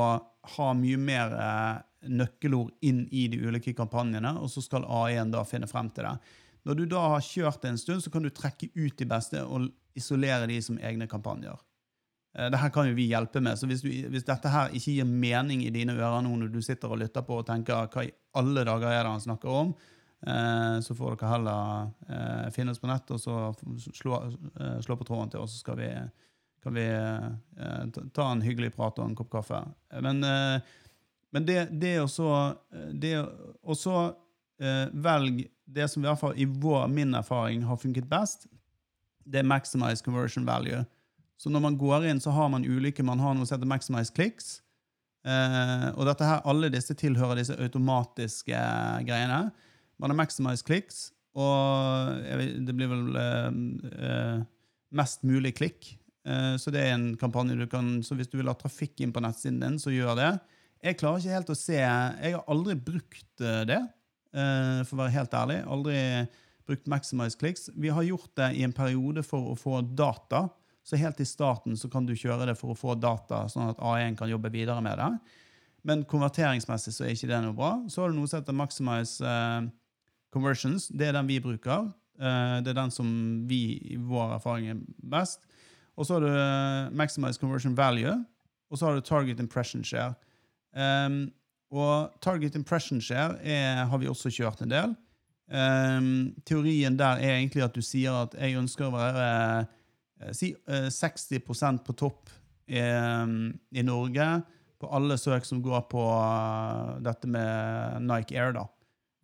ha 0.57 0.69
mye 0.77 0.99
mer 1.01 1.35
eh, 1.37 1.81
nøkkelord 2.09 2.73
inn 2.87 3.03
i 3.13 3.27
de 3.29 3.41
ulike 3.45 3.75
kampanjene, 3.77 4.33
og 4.41 4.49
så 4.49 4.63
skal 4.65 4.89
AI-en 4.89 5.35
da 5.35 5.45
finne 5.45 5.69
frem 5.69 5.91
til 5.93 6.09
det. 6.09 6.15
Når 6.65 6.79
du 6.79 6.87
da 6.89 7.03
har 7.15 7.25
kjørt 7.25 7.61
det 7.63 7.75
en 7.75 7.81
stund, 7.81 8.05
så 8.05 8.13
kan 8.13 8.25
du 8.25 8.31
trekke 8.33 8.71
ut 8.75 8.97
de 8.97 9.09
beste 9.09 9.43
og 9.45 9.69
isolere 9.97 10.49
de 10.49 10.57
som 10.65 10.79
egne 10.81 11.09
kampanjer. 11.11 11.59
Dette 12.31 12.69
kan 12.71 12.87
jo 12.87 12.95
vi 12.95 13.09
hjelpe 13.11 13.41
med, 13.43 13.59
så 13.59 13.67
hvis, 13.67 13.83
du, 13.83 13.91
hvis 14.13 14.27
dette 14.27 14.51
her 14.53 14.71
ikke 14.77 14.93
gir 14.95 15.09
mening 15.09 15.65
i 15.67 15.73
dine 15.75 15.97
ører 15.97 16.23
nå 16.23 16.37
når 16.39 16.53
du 16.53 16.61
sitter 16.63 16.93
og 16.93 17.01
lytter 17.01 17.25
på 17.27 17.41
og 17.41 17.49
tenker 17.49 17.89
hva 17.91 18.05
i 18.07 18.13
alle 18.39 18.63
dager 18.69 18.93
er 18.93 19.03
det 19.03 19.15
han 19.17 19.25
snakker 19.25 19.51
om, 19.51 19.73
eh, 20.23 20.77
så 20.85 20.95
får 20.95 21.17
dere 21.17 21.33
heller 21.33 21.91
eh, 22.07 22.47
finne 22.55 22.71
oss 22.71 22.79
på 22.79 22.91
nett 22.91 23.11
og 23.11 23.19
så 23.19 23.41
slå, 23.99 24.21
eh, 24.55 24.79
slå 24.87 24.97
på 25.01 25.09
tråden 25.09 25.33
til 25.35 25.43
oss, 25.43 25.57
så 25.57 25.65
skal 25.65 25.81
vi, 25.83 25.91
kan 26.63 26.75
vi 26.77 26.85
eh, 26.87 27.87
ta- 28.13 28.31
en 28.33 28.43
hyggelig 28.45 28.75
prat 28.77 28.99
og 29.01 29.09
en 29.09 29.17
kopp 29.19 29.31
kaffe. 29.33 29.61
Men, 30.05 30.23
eh, 30.25 30.61
men 31.33 31.47
det, 31.47 31.69
det 31.81 31.95
å 32.03 32.09
så 32.11 32.29
Og 33.63 33.77
så 33.79 33.95
eh, 34.61 34.89
velg 34.93 35.45
det 35.71 35.87
som 35.89 36.03
i 36.03 36.09
hvert 36.09 36.19
fall 36.21 36.35
i 36.37 36.45
vår, 36.45 36.89
min 36.91 37.15
erfaring 37.15 37.63
har 37.63 37.79
funket 37.79 38.09
best, 38.11 38.49
det 39.25 39.39
er 39.41 39.47
maximize 39.47 40.03
conversion 40.03 40.45
value. 40.49 40.83
Så 41.39 41.49
når 41.53 41.63
man 41.63 41.79
går 41.79 42.09
inn, 42.11 42.21
så 42.21 42.33
har 42.35 42.49
man 42.51 42.67
ulike 42.67 43.05
Man 43.07 43.21
har 43.23 43.35
noe 43.35 43.47
som 43.47 43.57
heter 43.57 43.71
maximize 43.71 44.11
clicks. 44.13 44.59
Og 45.23 46.03
dette 46.09 46.27
her, 46.27 46.43
alle 46.49 46.69
disse 46.73 46.97
tilhører 46.99 47.39
disse 47.39 47.55
automatiske 47.55 48.59
greiene. 49.07 49.53
Man 50.01 50.11
har 50.11 50.19
maximize 50.19 50.67
clicks, 50.67 51.13
og 51.39 52.19
det 52.67 52.75
blir 52.75 52.91
vel 52.91 54.45
mest 54.91 55.23
mulig 55.23 55.55
klikk. 55.61 55.93
Eh, 56.27 56.57
så 56.61 56.73
det 56.73 56.83
er 56.85 56.95
en 56.95 57.15
kampanje 57.17 57.57
du 57.57 57.65
kan 57.71 58.03
Så 58.05 58.13
hvis 58.19 58.29
du 58.29 58.37
vil 58.37 58.51
ha 58.51 58.57
trafikk 58.59 59.01
inn 59.01 59.13
på 59.13 59.23
nettsiden 59.25 59.61
din, 59.63 59.79
så 59.81 59.93
gjør 59.95 60.19
det. 60.19 60.31
Jeg 60.85 60.99
klarer 61.01 61.21
ikke 61.21 61.37
helt 61.37 61.53
å 61.53 61.59
se 61.59 61.79
Jeg 61.81 62.35
har 62.37 62.45
aldri 62.49 62.77
brukt 62.77 63.45
eh, 63.45 63.65
det, 63.69 63.81
eh, 64.37 64.81
for 64.85 64.97
å 64.97 65.03
være 65.05 65.17
helt 65.17 65.37
ærlig. 65.37 65.59
Aldri 65.67 65.99
brukt 66.69 66.89
maximize 66.93 67.39
clicks. 67.41 67.69
Vi 67.75 67.91
har 67.91 68.07
gjort 68.07 68.33
det 68.39 68.53
i 68.61 68.65
en 68.67 68.77
periode 68.77 69.25
for 69.27 69.53
å 69.53 69.59
få 69.59 69.81
data. 69.83 70.49
Så 70.87 70.99
helt 71.01 71.21
i 71.21 71.29
starten 71.29 71.77
så 71.77 71.91
kan 71.93 72.07
du 72.07 72.15
kjøre 72.17 72.47
det 72.49 72.57
for 72.59 72.73
å 72.73 72.79
få 72.79 72.95
data, 72.97 73.45
sånn 73.51 73.73
at 73.73 73.81
A1 73.85 74.17
kan 74.19 74.31
jobbe 74.31 74.53
videre 74.53 74.81
med 74.83 74.97
det. 74.99 75.11
Men 75.87 76.05
konverteringsmessig 76.09 76.93
så 76.95 77.05
er 77.05 77.15
ikke 77.15 77.29
det 77.31 77.41
noe 77.45 77.57
bra. 77.57 77.73
Så 77.89 78.03
har 78.03 78.11
du 78.11 78.17
noe 78.17 78.29
som 78.31 78.41
heter 78.41 78.57
maximize 78.57 79.35
conversions. 80.33 80.89
Det 80.89 81.09
er 81.09 81.17
den 81.17 81.29
vi 81.29 81.41
bruker. 81.43 81.91
Det 82.17 82.73
er 82.73 82.77
den 82.77 82.93
som 82.93 83.11
vi 83.49 83.63
i 83.93 83.99
vår 84.01 84.37
erfaring 84.39 84.71
er 84.73 84.83
best. 85.13 85.45
Og 86.01 86.09
så 86.09 86.17
har 86.17 86.25
du 86.25 86.31
eh, 86.33 86.93
maximize 86.97 87.41
conversion 87.41 87.77
value, 87.77 88.15
og 88.71 88.79
så 88.79 88.89
har 88.89 88.97
du 88.97 89.05
target 89.05 89.43
impression 89.43 89.85
share. 89.85 90.15
Um, 90.73 91.27
og 91.71 92.15
target 92.23 92.57
impression 92.57 93.03
share 93.05 93.37
er, 93.45 93.85
har 93.85 94.01
vi 94.01 94.09
også 94.09 94.33
kjørt 94.33 94.63
en 94.65 94.73
del. 94.73 94.95
Um, 95.51 96.31
teorien 96.47 96.97
der 96.97 97.21
er 97.21 97.37
egentlig 97.37 97.65
at 97.67 97.75
du 97.75 97.83
sier 97.83 98.15
at 98.23 98.37
jeg 98.39 98.57
ønsker 98.57 98.87
å 98.87 98.95
være 98.95 99.27
eh, 100.23 100.33
si 100.37 100.53
eh, 100.55 100.87
60% 100.95 101.83
på 101.85 101.97
topp 101.99 102.31
eh, 102.71 103.27
i 103.75 103.85
Norge 103.85 104.29
på 104.81 104.89
alle 104.97 105.19
søk 105.19 105.45
som 105.45 105.63
går 105.63 105.83
på 105.91 106.05
eh, 106.07 106.93
dette 107.05 107.29
med 107.29 108.07
Nike 108.07 108.39
Air, 108.39 108.55
da, 108.57 108.65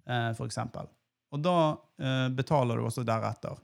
eh, 0.08 0.32
for 0.36 0.50
eksempel. 0.50 0.90
Og 1.32 1.42
da 1.42 1.58
eh, 2.00 2.26
betaler 2.36 2.76
du 2.76 2.86
også 2.86 3.06
deretter. 3.06 3.56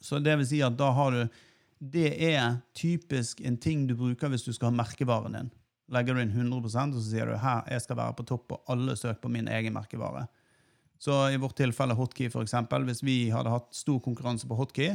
Så 0.00 0.20
det 0.22 0.38
vil 0.40 0.48
si 0.48 0.62
at 0.64 0.78
da 0.78 0.90
har 0.96 1.12
du 1.12 1.42
det 1.92 2.10
er 2.32 2.60
typisk 2.76 3.40
en 3.44 3.58
ting 3.60 3.84
du 3.88 3.94
bruker 3.98 4.30
hvis 4.32 4.46
du 4.46 4.52
skal 4.54 4.70
ha 4.70 4.76
merkevaren 4.78 5.36
din. 5.36 5.50
Legger 5.92 6.16
du 6.16 6.22
inn 6.22 6.32
100 6.32 6.64
og 6.64 6.96
så 6.96 7.02
sier 7.04 7.28
du 7.28 7.36
her, 7.36 7.64
jeg 7.68 7.84
skal 7.84 7.98
være 7.98 8.16
på 8.16 8.26
topp 8.28 8.46
på 8.48 8.60
alle 8.72 8.96
søk 8.96 9.20
på 9.20 9.32
min 9.32 9.50
egen 9.52 9.74
merkevare. 9.76 10.24
Så 10.98 11.12
i 11.34 11.36
vårt 11.36 11.58
tilfelle 11.58 11.96
Hotkey, 11.98 12.30
eksempel, 12.30 12.86
hvis 12.88 13.02
vi 13.04 13.28
hadde 13.34 13.52
hatt 13.52 13.74
stor 13.76 13.98
konkurranse 14.00 14.48
på 14.48 14.56
Hotkey, 14.56 14.94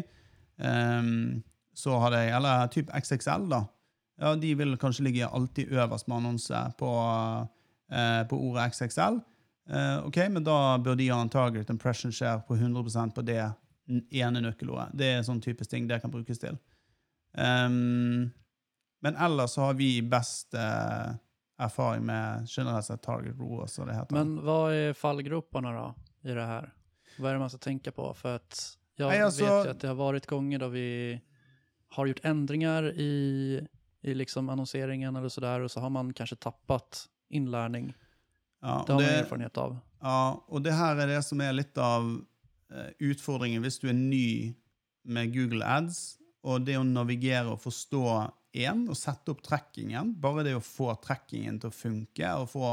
um, 0.58 1.44
så 1.78 2.00
hadde 2.02 2.24
jeg, 2.24 2.34
eller 2.40 2.72
typ 2.74 2.90
XXL, 2.96 3.46
da, 3.52 3.64
ja, 4.20 4.34
de 4.36 4.56
vil 4.58 4.74
kanskje 4.82 5.06
ligge 5.06 5.28
alltid 5.28 5.70
øverst 5.72 6.10
med 6.10 6.18
annonse 6.18 6.64
på, 6.80 6.90
uh, 7.94 8.24
på 8.32 8.40
ordet 8.50 8.72
XXL. 8.74 9.22
Uh, 9.70 10.08
ok, 10.08 10.18
Men 10.34 10.44
da 10.44 10.80
bør 10.82 10.98
de 10.98 11.12
ha 11.14 11.22
en 11.22 11.30
target 11.30 11.70
impression 11.70 12.12
share 12.12 12.42
på 12.48 12.58
100% 12.58 13.14
på 13.14 13.22
det 13.22 13.44
ene 14.10 14.42
nøkkelordet. 14.42 14.98
Det 14.98 15.14
er 15.14 15.24
sånn 15.26 15.42
typisk 15.42 15.70
ting 15.70 15.86
det 15.88 16.02
kan 16.02 16.12
brukes 16.12 16.42
til. 16.42 16.58
Um, 17.34 18.32
men 19.02 19.16
ellers 19.16 19.52
så 19.56 19.70
har 19.70 19.78
vi 19.80 20.02
best 20.02 20.54
uh, 20.58 21.16
erfaring 21.60 22.06
med 22.06 22.48
generelt 22.50 22.86
sett 22.86 23.02
target 23.02 23.36
så 23.70 23.86
det 23.86 23.96
heter. 23.96 24.16
Men 24.16 24.38
hva 24.44 24.60
er 24.74 24.98
fallgropene 24.98 25.72
da 25.76 25.88
i 26.24 26.36
det 26.36 26.46
her? 26.52 26.70
Hva 27.20 27.30
er 27.30 27.38
det 27.38 27.44
man 27.44 27.52
skal 27.52 27.64
tenke 27.64 27.92
på? 27.96 28.10
For 28.16 28.40
at 28.40 28.60
jeg 29.00 29.08
Nei, 29.08 29.22
altså, 29.24 29.46
vet 29.46 29.68
jo 29.70 29.74
at 29.74 29.82
det 29.82 29.92
har 29.92 30.00
vært 30.00 30.28
ganger 30.28 30.64
da 30.64 30.70
vi 30.72 30.88
har 31.96 32.10
gjort 32.10 32.26
endringer 32.28 32.90
i, 33.00 33.14
i 34.06 34.14
liksom 34.14 34.50
annonseringen 34.52 35.16
eller 35.16 35.32
sådär 35.32 35.64
og 35.66 35.72
så 35.72 35.82
har 35.84 35.90
man 35.90 36.12
kanskje 36.14 36.38
tappet 36.44 37.08
innlæring. 37.30 37.94
Ja, 38.62 38.84
Det 38.88 38.94
har 38.94 39.02
man 39.02 39.10
erfarenhet 39.10 39.58
av. 39.58 39.78
Ja, 40.02 40.44
og 40.48 40.64
det 40.64 40.76
her 40.76 41.00
er 41.00 41.08
det 41.08 41.22
som 41.28 41.42
er 41.44 41.56
litt 41.56 41.78
av 41.80 42.08
eh, 42.72 42.92
utfordringen 43.10 43.64
hvis 43.64 43.80
du 43.80 43.88
er 43.90 43.98
ny 43.98 44.56
med 45.04 45.32
Google 45.34 45.66
Ads, 45.66 46.20
og 46.48 46.66
det 46.68 46.78
å 46.80 46.86
navigere 46.88 47.54
og 47.54 47.62
forstå 47.64 48.04
én, 48.60 48.86
og 48.90 48.98
sette 48.98 49.34
opp 49.34 49.44
trekkingen 49.46 50.14
bare 50.22 50.46
det 50.48 50.56
å 50.58 50.64
få 50.64 50.94
trekkingen 51.04 51.60
til 51.62 51.72
å 51.72 51.76
funke, 51.76 52.34
og 52.40 52.50
få 52.54 52.70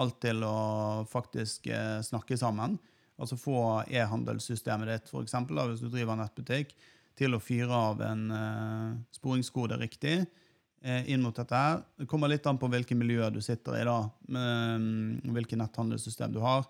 alt 0.00 0.20
til 0.22 0.44
å 0.46 1.04
faktisk 1.10 1.66
eh, 1.72 1.98
snakke 2.06 2.38
sammen, 2.38 2.76
altså 3.20 3.38
få 3.40 3.60
e-handelssystemet 3.90 4.92
ditt, 4.92 5.10
for 5.10 5.24
eksempel, 5.26 5.58
da, 5.58 5.66
hvis 5.70 5.82
du 5.82 5.90
driver 5.90 6.18
nettbutikk, 6.20 6.76
til 7.18 7.36
å 7.36 7.42
fyre 7.42 7.76
av 7.90 8.04
en 8.06 8.22
eh, 8.32 8.92
sporingskode 9.16 9.76
riktig, 9.80 10.20
eh, 10.84 11.10
inn 11.10 11.24
mot 11.24 11.36
dette 11.36 11.56
her. 11.56 11.82
Det 11.98 12.08
kommer 12.08 12.30
litt 12.30 12.46
an 12.48 12.60
på 12.60 12.70
hvilket 12.70 12.96
miljø 12.96 13.28
du 13.34 13.40
sitter 13.44 13.80
i, 13.80 13.86
da, 13.88 13.98
med, 14.30 14.86
mm, 14.86 15.34
hvilket 15.34 15.60
netthandelssystem 15.60 16.32
du 16.36 16.40
har. 16.44 16.68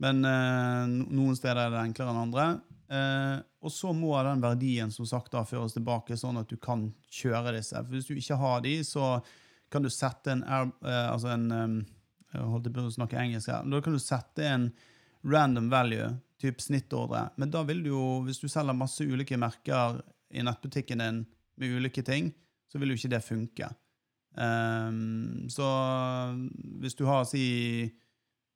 Men 0.00 0.24
eh, 0.24 0.94
noen 1.10 1.36
steder 1.36 1.66
er 1.66 1.74
det 1.74 1.82
enklere 1.82 2.14
enn 2.14 2.22
andre. 2.22 2.46
Eh, 2.90 3.36
og 3.62 3.70
så 3.70 3.92
må 3.94 4.16
den 4.26 4.42
verdien 4.42 4.90
som 4.90 5.06
sagt 5.06 5.30
da 5.34 5.44
føres 5.46 5.76
tilbake, 5.76 6.16
sånn 6.18 6.40
at 6.40 6.50
du 6.50 6.56
kan 6.58 6.88
kjøre 7.12 7.54
disse. 7.54 7.78
For 7.78 7.94
hvis 7.94 8.08
du 8.08 8.16
ikke 8.16 8.38
har 8.40 8.64
de, 8.64 8.74
så 8.86 9.18
kan 9.70 9.84
du 9.84 9.90
sette 9.94 10.34
en, 10.34 10.42
eh, 10.46 11.06
altså 11.06 11.34
en 11.36 11.50
eh, 11.54 11.80
Jeg 12.30 12.46
holdt 12.46 12.68
på 12.70 12.82
å 12.86 12.90
snakke 12.94 13.18
engelsk 13.18 13.50
her. 13.50 13.64
Da 13.66 13.80
kan 13.82 13.94
du 13.94 13.98
sette 13.98 14.44
en 14.46 14.68
random 15.26 15.66
value, 15.70 16.12
typ 16.38 16.60
snittordre. 16.62 17.24
Men 17.42 17.50
da 17.50 17.64
vil 17.66 17.82
du 17.82 17.88
jo, 17.90 18.04
hvis 18.22 18.38
du 18.38 18.46
selger 18.46 18.76
masse 18.76 19.02
ulike 19.02 19.34
merker 19.34 19.98
i 20.30 20.44
nettbutikken 20.46 21.02
din 21.02 21.24
med 21.58 21.74
ulike 21.74 22.04
ting, 22.06 22.30
så 22.70 22.78
vil 22.78 22.92
jo 22.92 23.00
ikke 23.00 23.10
det 23.16 23.20
funke. 23.26 23.72
Ehm, 24.38 25.48
så 25.50 25.66
hvis 26.78 26.94
du 26.94 27.04
har, 27.08 27.26
si 27.26 27.90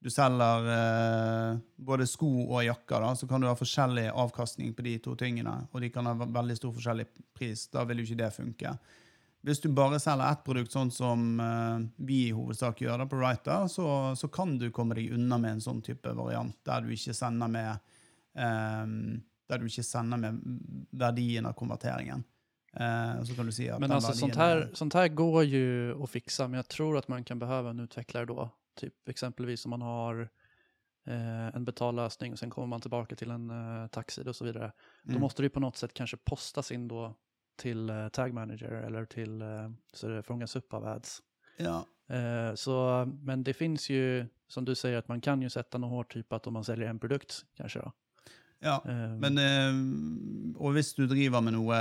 du 0.05 0.11
selger 0.13 0.67
eh, 0.69 1.59
både 1.81 2.05
sko 2.05 2.29
og 2.45 2.59
jakker, 2.61 3.01
da, 3.01 3.15
så 3.17 3.25
kan 3.29 3.41
du 3.41 3.47
ha 3.49 3.55
forskjellig 3.57 4.11
avkastning 4.13 4.75
på 4.77 4.85
de 4.85 4.99
to 5.01 5.15
tingene, 5.17 5.55
og 5.73 5.81
de 5.81 5.89
kan 5.95 6.05
ha 6.05 6.13
veldig 6.21 6.57
stor 6.59 6.75
forskjellig 6.77 7.07
pris. 7.33 7.63
Da 7.73 7.87
vil 7.89 8.03
jo 8.03 8.05
ikke 8.05 8.19
det 8.21 8.29
funke. 8.35 8.75
Hvis 9.49 9.63
du 9.65 9.71
bare 9.73 9.97
selger 10.01 10.29
ett 10.29 10.43
produkt, 10.45 10.75
sånn 10.77 10.93
som 10.93 11.41
eh, 11.41 11.87
vi 12.05 12.19
i 12.27 12.35
hovedsak 12.37 12.83
gjør 12.85 13.01
det 13.01 13.07
på 13.09 13.21
Writer, 13.23 13.65
så, 13.73 13.87
så 14.13 14.29
kan 14.29 14.59
du 14.61 14.67
komme 14.77 14.99
deg 14.99 15.15
unna 15.17 15.39
med 15.41 15.57
en 15.57 15.65
sånn 15.65 15.81
type 15.87 16.13
variant, 16.21 16.59
der 16.69 16.85
du 16.85 16.93
ikke 16.93 17.15
sender 17.17 17.49
med 17.55 17.73
eh, 18.37 18.93
der 19.49 19.61
du 19.61 19.65
ikke 19.69 19.85
sender 19.89 20.21
med 20.21 20.43
verdien 20.93 21.49
av 21.49 21.57
konverteringen. 21.57 22.27
Eh, 22.77 23.23
så 23.25 23.39
kan 23.39 23.49
du 23.49 23.55
si 23.57 23.71
at 23.71 23.81
Men 23.81 23.89
den 23.89 23.97
alltså 23.97 24.13
sånt 24.13 24.37
verdien 24.37 24.69
här, 24.69 24.75
sånt 24.75 24.95
här 25.01 25.09
går 25.09 25.41
jo 25.45 25.97
å 25.97 26.11
fikse, 26.13 26.45
men 26.49 26.61
jeg 26.61 26.69
tror 26.77 27.01
at 27.01 27.09
man 27.09 27.25
kan 27.25 27.41
behøve 27.41 27.73
en 27.73 27.81
utvikler 27.89 28.29
då. 28.29 28.51
Typ 28.75 29.09
exempelvis 29.09 29.65
om 29.65 29.71
man 29.71 29.83
har 29.83 30.21
eh, 31.07 31.47
en 31.57 31.65
betallösning 31.65 32.33
och 32.33 32.39
sen 32.39 32.51
kommer 32.51 32.67
man 32.67 32.81
tillbaka 32.81 33.17
till 33.17 33.31
en 33.31 33.51
eh, 33.51 33.87
taxi 33.87 34.23
och 34.29 34.37
så 34.37 34.45
vidare. 34.45 34.73
Då 35.03 35.11
Mm. 35.11 35.21
måste 35.21 35.43
det 35.43 35.45
ju 35.45 35.51
på 35.51 35.61
något 35.61 35.77
sätt 35.77 35.95
kanske 35.95 36.17
postas 36.17 36.73
in 36.73 36.89
då 36.89 37.15
till 37.57 37.91
eh, 37.91 38.09
Tag 38.09 38.35
Manager 38.35 38.71
eller 38.73 39.05
till 39.05 39.43
eh, 39.43 39.71
så 39.93 40.09
det 40.09 40.23
fångas 40.23 40.57
upp 40.57 40.75
av 40.75 40.85
ads. 40.87 41.23
Ja, 41.57 41.87
Eh, 42.07 42.55
så, 42.55 43.05
men 43.23 43.45
det 43.45 43.55
finns 43.55 43.91
ju, 43.91 44.27
som 44.49 44.65
du 44.65 44.75
säger, 44.75 44.99
att 44.99 45.09
man 45.09 45.21
kan 45.21 45.43
ju 45.43 45.51
sätta 45.51 45.79
något 45.79 45.91
hårt 45.91 46.13
typ 46.13 46.33
att 46.33 46.47
om 46.47 46.53
man 46.53 46.65
säljer 46.65 46.89
en 46.89 46.99
produkt 46.99 47.45
kanske 47.55 47.79
då. 47.79 47.93
Ja. 48.65 48.79
Eh, 48.89 49.15
Men, 49.21 49.39
eh, 49.39 50.55
og 50.59 50.75
hvis 50.77 50.95
du 50.97 51.05
driver 51.11 51.43
med 51.45 51.57
noe 51.57 51.79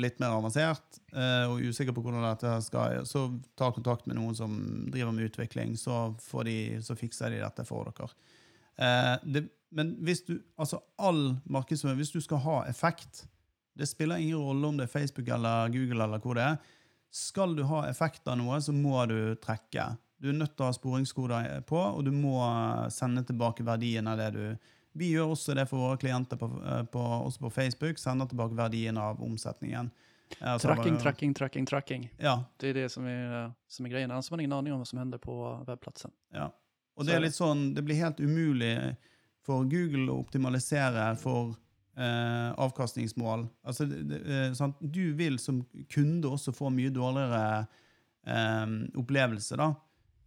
litt 0.00 0.18
mer 0.22 0.34
avansert 0.36 0.98
eh, 1.12 1.44
og 1.46 1.60
er 1.60 1.70
usikker 1.70 1.94
på 1.96 2.02
hvordan 2.04 2.26
dette 2.26 2.54
skal, 2.66 3.04
så 3.08 3.28
ta 3.58 3.70
kontakt 3.74 4.08
med 4.10 4.18
noen 4.18 4.36
som 4.36 4.56
driver 4.90 5.14
med 5.14 5.30
utvikling, 5.30 5.76
så, 5.78 6.08
får 6.24 6.48
de, 6.50 6.58
så 6.84 6.96
fikser 6.98 7.34
de 7.34 7.42
dette 7.44 7.66
for 7.68 7.88
dere. 7.90 8.10
Eh, 8.78 9.14
det, 9.24 9.44
men 9.74 9.94
hvis 10.04 10.24
du, 10.26 10.38
altså 10.56 10.80
all 10.96 11.36
markedsføring, 11.50 11.98
hvis 12.00 12.14
du 12.14 12.20
skal 12.24 12.42
ha 12.44 12.58
effekt, 12.70 13.26
det 13.78 13.86
spiller 13.86 14.18
ingen 14.18 14.40
rolle 14.40 14.66
om 14.66 14.78
det 14.78 14.88
er 14.88 14.94
Facebook 14.94 15.28
eller 15.30 15.70
Google 15.74 16.02
eller 16.04 16.22
hvor 16.22 16.38
det 16.38 16.46
er, 16.48 16.58
skal 17.14 17.54
du 17.56 17.62
ha 17.68 17.86
effekt 17.88 18.26
av 18.28 18.36
noe, 18.40 18.58
så 18.60 18.74
må 18.74 19.00
du 19.08 19.34
trekke. 19.40 19.90
Du 20.18 20.28
er 20.28 20.36
nødt 20.36 20.56
til 20.56 20.66
å 20.66 20.68
ha 20.68 20.74
sporingskoder 20.76 21.62
på, 21.68 21.78
og 21.78 22.02
du 22.04 22.10
må 22.12 22.40
sende 22.92 23.22
tilbake 23.24 23.64
verdien 23.64 24.08
av 24.10 24.18
det 24.20 24.32
du 24.34 24.42
vi 24.98 25.12
gjør 25.14 25.32
også 25.34 25.54
det 25.56 25.64
for 25.70 25.78
våre 25.86 25.98
klienter 26.02 26.36
på, 26.40 26.48
eh, 26.64 26.82
på, 26.92 27.02
også 27.28 27.40
på 27.46 27.50
Facebook. 27.54 27.98
Sender 28.02 28.28
tilbake 28.30 28.56
verdien 28.58 28.98
av 28.98 29.20
omsetningen. 29.24 29.90
Eh, 30.40 30.52
altså 30.52 30.68
tracking, 30.68 30.94
bare- 30.98 31.02
tracking, 31.02 31.34
tracking, 31.34 31.66
tracking. 31.66 32.08
Ja, 32.20 32.34
Det 32.60 32.70
er 32.70 32.74
det 32.82 32.88
som 32.92 33.06
er, 33.06 33.52
som 33.68 33.86
er 33.86 33.90
greien. 33.94 34.10
Ellers 34.10 34.28
har 34.28 34.36
man 34.36 34.40
ingen 34.44 34.58
aning 34.58 34.72
om 34.74 34.80
hva 34.82 34.86
som 34.90 34.98
hender 34.98 35.18
på 35.22 35.38
webplatsen. 35.66 36.10
ja. 36.34 36.50
Og 36.98 37.06
det 37.06 37.14
er 37.14 37.20
litt 37.22 37.36
sånn, 37.36 37.60
det 37.76 37.84
blir 37.86 37.94
helt 37.94 38.18
umulig 38.18 38.96
for 39.46 39.62
Google 39.70 40.10
å 40.10 40.18
optimalisere 40.18 41.04
for 41.20 41.52
eh, 41.96 42.48
avkastningsmål. 42.58 43.44
Altså, 43.62 43.86
det, 43.86 44.00
det, 44.10 44.18
eh? 44.50 44.72
Du 44.82 45.12
vil 45.14 45.38
som 45.38 45.60
kunde 45.94 46.26
også 46.26 46.50
få 46.52 46.72
mye 46.74 46.90
dårligere 46.90 47.68
eh, 48.26 48.66
opplevelse 48.98 49.56
da, 49.60 49.68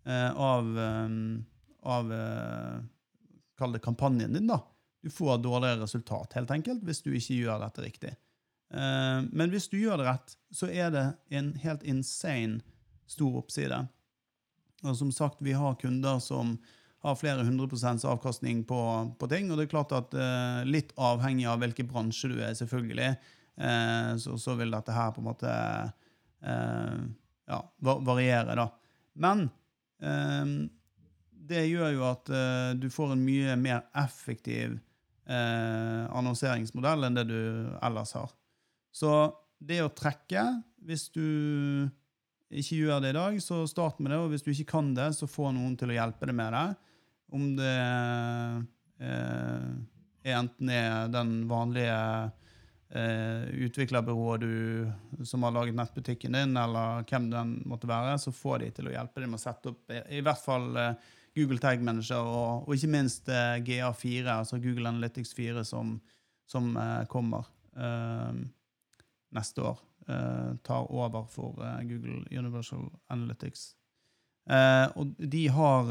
eh, 0.07 0.32
av, 0.32 0.72
eh, 0.80 1.09
av 1.91 2.13
eh, 2.15 2.80
Kall 3.62 3.78
det 3.78 3.84
kampanjen 3.86 4.34
din, 4.34 4.49
da. 4.49 4.59
Du 5.01 5.09
får 5.14 5.38
dårligere 5.38 5.84
resultat, 5.84 6.34
helt 6.38 6.51
enkelt, 6.53 6.84
hvis 6.86 7.01
du 7.05 7.14
ikke 7.14 7.39
gjør 7.39 7.62
dette 7.64 7.86
riktig. 7.86 8.12
Eh, 8.74 9.22
men 9.32 9.53
hvis 9.53 9.68
du 9.72 9.80
gjør 9.82 10.01
det 10.01 10.07
rett, 10.07 10.36
så 10.53 10.70
er 10.70 10.91
det 10.93 11.05
en 11.34 11.51
helt 11.64 11.84
insane 11.88 12.62
stor 13.09 13.41
oppside. 13.41 13.82
Og 14.86 14.95
som 14.97 15.12
sagt, 15.14 15.41
vi 15.43 15.55
har 15.57 15.80
kunder 15.82 16.22
som 16.24 16.55
har 17.01 17.18
flere 17.18 17.43
hundre 17.45 17.66
prosents 17.70 18.05
avkastning 18.05 18.62
på, 18.70 18.82
på 19.18 19.30
ting, 19.30 19.49
og 19.49 19.57
det 19.57 19.66
er 19.66 19.74
klart 19.74 19.95
at 19.97 20.14
eh, 20.14 20.62
litt 20.70 20.93
avhengig 21.01 21.47
av 21.49 21.64
hvilken 21.64 21.89
bransje 21.89 22.30
du 22.30 22.38
er, 22.38 22.53
selvfølgelig, 22.57 23.09
eh, 23.57 24.12
så, 24.22 24.38
så 24.38 24.55
vil 24.59 24.74
dette 24.74 24.95
her 24.95 25.14
på 25.16 25.24
en 25.24 25.30
måte 25.32 25.55
ja, 26.41 27.57
variere, 27.86 28.55
da. 28.57 28.64
Men 29.22 29.43
det 31.52 31.68
gjør 31.68 31.95
jo 31.95 32.06
at 32.08 32.32
uh, 32.32 32.72
du 32.80 32.88
får 32.91 33.14
en 33.16 33.24
mye 33.26 33.56
mer 33.60 33.84
effektiv 33.99 34.78
uh, 35.30 36.04
annonseringsmodell 36.10 37.08
enn 37.08 37.20
det 37.20 37.28
du 37.30 37.41
ellers 37.84 38.16
har. 38.18 38.32
Så 38.91 39.12
det 39.62 39.82
å 39.84 39.91
trekke, 39.93 40.43
hvis 40.88 41.10
du 41.14 41.26
ikke 42.52 42.82
gjør 42.82 43.04
det 43.04 43.14
i 43.14 43.18
dag, 43.20 43.38
så 43.43 43.62
start 43.70 44.02
med 44.02 44.12
det. 44.12 44.20
Og 44.20 44.34
hvis 44.34 44.43
du 44.43 44.52
ikke 44.52 44.74
kan 44.74 44.91
det, 44.97 45.12
så 45.16 45.30
få 45.30 45.52
noen 45.56 45.78
til 45.80 45.93
å 45.93 45.95
hjelpe 45.95 46.28
deg 46.28 46.36
med 46.36 46.56
det. 46.56 46.68
Om 47.32 47.47
det 47.60 47.78
uh, 49.06 49.68
enten 50.36 50.72
er 50.74 51.12
den 51.14 51.36
vanlige 51.49 51.99
eh, 52.96 53.48
utviklerbyrået 53.66 54.42
du, 54.42 55.26
som 55.26 55.44
har 55.44 55.56
laget 55.56 55.76
nettbutikken 55.78 56.36
din, 56.36 56.58
eller 56.58 57.06
hvem 57.10 57.30
den 57.32 57.56
måtte 57.70 57.89
være, 57.89 58.18
så 58.20 58.34
få 58.36 58.58
de 58.62 58.72
til 58.76 58.89
å 58.89 58.96
hjelpe 58.96 59.24
deg 59.24 59.32
med 59.32 59.39
å 59.39 59.44
sette 59.44 59.72
opp 59.74 59.94
i, 59.94 60.02
i 60.18 60.24
hvert 60.26 60.44
fall 60.44 60.70
eh, 60.80 61.12
Google 61.38 61.62
Tag 61.64 61.84
Manager, 61.84 62.28
og, 62.28 62.68
og 62.68 62.76
ikke 62.76 62.92
minst 62.92 63.30
eh, 63.32 63.60
GA4, 63.64 64.26
altså 64.34 64.60
Google 64.60 64.92
Analytics 64.92 65.34
4, 65.38 65.64
som, 65.68 65.96
som 66.50 66.74
eh, 66.78 67.06
kommer 67.12 67.48
eh, 67.78 68.42
neste 69.38 69.64
år. 69.72 69.80
eh, 70.08 70.56
tar 70.66 70.92
over 70.92 71.28
for 71.30 71.56
Google 71.88 72.26
Universal 72.32 72.89
Analytics. 73.10 73.76
Og 74.98 75.12
de 75.32 75.48
har 75.54 75.86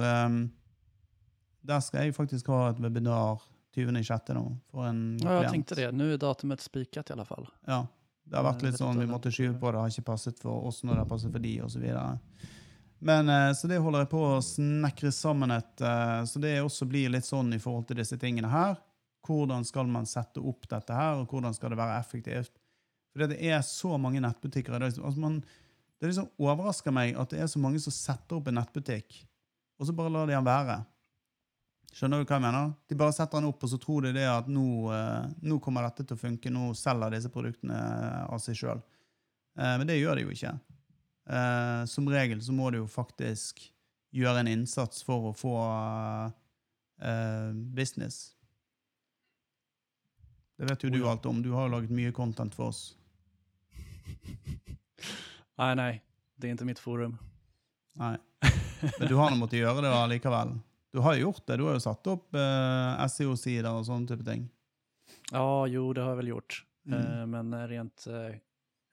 Der 1.63 1.81
skal 1.81 2.03
jeg 2.03 2.15
faktisk 2.15 2.49
ha 2.49 2.71
et 2.71 2.81
webinar 2.83 3.45
20.6. 3.77 4.35
nå. 4.35 4.45
For 4.71 4.87
en 4.89 5.03
Ja, 5.23 5.41
jeg 5.45 5.53
tenkte 5.55 5.79
det. 5.79 5.89
Nå 5.95 6.13
er 6.13 6.21
datumet 6.21 6.63
spiket, 6.65 7.11
i 7.11 7.17
alle 7.17 7.27
fall. 7.29 7.49
Ja, 7.67 7.87
Det 8.31 8.37
har 8.37 8.47
vært 8.47 8.63
litt 8.63 8.79
sånn, 8.79 8.99
vi 9.01 9.09
måtte 9.11 9.33
skyve 9.35 9.57
på, 9.59 9.73
det 9.73 9.81
har 9.81 9.91
ikke 9.91 10.07
passet 10.13 10.39
for 10.39 10.69
oss 10.69 10.85
når 10.85 10.93
det 10.93 11.03
har 11.03 11.09
passet 11.11 11.33
for 11.33 11.43
de, 11.43 11.55
videre. 11.83 12.19
Men, 13.01 13.29
eh, 13.29 13.53
så 13.57 13.67
det 13.67 13.81
holder 13.81 14.05
jeg 14.05 14.11
på 14.13 14.21
å 14.21 14.43
snekre 14.45 15.11
sammen 15.11 15.51
et, 15.51 15.81
eh, 15.81 16.21
så 16.29 16.41
det 16.43 16.61
også 16.61 16.87
blir 16.87 17.11
litt 17.11 17.25
sånn 17.25 17.53
i 17.57 17.59
forhold 17.59 17.89
til 17.89 17.97
disse 17.97 18.19
tingene 18.21 18.51
her. 18.53 18.77
Hvordan 19.27 19.65
skal 19.65 19.89
man 19.89 20.07
sette 20.07 20.41
opp 20.41 20.69
dette 20.69 20.95
her, 20.95 21.17
og 21.17 21.33
hvordan 21.33 21.57
skal 21.57 21.73
det 21.73 21.81
være 21.81 21.99
effektivt? 21.99 22.61
For 23.11 23.27
det 23.27 23.41
er 23.43 23.61
så 23.67 23.97
mange 23.99 24.21
nettbutikker 24.23 24.77
i 24.77 24.79
dag. 24.79 24.95
Altså 25.01 25.19
man, 25.19 25.41
det 25.99 26.13
liksom 26.13 26.29
overrasker 26.39 26.95
meg 26.95 27.17
at 27.19 27.33
det 27.33 27.41
er 27.41 27.51
så 27.51 27.59
mange 27.59 27.81
som 27.83 27.95
setter 27.95 28.39
opp 28.39 28.49
en 28.49 28.61
nettbutikk, 28.61 29.25
og 29.81 29.89
så 29.89 29.97
bare 29.97 30.13
lar 30.13 30.29
de 30.29 30.37
den 30.37 30.47
være. 30.47 30.79
Skjønner 31.91 32.23
du 32.23 32.29
hva 32.29 32.39
jeg 32.39 32.45
mener? 32.45 32.73
De 32.87 32.97
bare 32.99 33.15
setter 33.15 33.41
den 33.41 33.51
opp, 33.51 33.65
og 33.67 33.71
så 33.73 33.79
tror 33.83 34.07
de 34.07 34.15
det 34.15 34.27
at 34.31 34.49
nå, 34.51 34.67
eh, 34.95 35.31
nå 35.43 35.59
kommer 35.63 35.89
dette 35.89 36.07
til 36.07 36.19
å 36.19 36.21
funke, 36.21 36.53
nå 36.55 36.71
selger 36.79 37.17
disse 37.17 37.33
produktene 37.35 37.81
av 38.31 38.39
seg 38.43 38.59
sjøl. 38.59 38.83
men 39.61 39.83
det 39.85 39.99
gjør 39.99 40.17
de 40.17 40.23
jo 40.23 40.31
ikke. 40.33 40.53
Eh, 41.31 41.85
som 41.87 42.09
regel 42.11 42.43
så 42.43 42.53
må 42.53 42.71
du 42.71 42.81
jo 42.81 42.87
faktisk 42.91 43.63
gjøre 44.11 44.43
en 44.43 44.51
innsats 44.51 45.05
for 45.07 45.31
å 45.31 45.35
få 45.37 45.55
eh, 47.03 47.51
business. 47.77 48.33
Det 50.59 50.69
vet 50.69 50.85
jo 50.85 50.91
du 50.93 51.05
alt 51.09 51.27
om. 51.31 51.43
Du 51.43 51.53
har 51.55 51.69
jo 51.69 51.75
laget 51.77 51.95
mye 51.95 52.13
content 52.13 52.57
for 52.57 52.73
oss. 52.73 52.83
Nei, 55.61 55.75
nei. 55.77 55.93
det 56.37 56.49
er 56.49 56.57
ikke 56.57 56.67
mitt 56.69 56.83
forum. 56.83 57.15
Nei. 58.01 58.17
Men 58.99 59.09
du 59.09 59.17
har 59.21 59.31
nå 59.31 59.39
måttet 59.39 59.61
gjøre 59.61 59.85
det 59.85 59.93
allikevel. 59.93 60.57
Du 60.93 60.99
har 61.05 61.15
jo 61.15 61.29
gjort 61.29 61.45
det. 61.47 61.57
Du 61.61 61.65
har 61.69 61.77
jo 61.77 61.83
satt 61.85 62.07
opp 62.11 62.35
eh, 62.35 63.07
SEO-sider 63.07 63.69
og 63.71 63.85
sånne 63.87 64.09
type 64.11 64.25
ting. 64.27 64.49
Ja, 65.31 65.67
jo, 65.71 65.93
det 65.95 66.03
har 66.03 66.15
jeg 66.17 66.23
vel 66.25 66.33
gjort. 66.35 66.57
Mm. 66.91 66.95
Eh, 66.99 67.27
Men 67.31 67.55
rent, 67.71 68.07
eh, 68.11 68.39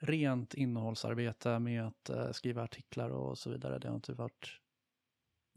rent 0.06 0.54
innehållsarbete 0.54 1.60
med 1.60 1.88
att 1.88 2.10
eh, 2.10 2.32
skriva 2.32 2.64
artiklar 2.64 3.10
och 3.10 3.38
så 3.38 3.50
vidare, 3.50 3.80
det 3.80 3.90
har 3.90 3.98
ikke 3.98 4.14
vært 4.20 4.52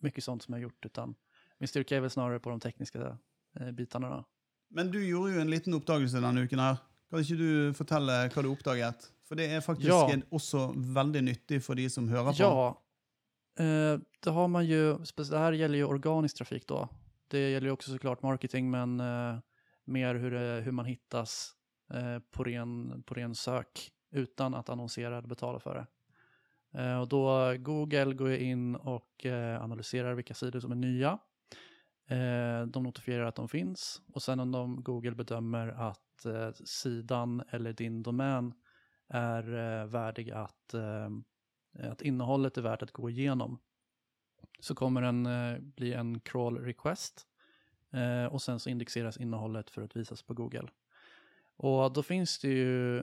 mye 0.00 0.22
sånt 0.24 0.42
som 0.46 0.54
jeg 0.54 0.62
har 0.62 0.70
gjort, 0.70 0.86
utan 0.88 1.14
min 1.60 1.68
styrka 1.68 1.96
er 1.98 2.00
vel 2.06 2.10
snarere 2.14 2.40
på 2.40 2.50
de 2.54 2.60
tekniske 2.64 3.00
eh, 3.04 3.70
bitene. 3.76 4.08
Da. 4.08 4.22
Men 4.72 4.88
du 4.90 5.00
gjorde 5.04 5.34
jo 5.34 5.40
en 5.42 5.50
liten 5.52 5.74
oppdagelse 5.76 6.22
denne 6.24 6.46
uken 6.46 6.62
her. 6.62 6.78
Kan 7.10 7.20
ikke 7.20 7.36
du 7.36 7.72
fortelle 7.76 8.16
hva 8.32 8.42
du 8.46 8.48
oppdaget? 8.54 9.10
For 9.28 9.36
det 9.36 9.50
er 9.52 9.60
faktisk 9.60 9.90
Ja. 9.90 10.06
også 10.32 10.70
veldig 10.94 11.22
nyttig 11.26 11.60
for 11.62 11.74
de 11.76 11.88
som 11.90 12.08
hører 12.08 12.32
på. 12.32 12.38
Ja, 12.40 12.70
eh, 13.58 14.00
det 14.20 14.30
har 14.30 14.48
man 14.48 14.66
ju, 14.66 14.98
det 15.16 15.38
här 15.38 15.52
gäller 15.52 15.78
ju 15.78 15.84
organisk 15.84 16.36
trafik 16.36 16.66
då. 16.66 16.88
Det 17.28 17.50
gäller 17.50 17.66
ju 17.66 17.72
också 17.72 17.92
såklart 17.92 18.22
marketing, 18.22 18.70
men 18.70 19.00
eh, 19.00 19.38
mer 19.84 20.14
hur, 20.14 20.30
det, 20.30 20.60
hur 20.60 20.72
man 20.72 20.84
hittas 20.84 21.52
eh, 21.94 22.18
på, 22.30 22.44
ren, 22.44 23.02
på 23.06 23.14
ren 23.14 23.34
sök 23.34 23.90
utan 24.10 24.54
att 24.54 24.68
annonsera 24.68 25.18
eller 25.18 25.28
betala 25.28 25.60
för 25.60 25.74
det. 25.74 25.86
Eh, 26.80 27.00
och 27.00 27.08
då 27.08 27.54
Google 27.58 28.14
går 28.14 28.32
in 28.32 28.76
och 28.76 29.26
eh, 29.26 29.62
analyserar 29.62 30.14
vilka 30.14 30.34
sidor 30.34 30.60
som 30.60 30.72
är 30.72 30.76
nya. 30.76 31.18
Eh, 32.08 32.66
de 32.66 32.82
notifierar 32.82 33.24
att 33.24 33.34
de 33.34 33.48
finns 33.48 34.02
och 34.14 34.22
sen 34.22 34.40
om 34.40 34.52
de, 34.52 34.82
Google 34.82 35.14
bedömer 35.14 35.68
att 35.68 36.24
eh, 36.24 36.52
sidan 36.52 37.42
eller 37.50 37.72
din 37.72 38.02
domän 38.02 38.52
är 39.08 39.54
eh, 39.54 39.86
värdig 39.86 40.30
att, 40.30 40.74
eh, 40.74 41.08
att 41.78 42.02
innehållet 42.02 42.58
är 42.58 42.62
värt 42.62 42.82
att 42.82 42.92
gå 42.92 43.10
igenom 43.10 43.58
så 44.60 44.74
kommer 44.74 45.02
den 45.02 45.26
eh, 45.26 45.58
bli 45.58 45.92
en 45.92 46.20
crawl 46.20 46.58
request 46.58 47.26
eh, 47.92 48.32
och 48.32 48.42
sen 48.42 48.60
så 48.60 48.70
indexeras 48.70 49.16
innehållet 49.16 49.70
för 49.70 49.82
att 49.82 49.96
visas 49.96 50.22
på 50.22 50.34
Google. 50.34 50.68
Och 51.56 51.92
då 51.92 52.02
finns 52.02 52.38
det 52.38 52.48
ju 52.48 53.02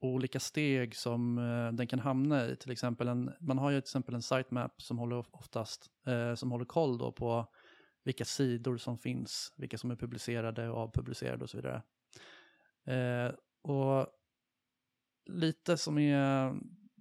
olika 0.00 0.40
steg 0.40 0.96
som 0.96 1.38
eh, 1.38 1.72
den 1.72 1.86
kan 1.86 1.98
hamna 1.98 2.46
i. 2.46 2.56
Till 2.56 2.70
exempel 2.70 3.08
en, 3.08 3.32
man 3.40 3.58
har 3.58 3.70
ju 3.70 3.80
till 3.80 3.88
exempel 3.88 4.14
en 4.14 4.22
sitemap 4.22 4.82
som 4.82 4.98
håller 4.98 5.36
oftast 5.36 5.90
eh, 6.06 6.34
som 6.34 6.50
håller 6.50 6.64
koll 6.64 6.98
då 6.98 7.12
på 7.12 7.46
vilka 8.04 8.24
sidor 8.24 8.76
som 8.76 8.98
finns, 8.98 9.52
vilka 9.56 9.78
som 9.78 9.90
är 9.90 9.96
publicerade 9.96 10.68
och 10.68 10.78
avpublicerade 10.78 11.44
och 11.44 11.50
så 11.50 11.56
vidare. 11.56 11.82
Och 13.62 14.06
lite 15.28 15.76
som, 15.76 15.98
är, 15.98 16.54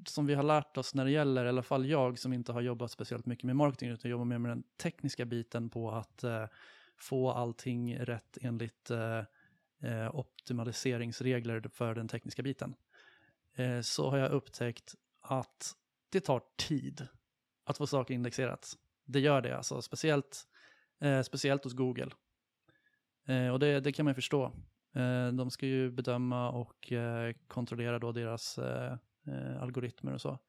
som 0.09 0.25
vi 0.25 0.33
har 0.33 0.43
lärt 0.43 0.77
oss 0.77 0.95
när 0.95 1.05
det 1.05 1.11
gäller, 1.11 1.45
i 1.45 1.49
alla 1.49 1.63
fall 1.63 1.85
jag 1.85 2.19
som 2.19 2.33
inte 2.33 2.51
har 2.51 2.61
jobbat 2.61 2.91
speciellt 2.91 3.25
mycket 3.25 3.43
med 3.43 3.55
marketing 3.55 3.89
utan 3.89 4.11
jobbar 4.11 4.25
mer 4.25 4.37
med 4.37 4.51
den 4.51 4.63
tekniska 4.77 5.25
biten 5.25 5.69
på 5.69 5.91
att 5.91 6.23
eh, 6.23 6.45
få 6.97 7.31
allting 7.31 7.97
rätt 7.97 8.37
enligt 8.41 8.89
eh, 8.89 9.23
eh, 9.81 10.15
optimaliseringsregler 10.15 11.69
för 11.73 11.95
den 11.95 12.07
tekniska 12.07 12.43
biten. 12.43 12.75
Eh, 13.55 13.81
så 13.81 14.09
har 14.09 14.17
jag 14.17 14.31
upptäckt 14.31 14.95
att 15.21 15.75
det 16.09 16.19
tar 16.19 16.41
tid 16.55 17.07
att 17.63 17.77
få 17.77 17.87
saker 17.87 18.13
indexerat. 18.13 18.77
Det 19.05 19.19
gör 19.19 19.41
det 19.41 19.57
alltså, 19.57 19.81
speciellt, 19.81 20.47
eh, 20.99 21.21
speciellt 21.21 21.63
hos 21.63 21.73
Google. 21.73 22.11
Eh, 23.25 23.49
och 23.49 23.59
det, 23.59 23.79
det 23.79 23.91
kan 23.91 24.05
man 24.05 24.11
ju 24.11 24.15
förstå. 24.15 24.45
Eh, 24.93 25.27
de 25.27 25.51
ska 25.51 25.65
ju 25.65 25.91
bedöma 25.91 26.49
och 26.49 26.93
kontrollera 27.47 27.99
då 27.99 28.11
deras 28.11 28.59
eh, 29.27 29.61
algoritmer 29.61 30.13
och 30.13 30.21
så. 30.21 30.39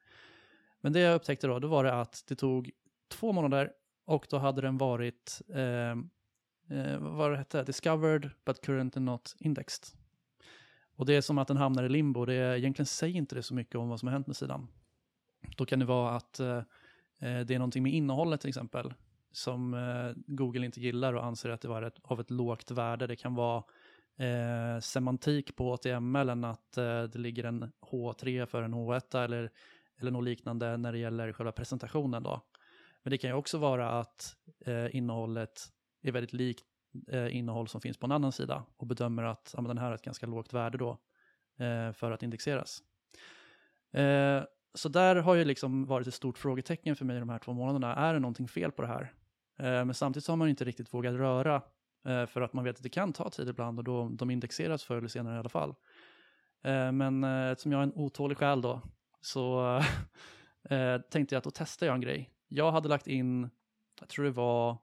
Men 0.80 0.92
det 0.92 1.00
jag 1.00 1.14
upptäckte 1.14 1.46
då, 1.46 1.58
då 1.58 1.68
var 1.68 1.84
det 1.84 2.00
att 2.00 2.24
det 2.28 2.34
tog 2.34 2.70
två 3.08 3.32
månader 3.32 3.72
och 4.04 4.26
då 4.30 4.38
hade 4.38 4.60
den 4.60 4.78
varit, 4.78 5.42
eh, 5.48 5.90
eh, 6.78 6.98
vad 6.98 7.46
det 7.50 7.62
discovered 7.62 8.30
but 8.44 8.60
currently 8.60 9.02
not 9.02 9.36
indexed. 9.38 9.98
Och 10.96 11.06
det 11.06 11.16
är 11.16 11.20
som 11.20 11.38
att 11.38 11.48
den 11.48 11.56
hamnar 11.56 11.84
i 11.84 11.88
limbo, 11.88 12.24
det 12.24 12.34
är, 12.34 12.56
egentligen 12.56 12.86
säger 12.86 13.16
inte 13.16 13.34
det 13.34 13.42
så 13.42 13.54
mycket 13.54 13.74
om 13.74 13.88
vad 13.88 14.00
som 14.00 14.06
har 14.06 14.12
hänt 14.12 14.26
med 14.26 14.36
sidan. 14.36 14.68
Då 15.56 15.66
kan 15.66 15.78
det 15.78 15.84
vara 15.84 16.16
att 16.16 16.40
eh, 16.40 16.56
eh, 17.18 17.40
det 17.40 17.50
är 17.50 17.58
någonting 17.58 17.82
med 17.82 17.92
innehållet 17.92 18.40
till 18.40 18.48
exempel 18.48 18.94
som 19.32 19.74
eh, 19.74 20.12
Google 20.26 20.66
inte 20.66 20.80
gillar 20.80 21.12
och 21.12 21.24
anser 21.24 21.50
att 21.50 21.60
det 21.60 21.68
var 21.68 21.82
ett, 21.82 21.98
av 22.02 22.20
ett 22.20 22.30
lågt 22.30 22.70
värde. 22.70 23.06
Det 23.06 23.16
kan 23.16 23.34
vara 23.34 23.64
eh, 24.18 24.80
semantik 24.80 25.56
på 25.56 25.74
HTML 25.74 26.28
än 26.28 26.44
att 26.44 26.76
eh, 26.76 27.02
det 27.02 27.18
ligger 27.18 27.44
en 27.44 27.72
H3 27.80 28.46
för 28.46 28.62
en 28.62 28.74
H1 28.74 29.24
eller, 29.24 29.50
eller 30.00 30.10
något 30.10 30.24
liknande 30.24 30.76
när 30.76 30.92
det 30.92 30.98
gäller 30.98 31.32
själva 31.32 31.52
presentationen. 31.52 32.22
Då. 32.22 32.42
Men 33.02 33.10
det 33.10 33.18
kan 33.18 33.30
ju 33.30 33.36
också 33.36 33.58
vara 33.58 34.00
att 34.00 34.36
eh, 34.66 34.96
innehållet 34.96 35.60
är 36.02 36.12
väldigt 36.12 36.32
likt 36.32 36.64
eh, 37.08 37.36
innehåll 37.36 37.68
som 37.68 37.80
finns 37.80 37.96
på 37.96 38.06
en 38.06 38.12
annan 38.12 38.32
sida 38.32 38.64
och 38.76 38.86
bedömer 38.86 39.22
att 39.22 39.54
ja, 39.56 39.62
den 39.62 39.78
här 39.78 39.86
har 39.86 39.94
ett 39.94 40.02
ganska 40.02 40.26
lågt 40.26 40.52
värde 40.52 40.78
då 40.78 40.90
eh, 41.64 41.92
för 41.92 42.10
att 42.10 42.22
indexeras. 42.22 42.82
Eh, 43.92 44.42
så 44.74 44.88
där 44.88 45.16
har 45.16 45.34
ju 45.34 45.44
liksom 45.44 45.84
varit 45.84 46.06
ett 46.06 46.14
stort 46.14 46.38
frågetecken 46.38 46.96
för 46.96 47.04
mig 47.04 47.20
de 47.20 47.28
här 47.28 47.38
två 47.38 47.52
månaderna. 47.52 47.94
Är 47.94 48.14
det 48.14 48.20
någonting 48.20 48.48
fel 48.48 48.72
på 48.72 48.82
det 48.82 48.88
här? 48.88 49.12
Men 49.60 49.94
samtidigt 49.94 50.24
så 50.24 50.32
har 50.32 50.36
man 50.36 50.48
inte 50.48 50.64
riktigt 50.64 50.94
vågat 50.94 51.14
röra 51.14 51.62
för 52.08 52.40
att 52.40 52.52
man 52.52 52.64
vet 52.64 52.76
att 52.76 52.82
det 52.82 52.88
kan 52.88 53.12
ta 53.12 53.30
tid 53.30 53.48
ibland 53.48 53.78
och 53.78 53.84
då 53.84 54.08
de 54.08 54.30
indexeras 54.30 54.84
förr 54.84 54.96
eller 54.96 55.08
senare 55.08 55.36
i 55.36 55.38
alla 55.38 55.48
fall. 55.48 55.74
Eh, 56.62 56.92
men 56.92 57.24
eh, 57.24 57.50
eftersom 57.50 57.72
jag 57.72 57.78
är 57.78 57.82
en 57.82 57.92
otålig 57.94 58.38
själ 58.38 58.60
då 58.60 58.82
så 59.20 59.76
eh, 60.70 61.00
tänkte 61.00 61.34
jag 61.34 61.38
att 61.38 61.44
då 61.44 61.50
testar 61.50 61.86
jag 61.86 61.94
en 61.94 62.00
grej. 62.00 62.30
Jag 62.48 62.72
hade 62.72 62.88
lagt 62.88 63.06
in, 63.06 63.50
jag 64.00 64.08
tror 64.08 64.24
det 64.24 64.30
var, 64.30 64.78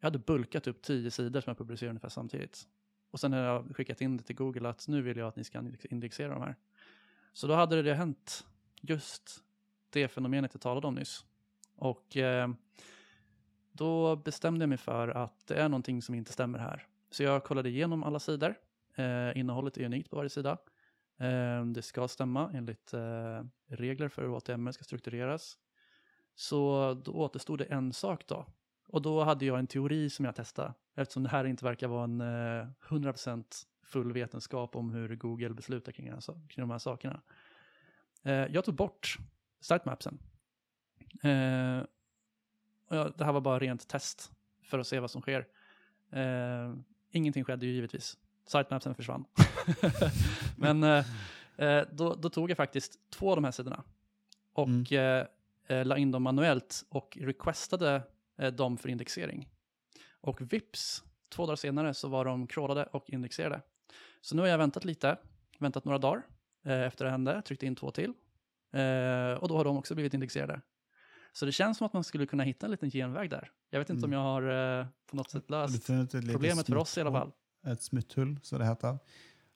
jag 0.00 0.06
hade 0.06 0.18
bulkat 0.18 0.66
upp 0.66 0.82
tio 0.82 1.10
sidor 1.10 1.40
som 1.40 1.50
jag 1.50 1.58
publicerade 1.58 1.90
ungefär 1.90 2.08
samtidigt. 2.08 2.62
Och 3.10 3.20
sen 3.20 3.32
har 3.32 3.40
jag 3.40 3.76
skickat 3.76 4.00
in 4.00 4.16
det 4.16 4.22
till 4.22 4.36
Google 4.36 4.68
att 4.68 4.88
nu 4.88 5.02
vill 5.02 5.16
jag 5.16 5.28
att 5.28 5.36
ni 5.36 5.44
ska 5.44 5.64
indexera 5.90 6.32
de 6.32 6.42
här. 6.42 6.56
Så 7.32 7.46
då 7.46 7.54
hade 7.54 7.82
det 7.82 7.94
hänt 7.94 8.46
just 8.80 9.42
det 9.90 10.08
fenomenet 10.08 10.54
jag 10.54 10.60
talade 10.60 10.86
om 10.86 10.94
nyss. 10.94 11.24
Och 11.76 12.16
eh, 12.16 12.48
då 13.76 14.16
bestämde 14.16 14.62
jag 14.62 14.68
mig 14.68 14.78
för 14.78 15.08
att 15.08 15.46
det 15.46 15.54
är 15.54 15.68
någonting 15.68 16.02
som 16.02 16.14
inte 16.14 16.32
stämmer 16.32 16.58
här. 16.58 16.86
Så 17.10 17.22
jag 17.22 17.44
kollade 17.44 17.68
igenom 17.68 18.04
alla 18.04 18.18
sidor. 18.18 18.54
Eh, 18.94 19.38
innehållet 19.38 19.76
är 19.76 19.84
unikt 19.84 20.10
på 20.10 20.16
varje 20.16 20.30
sida. 20.30 20.58
Eh, 21.18 21.64
det 21.64 21.82
ska 21.82 22.08
stämma 22.08 22.50
enligt 22.54 22.94
eh, 22.94 23.42
regler 23.66 24.08
för 24.08 24.22
hur 24.22 24.28
HTML 24.28 24.72
ska 24.72 24.84
struktureras. 24.84 25.58
Så 26.34 26.94
då 27.04 27.12
återstod 27.12 27.58
det 27.58 27.64
en 27.64 27.92
sak 27.92 28.26
då. 28.26 28.46
Och 28.88 29.02
då 29.02 29.24
hade 29.24 29.44
jag 29.44 29.58
en 29.58 29.66
teori 29.66 30.10
som 30.10 30.24
jag 30.24 30.34
testade. 30.34 30.74
Eftersom 30.94 31.22
det 31.22 31.28
här 31.28 31.44
inte 31.44 31.64
verkar 31.64 31.88
vara 31.88 32.04
en 32.04 32.20
eh, 32.20 32.66
100% 32.88 33.44
full 33.82 34.12
vetenskap 34.12 34.76
om 34.76 34.90
hur 34.90 35.16
Google 35.16 35.54
beslutar 35.54 35.92
kring, 35.92 36.08
alltså, 36.08 36.32
kring 36.32 36.62
de 36.62 36.70
här 36.70 36.78
sakerna. 36.78 37.20
Eh, 38.22 38.32
jag 38.32 38.64
tog 38.64 38.74
bort 38.74 39.16
sitemapsen. 39.60 40.18
Och 42.88 42.96
jag, 42.96 43.12
det 43.16 43.24
här 43.24 43.32
var 43.32 43.40
bara 43.40 43.58
rent 43.58 43.88
test 43.88 44.32
för 44.62 44.78
att 44.78 44.86
se 44.86 45.00
vad 45.00 45.10
som 45.10 45.22
sker. 45.22 45.46
Eh, 46.10 46.74
ingenting 47.10 47.44
skedde 47.44 47.66
ju 47.66 47.72
givetvis. 47.72 48.18
Sitemapsen 48.46 48.94
försvann. 48.94 49.24
Men 50.56 50.82
eh, 50.82 51.04
eh, 51.56 51.84
då, 51.92 52.14
då 52.14 52.30
tog 52.30 52.50
jag 52.50 52.56
faktiskt 52.56 53.10
två 53.10 53.30
av 53.30 53.36
de 53.36 53.44
här 53.44 53.50
sidorna 53.52 53.82
och 54.52 54.68
Mm. 54.68 54.84
eh, 54.90 55.76
eh, 55.78 55.84
la 55.86 55.96
in 55.96 56.10
dem 56.10 56.22
manuellt 56.22 56.84
och 56.88 57.18
requestade 57.20 58.02
eh, 58.38 58.52
dem 58.52 58.78
för 58.78 58.88
indexering. 58.88 59.48
Och 60.20 60.52
vips, 60.52 61.04
två 61.28 61.46
dagar 61.46 61.56
senare 61.56 61.94
så 61.94 62.08
var 62.08 62.24
de 62.24 62.46
crawlade 62.46 62.84
och 62.84 63.10
indexerade. 63.10 63.60
Så 64.20 64.36
nu 64.36 64.42
har 64.42 64.48
jag 64.48 64.58
väntat 64.58 64.84
lite, 64.84 65.16
väntat 65.58 65.84
några 65.84 65.98
dagar. 65.98 66.22
eh, 66.64 66.80
efter 66.82 67.04
det 67.04 67.10
hände, 67.10 67.42
tryckte 67.42 67.66
in 67.66 67.76
två 67.76 67.90
till. 67.90 68.12
Eh, 68.72 69.32
och 69.32 69.48
då 69.48 69.56
har 69.56 69.64
de 69.64 69.76
också 69.76 69.94
blivit 69.94 70.14
indexerade. 70.14 70.60
Så 71.36 71.46
det 71.46 71.52
känns 71.52 71.78
som 71.78 71.86
att 71.86 71.92
man 71.92 72.04
skulle 72.04 72.26
kunna 72.26 72.42
hitta 72.42 72.66
en 72.66 72.70
liten 72.70 72.90
genväg 72.90 73.30
där. 73.30 73.50
Jag 73.70 73.78
vet 73.78 73.90
inte 73.90 74.04
om 74.06 74.12
Mm. 74.12 74.24
jag 74.24 74.32
har 74.32 74.78
eh, 74.80 74.86
på 75.10 75.16
något 75.16 75.30
sätt 75.30 75.50
löst 75.50 75.86
problemet 76.32 76.66
för 76.66 76.76
oss 76.76 76.98
i 76.98 77.00
alla 77.00 77.12
fall. 77.12 77.32
Et 77.66 77.82
smutthull, 77.82 78.38
så 78.42 78.58
det 78.58 78.64
heter. 78.66 78.98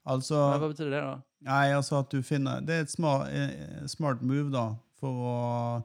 Altså 0.05 0.35
Ja, 0.35 0.59
vad 0.59 0.71
betyder 0.71 0.91
det 0.91 1.01
då? 1.01 1.23
Nei, 1.41 1.73
altså 1.73 1.97
at 2.01 2.11
du 2.11 2.23
finner 2.23 2.61
Det 2.61 2.75
er 2.75 2.81
et 2.83 2.91
smart, 2.91 3.29
eh, 3.29 3.87
smart 3.87 4.21
move, 4.23 4.51
da, 4.51 4.77
for 5.01 5.09
å 5.09 5.83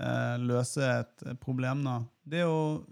eh, 0.00 0.38
løse 0.38 0.82
et 1.00 1.24
problem, 1.40 1.84
da. 1.84 2.04
Det 2.24 2.40
jo 2.42 2.84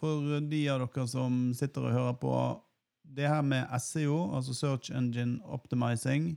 For 0.00 0.40
de 0.40 0.68
av 0.68 0.80
dere 0.80 1.08
som 1.08 1.54
sitter 1.54 1.84
og 1.88 1.92
hører 1.92 2.14
på 2.20 2.60
Det 3.04 3.28
her 3.28 3.42
med 3.42 3.68
SEO, 3.80 4.34
altså 4.36 4.54
Search 4.54 4.90
Engine 4.90 5.40
Optimizing, 5.44 6.36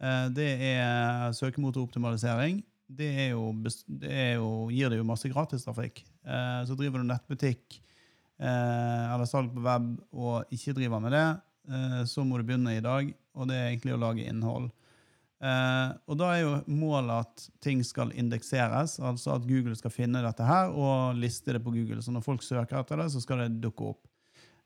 eh, 0.00 0.28
det 0.28 0.50
er 0.62 1.32
søkemotoroptimalisering. 1.32 2.62
Det, 2.86 3.08
jo, 3.32 3.46
det 3.86 4.18
jo, 4.36 4.50
gir 4.72 4.92
det 4.92 4.98
jo 5.00 5.08
masse 5.08 5.30
gratistrafikk. 5.32 6.02
Eh, 6.26 6.60
så 6.68 6.76
driver 6.76 7.00
du 7.00 7.08
nettbutikk 7.08 7.78
eh, 8.42 9.04
eller 9.14 9.28
salg 9.28 9.52
på 9.54 9.64
web 9.64 9.94
og 10.12 10.52
ikke 10.52 10.74
driver 10.76 11.02
med 11.02 11.16
det, 11.16 11.26
eh, 11.72 12.02
så 12.10 12.26
må 12.26 12.38
du 12.38 12.46
begynne 12.48 12.76
i 12.76 12.84
dag, 12.84 13.12
og 13.32 13.48
det 13.48 13.58
er 13.58 13.70
egentlig 13.70 13.96
å 13.96 14.02
lage 14.02 14.28
innhold. 14.28 14.70
Eh, 15.42 15.88
og 16.06 16.18
da 16.20 16.28
er 16.36 16.44
jo 16.44 16.52
målet 16.70 17.24
at 17.24 17.46
ting 17.64 17.80
skal 17.86 18.12
indekseres, 18.14 18.98
altså 19.02 19.34
at 19.34 19.46
Google 19.48 19.74
skal 19.78 19.94
finne 19.94 20.22
dette 20.22 20.46
her 20.46 20.70
og 20.70 21.18
liste 21.18 21.56
det 21.56 21.62
på 21.64 21.74
Google. 21.74 22.02
Så 22.04 22.14
når 22.14 22.26
folk 22.26 22.44
søker 22.46 22.78
etter 22.78 23.02
det, 23.02 23.08
så 23.10 23.22
skal 23.24 23.42
det 23.42 23.62
dukke 23.64 23.90
opp. 23.90 24.04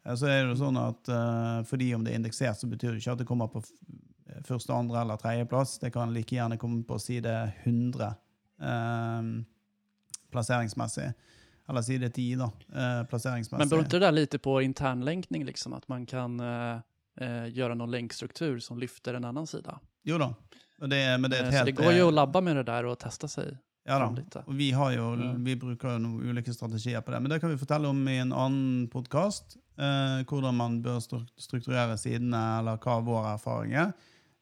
Eh, 0.05 0.13
så 0.13 0.29
er 0.29 0.43
det 0.43 0.53
jo 0.53 0.61
sånn 0.67 0.81
at 0.83 1.13
eh, 1.13 1.63
fordi 1.71 1.95
om 1.97 2.05
det 2.05 2.13
er 2.13 2.21
indeksert, 2.21 2.61
så 2.61 2.69
betyr 2.69 2.93
det 2.93 3.01
ikke 3.01 3.17
at 3.17 3.25
det 3.25 3.29
kommer 3.29 3.51
på 3.53 3.65
første, 4.45 4.73
andre 4.73 5.01
eller 5.01 5.21
tredjeplass. 5.21 5.79
Det 5.79 5.91
kan 5.95 6.15
like 6.15 6.37
gjerne 6.37 6.59
komme 6.59 6.85
på 6.85 6.99
side 6.99 7.35
100 7.65 8.15
eh, 8.63 9.23
plasseringsmessig. 10.31 11.13
Eller 11.69 11.83
side 11.83 12.11
10, 12.15 12.37
da, 12.37 12.51
eh, 12.75 13.07
plasseringsmessig. 13.11 13.59
Men 13.59 13.69
beror 13.69 13.85
inte 13.85 13.99
det 13.99 14.11
litt 14.11 14.43
på 14.43 14.61
internlenkning, 14.63 15.45
liksom? 15.45 15.75
At 15.75 15.89
man 15.89 16.07
kan 16.07 16.41
eh, 16.41 17.47
gjøre 17.51 17.75
noen 17.75 17.91
lenkstruktur 17.91 18.59
som 18.63 18.79
lyfter 18.79 19.19
en 19.19 19.25
annen 19.25 19.47
sida? 19.47 19.79
Jo 20.07 20.19
da. 20.23 20.35
Det, 20.77 21.19
men 21.19 21.31
det 21.31 21.39
er 21.39 21.47
et 21.49 21.55
helt, 21.55 21.59
så 21.59 21.71
det 21.71 21.79
går 21.79 21.95
jo 21.97 22.11
å 22.11 22.15
labba 22.15 22.43
med 22.45 22.59
det 22.61 22.67
der 22.69 22.87
og 22.87 22.99
teste 23.01 23.31
seg. 23.33 23.57
Ja 23.87 24.01
da. 24.03 24.43
Og 24.43 24.55
vi, 24.59 24.73
har 24.75 24.91
jo, 24.97 25.13
vi 25.47 25.55
bruker 25.59 25.95
jo 25.95 26.01
noen 26.03 26.33
ulike 26.33 26.51
strategier 26.55 27.05
på 27.07 27.15
det. 27.15 27.21
Men 27.23 27.31
det 27.31 27.39
kan 27.43 27.53
vi 27.53 27.59
fortelle 27.61 27.87
om 27.89 28.01
i 28.11 28.19
en 28.19 28.33
annen 28.35 28.89
podkast. 28.91 29.57
Eh, 29.79 30.25
hvordan 30.27 30.57
man 30.59 30.81
bør 30.83 30.99
strukturere 31.05 31.95
sidene, 32.01 32.41
eller 32.59 32.81
hva 32.83 32.97
vår 33.07 33.29
erfaring 33.37 33.77
er. 33.79 33.93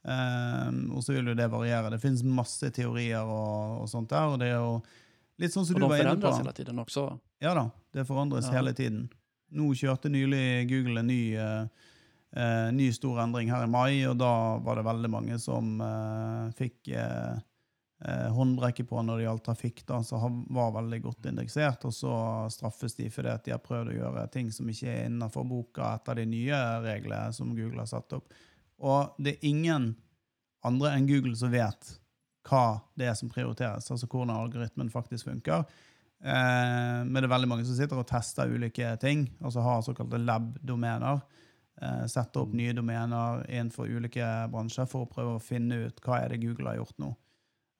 Eh, 0.04 0.70
og 0.92 1.00
så 1.04 1.14
vil 1.16 1.30
jo 1.32 1.34
det 1.38 1.46
variere. 1.52 1.90
Det 1.94 2.00
finnes 2.02 2.22
masse 2.26 2.70
teorier 2.76 3.24
og, 3.24 3.82
og 3.84 3.88
sånt 3.88 4.10
der. 4.12 4.28
Og 4.34 4.38
det 4.42 4.50
er 4.52 4.58
jo 4.58 4.74
litt 5.40 5.54
sånn 5.54 5.66
som 5.66 5.78
du 5.80 5.86
var 5.88 5.98
inne 6.02 6.14
på 6.14 6.18
og 6.18 6.20
det 6.20 6.28
forandres 6.28 6.42
hele 6.44 6.56
tiden 6.60 6.82
også? 6.84 7.06
Ja 7.44 7.54
da, 7.56 7.68
det 7.96 8.06
forandres 8.08 8.50
Ja. 8.50 8.58
hele 8.58 8.74
tiden. 8.76 9.08
Nå 9.54 9.70
kjørte 9.78 10.10
nylig 10.10 10.44
Google 10.70 11.00
en 11.00 11.06
ny, 11.10 11.22
eh, 11.38 11.66
eh, 12.36 12.68
ny 12.74 12.90
stor 12.92 13.20
endring 13.24 13.50
her 13.52 13.64
i 13.64 13.70
mai, 13.70 14.04
og 14.08 14.16
da 14.18 14.58
var 14.58 14.76
det 14.80 14.84
veldig 14.86 15.10
mange 15.10 15.38
som 15.42 15.80
eh, 15.80 16.48
fikk 16.58 16.88
eh, 16.94 17.36
eh, 18.04 18.28
håndbrekke 18.34 18.84
på 18.88 19.02
når 19.04 19.20
det 19.20 19.26
gjaldt 19.28 19.44
trafikk, 19.46 19.84
da, 19.86 20.00
så 20.02 20.18
har- 20.22 20.40
var 20.50 20.72
veldig 20.82 21.02
godt 21.06 21.28
indeksert, 21.30 21.84
og 21.86 21.92
så 21.94 22.14
straffes 22.50 22.96
de 22.98 23.08
fordi 23.10 23.30
at 23.34 23.44
de 23.46 23.54
har 23.54 23.62
prøvd 23.62 23.92
å 23.92 23.98
gjøre 24.00 24.26
ting 24.32 24.50
som 24.52 24.66
ikke 24.68 24.90
er 24.90 25.06
innenfor 25.08 25.46
boka 25.48 25.94
etter 25.94 26.14
de 26.22 26.26
nye 26.26 26.58
reglene 26.84 27.32
som 27.32 27.54
Google 27.54 27.78
har 27.84 27.86
satt 27.90 28.12
opp. 28.18 28.32
Og 28.82 29.14
det 29.22 29.36
er 29.36 29.48
ingen 29.50 29.92
andre 30.64 30.94
enn 30.96 31.08
Google 31.08 31.36
som 31.38 31.52
vet 31.52 31.94
hva 32.48 32.80
det 32.98 33.08
er 33.08 33.16
som 33.16 33.30
prioriteres, 33.32 33.88
altså 33.90 34.08
hvordan 34.08 34.34
algoritmen 34.34 34.90
faktisk 34.92 35.30
funker. 35.30 35.64
Eh, 36.24 37.00
men 37.04 37.16
det 37.16 37.26
er 37.26 37.32
veldig 37.32 37.50
mange 37.50 37.66
som 37.68 37.76
sitter 37.76 38.00
og 38.00 38.08
tester 38.08 38.52
ulike 38.52 38.94
ting, 39.00 39.26
altså 39.40 39.64
har 39.64 39.84
såkalte 39.84 40.20
lab-domener. 40.20 41.22
Eh, 41.82 42.04
setter 42.10 42.44
opp 42.44 42.52
nye 42.54 42.74
domener 42.76 43.44
innenfor 43.48 43.90
ulike 43.90 44.26
bransjer 44.52 44.88
for 44.90 45.04
å 45.04 45.10
prøve 45.10 45.38
å 45.38 45.42
finne 45.42 45.86
ut 45.88 46.04
hva 46.04 46.20
er 46.22 46.34
det 46.34 46.42
Google 46.44 46.70
har 46.70 46.82
gjort 46.82 47.00
nå. 47.02 47.14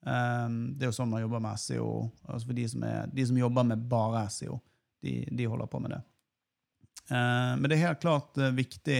Eh, 0.05 0.49
det 0.75 0.87
er 0.87 0.91
jo 0.91 0.97
sånn 0.97 1.13
man 1.13 1.23
jobber 1.25 1.45
med 1.45 1.61
SEO. 1.61 1.91
Altså 2.25 2.49
for 2.49 2.57
de 2.57 2.67
som, 2.73 2.83
er, 2.89 3.13
de 3.13 3.29
som 3.29 3.39
jobber 3.39 3.69
med 3.71 3.85
bare 3.91 4.25
SEO, 4.33 4.59
de, 5.05 5.19
de 5.29 5.49
holder 5.49 5.69
på 5.69 5.81
med 5.83 5.95
det. 5.95 6.01
Eh, 7.09 7.53
men 7.59 7.69
det 7.69 7.77
er 7.77 7.87
helt 7.87 8.01
klart 8.01 8.37
eh, 8.41 8.53
viktig 8.55 8.99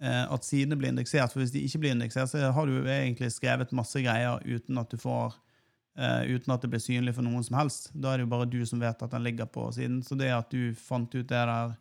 at 0.00 0.46
sidene 0.46 0.78
blir 0.80 0.94
indeksert, 0.94 1.28
for 1.28 1.42
hvis 1.42 1.50
de 1.52 1.60
ikke 1.60 1.82
blir 1.82 1.92
indeksert, 1.92 2.30
så 2.30 2.48
har 2.56 2.66
du 2.66 2.78
egentlig 2.88 3.28
skrevet 3.34 3.74
masse 3.76 4.00
greier 4.00 4.40
uten 4.48 4.80
at 4.80 4.88
du 4.88 4.96
får 4.96 5.34
Uh, 5.98 6.22
uten 6.22 6.52
at 6.54 6.62
det 6.62 6.70
blir 6.70 6.80
synlig 6.80 7.12
for 7.16 7.26
noen 7.26 7.42
som 7.44 7.58
helst. 7.58 7.90
Da 7.92 8.12
er 8.12 8.20
det 8.20 8.24
jo 8.24 8.32
bare 8.32 8.48
du 8.48 8.60
som 8.64 8.80
vet 8.80 9.02
at 9.02 9.12
den 9.12 9.24
ligger 9.26 9.48
på 9.50 9.66
siden. 9.74 9.98
Så 10.06 10.16
det 10.16 10.30
at 10.32 10.52
du 10.52 10.70
fant 10.78 11.10
ut 11.12 11.26
det 11.28 11.28
der, 11.36 11.74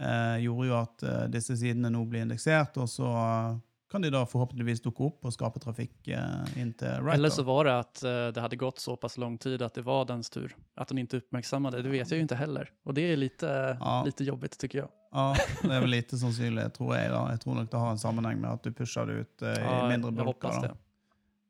uh, 0.00 0.36
gjorde 0.42 0.68
jo 0.70 0.78
at 0.80 1.04
uh, 1.04 1.26
disse 1.30 1.56
sidene 1.60 1.92
nå 1.92 2.02
blir 2.08 2.24
indeksert, 2.24 2.78
og 2.80 2.88
så 2.90 3.10
eh, 3.12 3.60
kan 3.94 4.02
de 4.02 4.10
da 4.10 4.24
forhåpentligvis 4.26 4.80
dukke 4.82 5.04
opp 5.06 5.26
og 5.28 5.30
skape 5.30 5.60
trafikk 5.62 6.08
eh, 6.10 6.54
inn 6.58 6.72
til 6.74 6.96
Writer. 6.98 7.14
Eller 7.14 7.30
så 7.30 7.44
var 7.46 7.68
det 7.68 7.74
at 7.78 8.00
eh, 8.02 8.26
det 8.34 8.42
hadde 8.42 8.56
gått 8.58 8.80
såpass 8.82 9.14
lang 9.22 9.36
tid 9.38 9.62
at 9.62 9.76
det 9.78 9.84
var 9.86 10.08
dens 10.08 10.32
tur. 10.34 10.50
At 10.74 10.90
den 10.90 10.98
ikke 11.04 11.20
uppmärksammade, 11.22 11.78
det 11.78 11.86
det 11.86 11.92
vet 11.92 12.10
jeg 12.10 12.18
jo 12.18 12.24
ikke 12.26 12.38
heller. 12.40 12.72
Og 12.82 12.96
det 12.98 13.04
er 13.12 13.20
lite, 13.20 13.52
Ja. 13.78 13.92
lite 14.02 14.26
jobbigt 14.26 14.58
tycker 14.58 14.80
jeg. 14.80 14.90
Ja, 15.14 15.28
det 15.62 15.70
er 15.70 15.84
vel 15.84 15.94
lite 15.94 16.18
sannsynlig, 16.18 16.64
tror 16.74 16.90
jeg. 16.96 17.12
da. 17.12 17.20
Jeg 17.30 17.40
tror 17.44 17.54
nok 17.60 17.70
det 17.70 17.82
har 17.84 17.92
en 17.94 18.02
sammenheng 18.02 18.40
med 18.42 18.50
at 18.50 18.66
du 18.66 18.72
pusher 18.74 19.06
det 19.06 19.14
ut 19.20 19.44
eh, 19.46 19.60
i 19.60 19.62
Ja, 19.62 19.76
mindre 19.92 20.10
bulker. 20.10 20.50
Jeg, 20.50 20.72
da. 20.72 20.74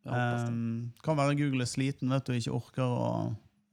det. 0.04 0.50
Um, 0.52 0.92
kan 1.00 1.16
være 1.16 1.38
Google 1.40 1.64
er 1.64 1.70
sliten 1.70 2.12
vet 2.12 2.26
du, 2.28 2.34
og 2.34 2.42
ikke 2.42 2.58
orker 2.58 2.84
å 2.84 3.06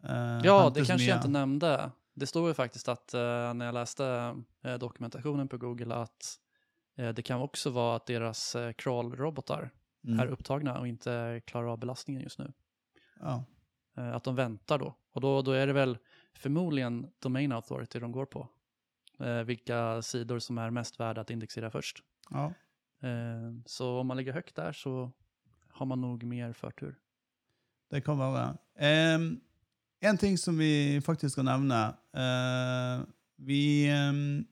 uh, 0.08 0.40
Ja, 0.48 0.70
det 0.72 0.86
kanskje 0.88 1.10
jeg 1.10 1.20
ikke 1.20 1.34
nevnte. 1.36 1.74
Det 2.16 2.32
står 2.32 2.54
jo 2.54 2.56
faktisk 2.56 2.88
at 2.96 3.18
uh, 3.20 3.52
når 3.52 3.68
jeg 3.68 3.78
leste 3.82 4.08
uh, 4.08 4.78
dokumentasjonen 4.80 5.52
på 5.52 5.60
Google 5.60 6.06
at 6.08 6.38
det 6.96 7.22
kan 7.26 7.42
också 7.42 7.70
vara 7.70 7.96
att 7.96 8.06
deras 8.06 8.56
eh, 8.56 8.72
crawl-robotar 8.74 9.70
Mm. 10.08 10.20
är 10.20 10.28
upptagna 10.28 10.80
och 10.80 10.88
inte 10.88 11.42
klarar 11.46 11.68
av 11.68 11.80
belastningen 11.80 12.22
just 12.22 12.40
nu. 12.40 12.54
Ja. 13.20 13.46
Eh, 13.98 14.16
att 14.16 14.24
de 14.24 14.36
väntar 14.36 14.80
då. 14.80 14.96
Och 15.12 15.22
då, 15.22 15.42
då 15.42 15.52
är 15.52 15.68
det 15.68 15.74
väl 15.74 15.98
förmodligen 16.34 17.12
Domain 17.20 17.52
Authority 17.52 18.00
de 18.00 18.12
går 18.12 18.26
på. 18.26 18.48
Eh, 19.20 19.44
vilka 19.44 20.02
sidor 20.02 20.40
som 20.40 20.58
är 20.58 20.70
mest 20.70 21.00
värda 21.00 21.22
att 21.22 21.30
indexera 21.30 21.72
först. 21.72 22.04
ja. 22.30 22.54
Eh, 23.08 23.54
så 23.66 24.00
om 24.00 24.08
man 24.08 24.18
ligger 24.18 24.34
högt 24.34 24.56
där 24.56 24.74
så 24.74 25.12
har 25.70 25.86
man 25.86 26.02
nog 26.02 26.24
mer 26.24 26.54
förtur. 26.54 27.00
Det 27.90 28.02
kan 28.02 28.18
være. 28.18 28.58
Um, 29.16 29.42
en 30.00 30.18
ting 30.18 30.38
som 30.38 30.58
vi 30.58 31.02
faktisk 31.02 31.32
skal 31.32 31.46
nevne. 31.46 31.88
uh, 32.18 33.06
vi 33.36 33.90
em, 33.90 34.46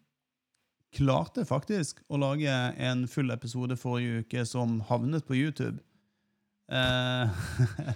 klarte 0.96 1.46
faktisk 1.46 2.02
å 2.10 2.18
lage 2.20 2.54
en 2.78 3.06
full 3.08 3.32
episode 3.34 3.78
forrige 3.78 4.24
uke 4.24 4.46
som 4.48 4.80
havnet 4.90 5.28
på 5.28 5.38
YouTube. 5.38 5.78
Eh, 6.72 7.30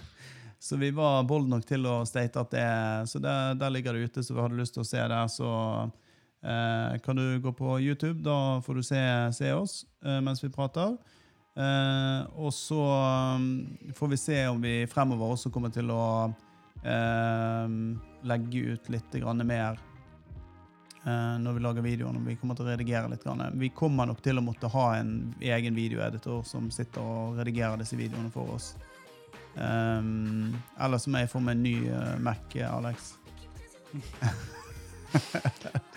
så 0.66 0.78
vi 0.80 0.90
var 0.94 1.26
bold 1.28 1.50
nok 1.50 1.66
til 1.66 1.86
å 1.86 2.00
state 2.08 2.40
at 2.40 2.50
det 2.50 2.70
Så 3.10 3.20
der, 3.22 3.54
der 3.58 3.70
ligger 3.70 3.94
det 3.94 4.10
ute, 4.10 4.22
så 4.22 4.34
vi 4.34 4.42
hadde 4.42 4.58
lyst 4.58 4.74
til 4.74 4.84
å 4.84 4.88
se 4.88 5.02
der, 5.02 5.26
så 5.30 5.50
eh, 6.42 7.00
kan 7.04 7.18
du 7.18 7.40
gå 7.42 7.52
på 7.52 7.78
YouTube. 7.80 8.22
Da 8.22 8.60
får 8.64 8.80
du 8.80 8.86
se, 8.86 9.02
se 9.40 9.52
oss 9.52 9.82
eh, 10.04 10.20
mens 10.20 10.44
vi 10.44 10.52
prater. 10.54 10.96
Og 11.54 12.48
så 12.50 12.82
um, 13.38 13.44
får 13.94 14.08
vi 14.10 14.16
se 14.18 14.38
om 14.50 14.58
vi 14.58 14.88
fremover 14.90 15.36
også 15.36 15.52
kommer 15.54 15.70
til 15.70 15.92
å 15.94 16.02
legge 18.26 18.72
ut 18.74 18.88
litt 18.90 19.14
mer 19.46 19.78
når 21.04 21.52
vi 21.52 21.60
lager 21.60 21.84
videoen. 21.84 22.22
Vi 22.24 22.38
kommer 22.40 22.56
til 22.56 22.64
å 22.64 22.70
redigere 22.70 23.10
litt. 23.12 23.20
Grann. 23.26 23.58
Vi 23.60 23.68
kommer 23.76 24.08
nok 24.08 24.22
til 24.24 24.40
å 24.40 24.44
måtte 24.44 24.70
ha 24.72 24.84
en 24.96 25.34
egen 25.36 25.76
videoeditor 25.76 26.40
som 26.48 26.70
sitter 26.72 27.04
og 27.04 27.36
redigerer 27.42 27.76
disse 27.82 27.98
videoene 27.98 28.32
for 28.32 28.54
oss. 28.56 28.70
Um, 29.54 30.56
eller 30.80 30.98
så 30.98 31.10
må 31.12 31.18
jeg 31.22 31.30
få 31.30 31.38
meg 31.44 31.54
en 31.54 31.62
ny 31.62 31.74
eh, 31.86 32.16
Mac, 32.24 32.56
Alex. 32.66 33.12
Det 33.94 34.00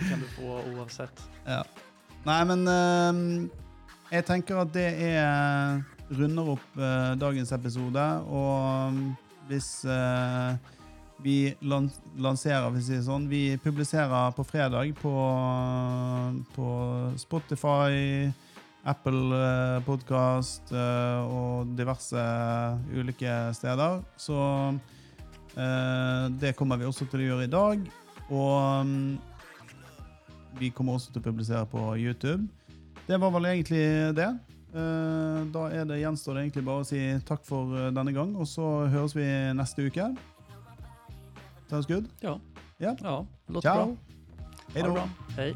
kan 0.09 0.21
du 0.21 0.27
få 0.35 0.59
oavsett. 0.75 1.23
Ja. 1.47 1.63
Nei, 2.27 2.41
men 2.43 2.67
um, 2.67 3.47
jeg 4.11 4.25
tenker 4.27 4.59
at 4.59 4.73
det 4.75 4.89
er 5.07 5.79
runder 6.11 6.49
opp 6.57 6.75
uh, 6.75 7.15
dagens 7.15 7.55
episode, 7.55 8.03
og 8.27 8.91
hvis 9.47 9.87
eh, 9.87 10.59
vi 11.23 11.55
lanserer, 11.65 12.67
hvis 12.69 12.85
vi 12.85 12.93
sier 12.93 13.05
sånn. 13.07 13.25
Vi 13.29 13.57
publiserer 13.63 14.35
på 14.37 14.43
fredag 14.45 14.91
på, 14.99 15.13
på 16.53 16.67
Spotify, 17.17 18.29
Apple 18.87 19.37
eh, 19.37 19.79
Podcast 19.87 20.69
eh, 20.71 21.21
og 21.25 21.73
diverse 21.77 22.21
ulike 22.93 23.33
steder. 23.57 24.03
Så 24.15 24.37
eh, 25.57 26.27
det 26.37 26.53
kommer 26.59 26.77
vi 26.77 26.87
også 26.87 27.09
til 27.09 27.25
å 27.25 27.31
gjøre 27.31 27.47
i 27.49 27.51
dag. 27.55 27.89
Og 28.27 28.85
mm, 28.85 29.17
vi 30.61 30.69
kommer 30.69 30.99
også 30.99 31.11
til 31.11 31.23
å 31.23 31.27
publisere 31.31 31.65
på 31.71 31.89
YouTube. 31.97 32.45
Det 33.09 33.17
var 33.17 33.33
vel 33.33 33.49
egentlig 33.55 33.83
det. 34.17 34.31
Da 34.77 35.61
er 35.73 35.85
det 35.87 36.01
gjenstår 36.01 36.35
det 36.35 36.41
egentlig 36.43 36.63
bare 36.67 36.83
å 36.83 36.85
si 36.85 36.99
takk 37.25 37.45
for 37.47 37.71
denne 37.95 38.11
gang, 38.13 38.33
og 38.37 38.45
så 38.51 38.65
høres 38.91 39.15
vi 39.15 39.25
neste 39.57 39.87
uke. 39.87 40.11
Sounds 41.69 41.87
good? 41.87 42.05
Ja. 42.19 42.39
Yeah. 42.79 42.97
Ja, 43.01 43.25
låter 43.47 43.69
Ciao. 43.69 43.85
bra. 43.85 43.95
Hej 44.73 44.83
då. 44.83 45.09
Hei. 45.35 45.55